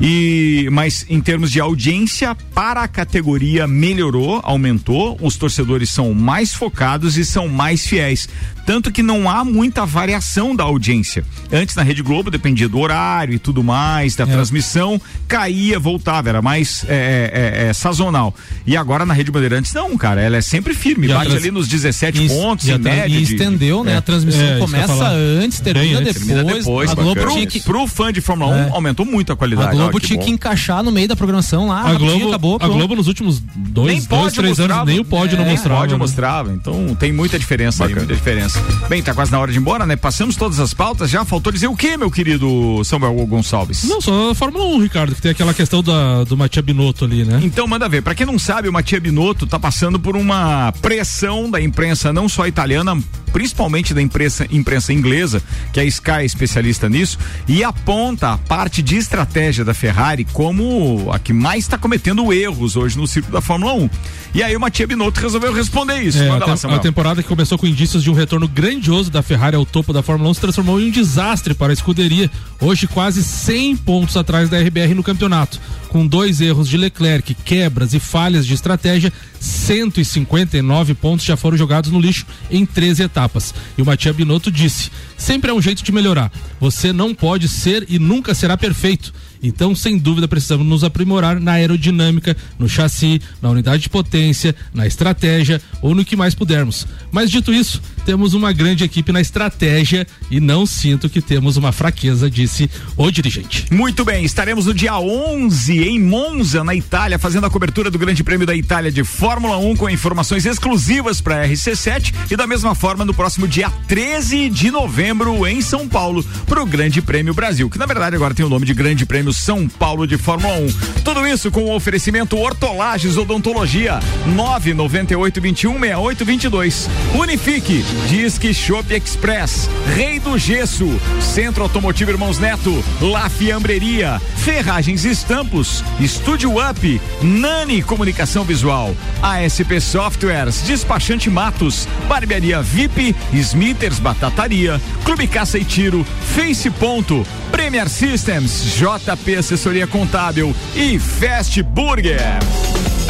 E, 0.00 0.68
mas 0.70 1.06
em 1.08 1.20
termos 1.20 1.50
de 1.50 1.60
audiência, 1.60 2.34
para 2.54 2.82
a 2.82 2.88
categoria 2.88 3.66
melhorou, 3.66 4.40
aumentou. 4.42 5.16
Os 5.20 5.36
torcedores 5.36 5.90
são 5.90 6.12
mais 6.12 6.54
focados 6.54 7.16
e 7.16 7.24
são 7.24 7.48
mais 7.48 7.86
fiéis. 7.86 8.28
Tanto 8.66 8.90
que 8.90 9.02
não 9.02 9.30
há 9.30 9.44
muita 9.44 9.86
variação 9.86 10.54
da 10.54 10.64
audiência. 10.64 11.24
Antes 11.52 11.74
na 11.76 11.82
Rede 11.84 12.02
Globo 12.02 12.30
dependia 12.30 12.68
do 12.68 12.78
horário 12.80 13.32
e 13.34 13.38
tudo 13.38 13.62
mais, 13.62 14.16
da 14.16 14.24
É. 14.24 14.26
transmissão, 14.26 15.00
caía, 15.28 15.78
voltava, 15.78 16.28
era 16.28 16.42
mais 16.42 16.84
é, 16.88 17.62
é, 17.64 17.68
é, 17.68 17.72
sazonal. 17.72 18.34
E 18.66 18.76
agora 18.76 19.06
na 19.06 19.14
Rede 19.14 19.30
Bandeirantes 19.30 19.72
não, 19.72 19.96
cara, 19.96 20.20
ela 20.20 20.36
é 20.36 20.40
sempre 20.40 20.74
firme, 20.74 21.06
E 21.06 21.12
a 21.12 21.18
bate 21.18 21.30
trans- 21.30 21.42
ali 21.42 21.50
nos 21.52 21.68
17 21.68 22.24
E- 22.24 22.28
pontos 22.28 22.66
e 22.66 22.72
em 22.72 22.74
a 22.74 22.78
média. 22.78 23.16
e 23.16 23.22
de- 23.24 23.32
estendeu, 23.34 23.84
né? 23.84 23.96
A 23.96 24.00
transmissão 24.02 24.40
É, 24.42 24.44
eu 24.50 24.54
ia 24.54 24.58
começa 24.58 25.08
antes, 25.44 25.60
termina 25.60 25.98
depois. 26.00 26.16
Termina 26.16 26.44
depois. 26.44 26.90
A 26.90 26.94
Globo 26.94 27.14
bacana. 27.14 27.32
tinha 27.32 27.42
pro, 27.46 27.52
que- 27.52 27.60
pro 27.60 27.86
fã 27.86 28.12
de 28.12 28.20
Fórmula 28.20 28.50
1 28.52 28.58
É. 28.64 28.68
aumentou 28.72 29.06
muito 29.06 29.32
a 29.32 29.36
qualidade. 29.36 29.68
A 29.68 29.72
Globo 29.72 30.00
que 30.00 30.08
tinha 30.08 30.18
que 30.18 30.30
encaixar 30.30 30.82
no 30.82 30.90
meio 30.90 31.06
da 31.06 31.14
programação 31.14 31.68
lá. 31.68 31.82
A 31.88 31.94
Globo, 31.94 32.28
acabou, 32.28 32.58
a. 32.60 32.66
Globo 32.66 32.96
nos 32.96 33.06
últimos 33.06 33.38
dois, 33.54 34.06
dois 34.06 34.32
três 34.32 34.48
mostrava. 34.58 34.80
anos, 34.82 34.86
nem 34.92 35.00
o 35.00 35.04
pódio 35.04 35.38
não 35.38 35.44
É, 35.46 35.50
mostrava. 35.50 35.80
Pódio 35.82 35.96
né? 35.96 35.98
mostrava, 35.98 36.52
então 36.52 36.96
tem 36.98 37.12
muita 37.12 37.38
diferença 37.38 37.84
aí, 37.84 37.94
muita 37.94 38.12
diferença. 38.14 38.55
Bem, 38.88 39.02
tá 39.02 39.12
quase 39.12 39.32
na 39.32 39.40
hora 39.40 39.50
de 39.50 39.58
ir 39.58 39.60
embora, 39.60 39.84
né? 39.84 39.96
Passamos 39.96 40.36
todas 40.36 40.60
as 40.60 40.72
pautas, 40.72 41.10
já 41.10 41.24
faltou 41.24 41.52
dizer 41.52 41.66
o 41.66 41.74
que, 41.74 41.96
meu 41.96 42.08
querido 42.08 42.80
Samuel 42.84 43.14
Gonçalves? 43.26 43.82
Não, 43.82 44.00
só 44.00 44.30
a 44.30 44.34
Fórmula 44.34 44.64
1, 44.76 44.80
Ricardo, 44.82 45.12
que 45.14 45.20
tem 45.20 45.32
aquela 45.32 45.52
questão 45.52 45.82
da, 45.82 46.22
do 46.22 46.36
Matia 46.36 46.62
Binotto 46.62 47.04
ali, 47.04 47.24
né? 47.24 47.40
Então 47.42 47.66
manda 47.66 47.88
ver. 47.88 48.00
Pra 48.02 48.14
quem 48.14 48.24
não 48.24 48.38
sabe, 48.38 48.68
o 48.68 48.72
Matia 48.72 49.00
Binotto 49.00 49.44
tá 49.44 49.58
passando 49.58 49.98
por 49.98 50.16
uma 50.16 50.72
pressão 50.80 51.50
da 51.50 51.60
imprensa 51.60 52.12
não 52.12 52.28
só 52.28 52.46
italiana, 52.46 52.96
principalmente 53.32 53.92
da 53.92 54.00
imprensa, 54.00 54.46
imprensa 54.52 54.92
inglesa, 54.92 55.42
que 55.72 55.80
a 55.80 55.84
Sky 55.84 56.10
é 56.20 56.24
especialista 56.24 56.88
nisso, 56.88 57.18
e 57.48 57.64
aponta 57.64 58.34
a 58.34 58.38
parte 58.38 58.82
de 58.82 58.96
estratégia 58.96 59.64
da 59.64 59.74
Ferrari 59.74 60.24
como 60.32 61.10
a 61.12 61.18
que 61.18 61.32
mais 61.32 61.64
está 61.64 61.76
cometendo 61.76 62.32
erros 62.32 62.76
hoje 62.76 62.96
no 62.96 63.06
circuito 63.08 63.32
da 63.32 63.40
Fórmula 63.40 63.72
1. 63.74 63.90
E 64.32 64.42
aí 64.44 64.54
o 64.54 64.60
Matia 64.60 64.86
Binotto 64.86 65.20
resolveu 65.20 65.52
responder 65.52 66.00
isso. 66.02 66.22
É, 66.22 66.28
a, 66.28 66.36
lá, 66.36 66.44
tem- 66.44 66.56
Samuel. 66.56 66.78
a 66.78 66.82
temporada 66.82 67.20
que 67.20 67.28
começou 67.28 67.58
com 67.58 67.66
indícios 67.66 68.00
de 68.02 68.10
um 68.10 68.14
retorno 68.14 68.45
grandioso 68.48 69.10
da 69.10 69.22
Ferrari 69.22 69.56
ao 69.56 69.66
topo 69.66 69.92
da 69.92 70.02
Fórmula 70.02 70.30
1 70.30 70.34
se 70.34 70.40
transformou 70.40 70.80
em 70.80 70.88
um 70.88 70.90
desastre 70.90 71.54
para 71.54 71.72
a 71.72 71.74
escuderia. 71.74 72.30
Hoje, 72.60 72.86
quase 72.86 73.22
100 73.22 73.76
pontos 73.76 74.16
atrás 74.16 74.48
da 74.48 74.58
RBR 74.58 74.94
no 74.94 75.02
campeonato. 75.02 75.60
Com 75.88 76.06
dois 76.06 76.40
erros 76.40 76.68
de 76.68 76.76
Leclerc, 76.76 77.34
quebras 77.34 77.94
e 77.94 78.00
falhas 78.00 78.46
de 78.46 78.54
estratégia, 78.54 79.12
159 79.40 80.94
pontos 80.94 81.24
já 81.24 81.36
foram 81.36 81.56
jogados 81.56 81.90
no 81.90 82.00
lixo 82.00 82.26
em 82.50 82.66
13 82.66 83.04
etapas. 83.04 83.54
E 83.78 83.82
o 83.82 83.86
Matia 83.86 84.12
Binotto 84.12 84.50
disse: 84.50 84.90
sempre 85.16 85.50
é 85.50 85.54
um 85.54 85.62
jeito 85.62 85.82
de 85.82 85.92
melhorar. 85.92 86.30
Você 86.60 86.92
não 86.92 87.14
pode 87.14 87.48
ser 87.48 87.86
e 87.88 87.98
nunca 87.98 88.34
será 88.34 88.56
perfeito. 88.56 89.12
Então, 89.42 89.74
sem 89.74 89.98
dúvida, 89.98 90.26
precisamos 90.26 90.66
nos 90.66 90.82
aprimorar 90.82 91.38
na 91.38 91.52
aerodinâmica, 91.52 92.36
no 92.58 92.68
chassi, 92.68 93.20
na 93.40 93.50
unidade 93.50 93.84
de 93.84 93.88
potência, 93.88 94.54
na 94.74 94.86
estratégia 94.86 95.60
ou 95.80 95.94
no 95.94 96.04
que 96.04 96.16
mais 96.16 96.34
pudermos. 96.34 96.86
Mas 97.12 97.30
dito 97.30 97.52
isso, 97.52 97.80
temos 98.06 98.34
uma 98.34 98.52
grande 98.52 98.84
equipe 98.84 99.10
na 99.10 99.20
estratégia 99.20 100.06
e 100.30 100.38
não 100.38 100.64
sinto 100.64 101.10
que 101.10 101.20
temos 101.20 101.56
uma 101.56 101.72
fraqueza, 101.72 102.30
disse 102.30 102.70
o 102.96 103.10
dirigente. 103.10 103.66
Muito 103.68 104.04
bem, 104.04 104.24
estaremos 104.24 104.66
no 104.66 104.72
dia 104.72 104.96
11 104.96 105.82
em 105.82 106.00
Monza, 106.00 106.62
na 106.62 106.72
Itália, 106.72 107.18
fazendo 107.18 107.46
a 107.46 107.50
cobertura 107.50 107.90
do 107.90 107.98
Grande 107.98 108.22
Prêmio 108.22 108.46
da 108.46 108.54
Itália 108.54 108.92
de 108.92 109.02
Fórmula 109.02 109.58
1 109.58 109.74
com 109.74 109.90
informações 109.90 110.46
exclusivas 110.46 111.20
para 111.20 111.48
RC7 111.48 112.14
e 112.30 112.36
da 112.36 112.46
mesma 112.46 112.76
forma 112.76 113.04
no 113.04 113.12
próximo 113.12 113.48
dia 113.48 113.68
13 113.88 114.50
de 114.50 114.70
novembro 114.70 115.44
em 115.44 115.60
São 115.60 115.88
Paulo 115.88 116.24
para 116.46 116.62
o 116.62 116.66
Grande 116.66 117.02
Prêmio 117.02 117.34
Brasil, 117.34 117.68
que 117.68 117.78
na 117.78 117.86
verdade 117.86 118.14
agora 118.14 118.34
tem 118.34 118.46
o 118.46 118.48
nome 118.48 118.66
de 118.66 118.72
Grande 118.72 119.04
Prêmio 119.04 119.32
São 119.32 119.68
Paulo 119.68 120.06
de 120.06 120.16
Fórmula 120.16 120.54
1. 120.54 121.02
Tudo 121.02 121.26
isso 121.26 121.50
com 121.50 121.64
o 121.64 121.74
oferecimento 121.74 122.38
Hortolages 122.38 123.16
Odontologia 123.16 123.98
998 124.26 125.40
21 125.40 125.72
68 125.72 126.24
22. 126.24 126.88
Unifique, 127.14 127.84
Disque 128.08 128.52
Shop 128.54 128.94
Express, 128.94 129.68
Rei 129.94 130.18
do 130.18 130.38
Gesso, 130.38 130.88
Centro 131.20 131.62
Automotivo 131.62 132.10
Irmãos 132.10 132.38
Neto, 132.38 132.84
La 133.00 133.28
Fiambreria, 133.28 134.20
Ferragens 134.36 135.04
e 135.04 135.10
Estampos, 135.10 135.82
Estúdio 136.00 136.52
Up, 136.58 137.00
Nani 137.22 137.82
Comunicação 137.82 138.44
Visual, 138.44 138.94
ASP 139.22 139.80
Softwares, 139.80 140.62
Despachante 140.62 141.28
Matos, 141.28 141.88
Barbearia 142.08 142.62
VIP, 142.62 143.14
Smithers 143.32 143.98
Batataria, 143.98 144.80
Clube 145.04 145.26
Caça 145.26 145.58
e 145.58 145.64
Tiro, 145.64 146.06
Face 146.34 146.70
Ponto, 146.70 147.26
Premier 147.50 147.88
Systems, 147.88 148.76
JP 148.76 149.36
Assessoria 149.36 149.86
Contábil 149.86 150.54
e 150.74 150.98
Fast 150.98 151.62
Burger. 151.62 152.38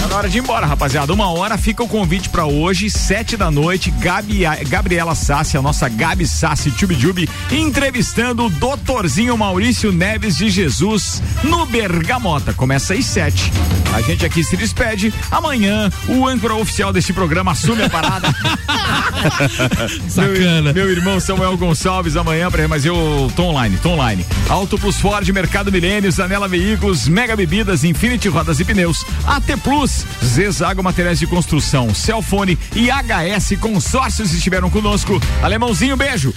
Tá 0.07 0.11
na 0.11 0.17
hora 0.19 0.29
de 0.29 0.39
ir 0.39 0.41
embora, 0.41 0.65
rapaziada. 0.67 1.13
Uma 1.13 1.31
hora 1.33 1.59
fica 1.59 1.83
o 1.83 1.89
convite 1.89 2.29
pra 2.29 2.47
hoje, 2.47 2.89
sete 2.89 3.37
da 3.37 3.51
noite. 3.51 3.91
Gabi, 3.91 4.43
Gabriela 4.69 5.17
Sassi, 5.17 5.57
a 5.57 5.63
nossa 5.63 5.89
Gabi 5.89 6.25
Sassi 6.29 6.71
Tube 6.71 7.29
entrevistando 7.51 8.47
o 8.47 8.51
doutorzinho 8.51 9.37
Maurício 9.37 9.91
Neves 9.91 10.37
de 10.37 10.49
Jesus 10.49 11.21
no 11.43 11.67
Bergamota. 11.67 12.53
Começa 12.53 12.95
às 12.95 13.05
sete. 13.05 13.53
A 13.93 14.01
gente 14.01 14.25
aqui 14.25 14.45
se 14.45 14.57
despede. 14.57 15.13
Amanhã, 15.31 15.91
o 16.09 16.25
âncora 16.27 16.55
oficial 16.55 16.93
deste 16.93 17.13
programa 17.13 17.51
assume 17.53 17.83
a 17.83 17.91
parada. 17.91 18.29
Sacana. 20.09 20.73
Meu, 20.73 20.85
meu 20.85 20.91
irmão 20.93 21.19
Samuel 21.19 21.57
Gonçalves 21.57 22.17
amanhã, 22.17 22.49
pra- 22.51 22.69
mas 22.69 22.85
eu 22.85 23.31
tô 23.35 23.45
online, 23.45 23.77
tô 23.83 23.91
online. 23.91 24.25
Auto 24.49 24.79
Plus 24.79 24.99
Ford, 25.01 25.29
Mercado 25.31 25.73
Milênio, 25.73 26.11
Zanela 26.13 26.47
Veículos, 26.47 27.09
Mega 27.09 27.35
Bebidas, 27.35 27.83
Infinity 27.83 28.29
Rodas 28.29 28.61
e 28.61 28.65
Pneus, 28.65 29.05
AT 29.27 29.57
Plus, 29.63 29.96
Zezago 30.25 30.83
Materiais 30.83 31.19
de 31.19 31.27
Construção, 31.27 31.95
Celfone 31.95 32.59
e 32.75 32.89
HS 32.91 33.59
Consórcios 33.61 34.33
estiveram 34.33 34.69
conosco. 34.69 35.21
Alemãozinho, 35.43 35.97
beijo. 35.97 36.35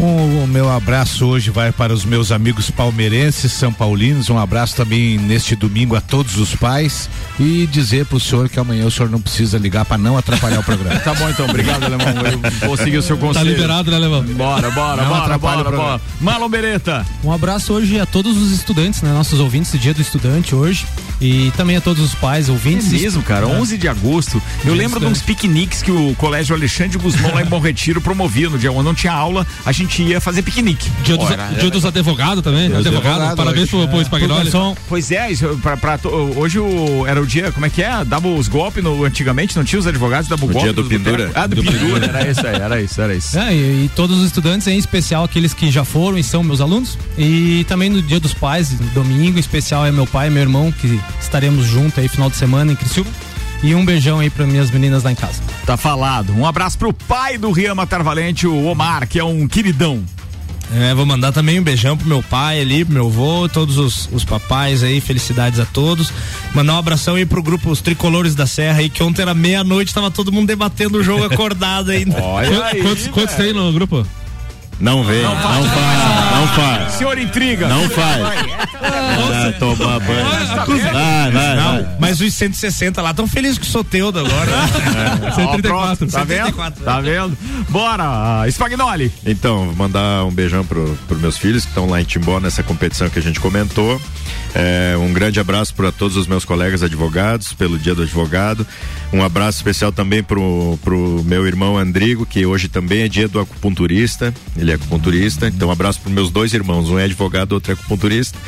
O, 0.00 0.44
o 0.44 0.46
meu 0.46 0.70
abraço 0.70 1.26
hoje 1.26 1.50
vai 1.50 1.70
para 1.70 1.92
os 1.92 2.06
meus 2.06 2.32
amigos 2.32 2.70
palmeirenses, 2.70 3.52
são 3.52 3.70
paulinos. 3.70 4.30
Um 4.30 4.38
abraço 4.38 4.74
também 4.74 5.18
neste 5.18 5.54
domingo 5.54 5.94
a 5.94 6.00
todos 6.00 6.38
os 6.38 6.54
pais 6.54 7.10
e 7.38 7.66
dizer 7.66 8.06
pro 8.06 8.18
senhor 8.18 8.48
que 8.48 8.58
amanhã 8.58 8.86
o 8.86 8.90
senhor 8.90 9.10
não 9.10 9.20
precisa 9.20 9.58
ligar 9.58 9.84
para 9.84 9.98
não 9.98 10.16
atrapalhar 10.16 10.60
o 10.60 10.64
programa. 10.64 10.98
Tá 11.10 11.14
bom 11.14 11.28
então, 11.28 11.46
obrigado, 11.46 11.82
Alemão. 11.82 12.06
Eu 12.08 12.50
vou 12.68 12.76
seguir 12.76 12.98
o 12.98 13.02
seu 13.02 13.16
conselho. 13.16 13.44
Tá 13.44 13.50
liberado, 13.50 13.90
né, 13.90 13.96
Alemão? 13.96 14.22
Bora, 14.22 14.70
bora, 14.70 15.02
Não 15.02 15.08
bora, 15.08 15.22
atrapalha 15.22 15.64
bora, 15.64 15.76
o 15.76 15.80
bora. 15.80 16.00
Marlon 16.20 16.48
Beretta. 16.48 17.06
Um 17.24 17.32
abraço 17.32 17.72
hoje 17.72 17.98
a 17.98 18.06
todos 18.06 18.36
os 18.36 18.52
estudantes, 18.52 19.02
né? 19.02 19.12
Nossos 19.12 19.40
ouvintes, 19.40 19.78
dia 19.78 19.92
do 19.92 20.00
estudante 20.00 20.54
hoje. 20.54 20.86
E 21.20 21.50
também 21.56 21.76
a 21.76 21.80
todos 21.80 22.02
os 22.02 22.14
pais, 22.14 22.48
ouvintes. 22.48 22.92
É 22.92 22.96
mesmo, 22.96 23.22
cara, 23.22 23.46
11 23.46 23.76
de 23.76 23.88
agosto. 23.88 24.40
Eu 24.64 24.74
lembro 24.74 25.00
de 25.00 25.06
uns 25.06 25.20
piqueniques 25.20 25.82
que 25.82 25.90
o 25.90 26.14
Colégio 26.16 26.54
Alexandre 26.54 26.96
Guzmão 26.98 27.34
lá 27.34 27.42
em 27.42 27.46
Bom 27.46 27.60
Retiro 27.60 28.00
promovia 28.00 28.48
no 28.48 28.58
dia 28.58 28.72
onde 28.72 28.84
não 28.84 28.94
tinha 28.94 29.12
aula, 29.12 29.46
a 29.64 29.72
gente 29.72 29.89
ia 29.98 30.20
fazer 30.20 30.42
piquenique. 30.42 30.88
Dia 31.04 31.16
dos, 31.16 31.28
dia 31.60 31.70
dos 31.70 31.84
advogados 31.84 32.42
também, 32.42 32.68
Dia 32.68 32.76
dos 32.78 32.86
advogado, 32.86 33.12
advogados 33.22 33.36
parabéns 33.36 33.72
hoje. 33.74 33.86
pro, 33.86 33.88
pro. 33.88 34.04
Spagnoli. 34.04 34.50
Pois 34.88 35.10
é, 35.10 35.30
isso, 35.30 35.58
pra, 35.62 35.76
pra 35.76 35.98
to- 35.98 36.08
hoje 36.36 36.58
o, 36.58 37.04
era 37.06 37.20
o 37.20 37.26
dia, 37.26 37.50
como 37.52 37.66
é 37.66 37.70
que 37.70 37.82
é? 37.82 38.04
Dava 38.04 38.28
os 38.28 38.48
golpes 38.48 38.82
no, 38.82 39.04
antigamente, 39.04 39.56
não 39.56 39.64
tinha 39.64 39.78
os 39.78 39.86
advogados, 39.86 40.28
dava 40.28 40.44
o 40.44 40.48
golpe. 40.48 40.62
dia 40.64 40.72
do 40.72 40.84
pendura. 40.84 41.30
Ah, 41.34 41.46
do, 41.46 41.62
pendura, 41.62 42.06
era 42.06 42.30
isso 42.30 42.46
aí, 42.46 42.54
era 42.56 42.80
isso, 42.82 43.00
era 43.00 43.14
isso. 43.14 43.38
É, 43.38 43.54
e, 43.54 43.84
e 43.84 43.90
todos 43.94 44.18
os 44.18 44.26
estudantes, 44.26 44.66
em 44.66 44.78
especial 44.78 45.24
aqueles 45.24 45.52
que 45.54 45.70
já 45.70 45.84
foram 45.84 46.18
e 46.18 46.22
são 46.24 46.42
meus 46.42 46.60
alunos. 46.60 46.98
E 47.18 47.64
também 47.68 47.88
no 47.90 48.00
Dia 48.02 48.20
dos 48.20 48.32
Pais, 48.34 48.70
domingo, 48.94 49.36
em 49.36 49.40
especial 49.40 49.84
é 49.86 49.92
meu 49.92 50.06
pai 50.06 50.28
e 50.28 50.30
meu 50.30 50.42
irmão, 50.42 50.72
que 50.72 51.00
estaremos 51.20 51.66
juntos 51.66 51.98
aí 51.98 52.08
final 52.08 52.30
de 52.30 52.36
semana 52.36 52.72
em 52.72 52.76
Criciúma. 52.76 53.10
E 53.62 53.74
um 53.74 53.84
beijão 53.84 54.20
aí 54.20 54.30
para 54.30 54.46
minhas 54.46 54.70
meninas 54.70 55.02
lá 55.02 55.12
em 55.12 55.14
casa. 55.14 55.42
Tá 55.66 55.76
falado. 55.76 56.32
Um 56.32 56.46
abraço 56.46 56.78
pro 56.78 56.92
pai 56.92 57.36
do 57.36 57.50
Rian 57.52 57.74
Matar 57.74 58.02
Valente, 58.02 58.46
o 58.46 58.64
Omar, 58.66 59.06
que 59.06 59.18
é 59.18 59.24
um 59.24 59.46
queridão. 59.46 60.02
É, 60.72 60.94
vou 60.94 61.04
mandar 61.04 61.32
também 61.32 61.58
um 61.58 61.62
beijão 61.64 61.96
pro 61.96 62.06
meu 62.06 62.22
pai 62.22 62.60
ali, 62.60 62.84
pro 62.84 62.94
meu 62.94 63.08
avô, 63.08 63.48
todos 63.48 63.76
os, 63.76 64.08
os 64.12 64.24
papais 64.24 64.84
aí, 64.84 65.00
felicidades 65.00 65.58
a 65.58 65.66
todos. 65.66 66.12
Mandar 66.54 66.74
um 66.74 66.78
abração 66.78 67.16
aí 67.16 67.26
pro 67.26 67.42
grupo 67.42 67.70
Os 67.70 67.80
Tricolores 67.80 68.36
da 68.36 68.46
Serra 68.46 68.78
aí, 68.78 68.88
que 68.88 69.02
ontem 69.02 69.20
era 69.22 69.34
meia-noite, 69.34 69.92
tava 69.92 70.12
todo 70.12 70.30
mundo 70.30 70.46
debatendo 70.46 70.98
o 70.98 71.02
jogo 71.02 71.24
acordado 71.30 71.90
ainda. 71.90 72.14
Qu- 72.46 72.82
quantos, 72.82 73.08
quantos 73.08 73.34
tem 73.34 73.52
no 73.52 73.72
grupo? 73.72 74.06
Não 74.80 75.04
vem, 75.04 75.22
não, 75.22 75.36
faz, 75.36 75.66
não 75.66 76.48
faz. 76.48 76.92
Senhor 76.94 77.18
intriga. 77.18 77.68
Não 77.68 77.88
faz. 77.90 78.22
Vai 79.28 79.52
tomar 79.58 80.00
banho. 80.00 80.24
Vai, 80.24 81.30
vai, 81.30 81.56
Não, 81.56 81.72
vai. 81.72 81.96
mas 81.98 82.20
os 82.20 82.32
160 82.32 83.02
lá 83.02 83.12
tão 83.12 83.26
felizes 83.28 83.58
com 83.58 83.64
o 83.64 83.68
Soteudo 83.68 84.20
agora. 84.20 84.50
Ó, 85.46 85.58
pronto, 85.58 86.06
tá 86.06 86.24
vendo? 86.24 86.46
134. 86.46 86.84
Tá 86.84 87.00
vendo? 87.00 87.36
Bora, 87.68 88.48
Spagnoli. 88.48 89.12
Então, 89.26 89.66
vou 89.66 89.76
mandar 89.76 90.24
um 90.24 90.30
beijão 90.30 90.64
pro, 90.64 90.96
pro 91.06 91.18
meus 91.18 91.36
filhos 91.36 91.64
que 91.64 91.70
estão 91.70 91.88
lá 91.88 92.00
em 92.00 92.04
Timbó 92.04 92.40
nessa 92.40 92.62
competição 92.62 93.10
que 93.10 93.18
a 93.18 93.22
gente 93.22 93.38
comentou. 93.38 94.00
É, 94.54 94.96
um 94.98 95.12
grande 95.12 95.38
abraço 95.38 95.74
para 95.74 95.92
todos 95.92 96.16
os 96.16 96.26
meus 96.26 96.44
colegas 96.44 96.82
advogados 96.82 97.52
pelo 97.52 97.78
Dia 97.78 97.94
do 97.94 98.02
Advogado. 98.02 98.66
Um 99.12 99.22
abraço 99.22 99.58
especial 99.58 99.92
também 99.92 100.22
pro, 100.22 100.78
pro 100.82 101.22
meu 101.24 101.46
irmão 101.46 101.76
Andrigo, 101.76 102.24
que 102.26 102.46
hoje 102.46 102.68
também 102.68 103.02
é 103.02 103.08
dia 103.08 103.28
do 103.28 103.40
acupunturista. 103.40 104.32
Ele 104.56 104.69
é 104.72 104.74
acupunturista. 104.74 105.48
Então, 105.48 105.68
um 105.68 105.72
abraço 105.72 106.00
para 106.00 106.12
meus 106.12 106.30
dois 106.30 106.52
irmãos, 106.52 106.88
um 106.90 106.98
é 106.98 107.04
advogado, 107.04 107.52
outro 107.52 107.72
é 107.72 107.74
acupunturista. 107.74 108.38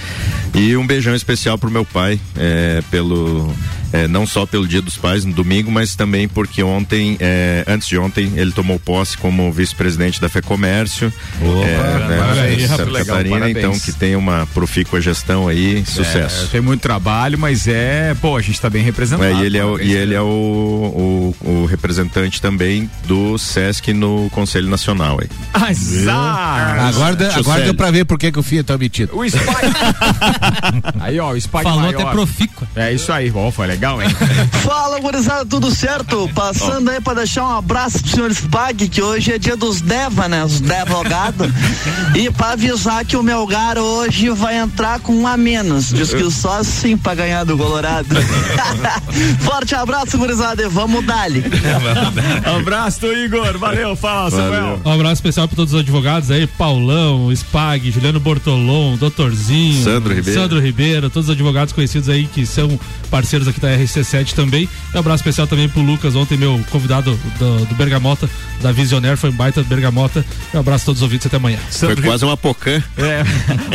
E 0.54 0.76
um 0.76 0.86
beijão 0.86 1.14
especial 1.14 1.58
pro 1.58 1.70
meu 1.70 1.84
pai, 1.84 2.20
é, 2.36 2.82
pelo 2.90 3.52
é, 3.92 4.08
não 4.08 4.26
só 4.26 4.46
pelo 4.46 4.66
Dia 4.66 4.80
dos 4.80 4.96
Pais 4.96 5.24
no 5.24 5.32
domingo, 5.32 5.70
mas 5.70 5.94
também 5.94 6.26
porque 6.26 6.62
ontem, 6.62 7.16
é, 7.20 7.64
antes 7.68 7.86
de 7.86 7.98
ontem, 7.98 8.32
ele 8.36 8.50
tomou 8.50 8.80
posse 8.80 9.18
como 9.18 9.52
vice-presidente 9.52 10.20
da 10.20 10.28
FEComércio. 10.28 11.12
Opa, 11.40 11.66
é, 11.66 12.08
né, 12.08 12.16
parabéns, 12.18 12.68
Santa 12.68 12.84
legal, 12.84 13.04
Catarina, 13.04 13.38
parabéns. 13.38 13.58
então 13.58 13.78
que 13.78 13.92
tenha 13.92 14.18
uma 14.18 14.46
profícua 14.54 15.00
gestão 15.00 15.46
aí, 15.46 15.84
sucesso. 15.84 16.46
É, 16.46 16.48
tem 16.48 16.60
muito 16.60 16.80
trabalho, 16.80 17.38
mas 17.38 17.68
é, 17.68 18.14
pô, 18.20 18.36
a 18.36 18.40
gente 18.40 18.60
tá 18.60 18.70
bem 18.70 18.82
representado. 18.82 19.24
É, 19.24 19.42
e 19.42 19.46
ele 19.46 19.58
é, 19.58 19.64
o, 19.64 19.78
e 19.78 19.92
ele 19.92 20.14
é 20.14 20.22
o, 20.22 21.34
o, 21.44 21.50
o 21.50 21.64
representante 21.66 22.40
também 22.40 22.90
do 23.04 23.36
SESC 23.36 23.92
no 23.92 24.30
Conselho 24.30 24.68
Nacional 24.68 25.18
aí. 25.20 25.28
Azar! 26.12 26.86
Agora, 26.86 27.36
agora 27.36 27.64
deu 27.64 27.74
pra 27.74 27.90
ver 27.90 28.04
por 28.04 28.18
que 28.18 28.30
que 28.30 28.38
o 28.38 28.42
Fia 28.42 28.62
tá 28.62 28.76
metido. 28.76 29.16
O 29.16 29.28
Spike. 29.28 29.46
aí, 31.00 31.18
ó, 31.18 31.32
o 31.32 31.40
Spike 31.40 31.62
Falou 31.62 31.80
maior. 31.80 32.00
até 32.00 32.10
profícua. 32.10 32.68
É 32.76 32.92
isso 32.92 33.12
aí, 33.12 33.30
bom, 33.30 33.50
foi 33.50 33.66
legal, 33.66 34.02
hein? 34.02 34.08
Fala, 34.62 35.00
gurizada, 35.00 35.46
tudo 35.46 35.70
certo? 35.74 36.28
Passando 36.34 36.90
aí 36.90 37.00
pra 37.00 37.14
deixar 37.14 37.44
um 37.44 37.56
abraço 37.56 38.00
pro 38.00 38.10
senhor 38.10 38.30
Spag, 38.32 38.88
que 38.88 39.02
hoje 39.02 39.32
é 39.32 39.38
dia 39.38 39.56
dos 39.56 39.80
Deva, 39.80 40.28
né? 40.28 40.44
Os 40.44 40.60
Devogados. 40.60 41.50
e 42.14 42.30
pra 42.30 42.52
avisar 42.52 43.04
que 43.04 43.16
o 43.16 43.22
Melgar 43.22 43.78
hoje 43.78 44.30
vai 44.30 44.58
entrar 44.58 45.00
com 45.00 45.12
um 45.14 45.26
a 45.26 45.36
menos. 45.36 45.88
Diz 45.88 46.12
que 46.12 46.30
só 46.30 46.58
assim 46.58 46.96
pra 46.96 47.14
ganhar 47.14 47.44
do 47.44 47.56
Colorado. 47.56 48.08
Forte 49.40 49.74
abraço, 49.74 50.18
gurizada, 50.18 50.62
e 50.62 50.68
vamos 50.68 51.04
dali. 51.04 51.44
Abraço, 52.44 53.06
Igor. 53.06 53.58
Valeu, 53.58 53.96
fala, 53.96 54.30
Samuel. 54.30 54.80
Um 54.84 54.92
abraço 54.92 55.14
especial 55.14 55.48
para 55.48 55.56
todos 55.56 55.72
os 55.74 55.80
advogados 55.80 56.01
aí, 56.30 56.46
Paulão, 56.46 57.30
Spag, 57.32 57.90
Juliano 57.90 58.18
Bortolom, 58.18 58.96
Doutorzinho, 58.96 59.82
Sandro 59.82 60.14
Ribeiro. 60.14 60.40
Sandro 60.40 60.60
Ribeiro, 60.60 61.10
todos 61.10 61.28
os 61.28 61.34
advogados 61.34 61.72
conhecidos 61.72 62.08
aí 62.08 62.26
que 62.26 62.44
são 62.44 62.78
parceiros 63.10 63.46
aqui 63.46 63.60
da 63.60 63.68
RC7 63.76 64.32
também. 64.32 64.68
E 64.92 64.96
um 64.96 65.00
abraço 65.00 65.22
especial 65.22 65.46
também 65.46 65.68
pro 65.68 65.80
Lucas, 65.80 66.16
ontem 66.16 66.36
meu 66.36 66.60
convidado 66.70 67.18
do, 67.38 67.66
do 67.66 67.74
Bergamota, 67.74 68.28
da 68.60 68.72
Visionaire, 68.72 69.16
foi 69.16 69.30
um 69.30 69.34
baita 69.34 69.62
do 69.62 69.68
Bergamota. 69.68 70.24
Um 70.52 70.58
abraço 70.58 70.84
a 70.84 70.86
todos 70.86 71.00
os 71.00 71.02
ouvintes, 71.02 71.26
até 71.26 71.36
amanhã. 71.36 71.58
Foi 71.70 71.96
quase 71.96 72.24
uma 72.24 72.36
pocã. 72.36 72.82
É, 72.96 73.22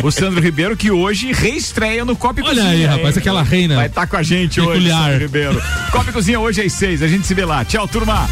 o 0.04 0.12
Sandro 0.12 0.42
Ribeiro 0.42 0.76
que 0.76 0.92
hoje 0.92 1.32
reestreia 1.32 2.04
no 2.04 2.16
Copa 2.16 2.42
Olha 2.42 2.62
Cozinha. 2.62 2.70
aí, 2.72 2.86
rapaz, 2.86 3.16
hein? 3.16 3.22
aquela 3.22 3.44
reina 3.44 3.76
Vai 3.76 3.88
estar 3.88 4.06
com 4.08 4.18
a 4.18 4.24
gente 4.24 4.60
hoje, 4.60 4.72
peculiar. 4.72 5.04
Sandro 5.04 5.20
Ribeiro. 5.20 5.64
Copa 5.92 6.12
Cozinha 6.12 6.40
hoje 6.40 6.62
às 6.62 6.74
seis, 6.74 7.02
a 7.02 7.08
gente 7.08 7.26
se 7.26 7.34
vê 7.34 7.46
lá. 7.46 7.64
Tchau, 7.64 7.88
turma. 7.88 8.28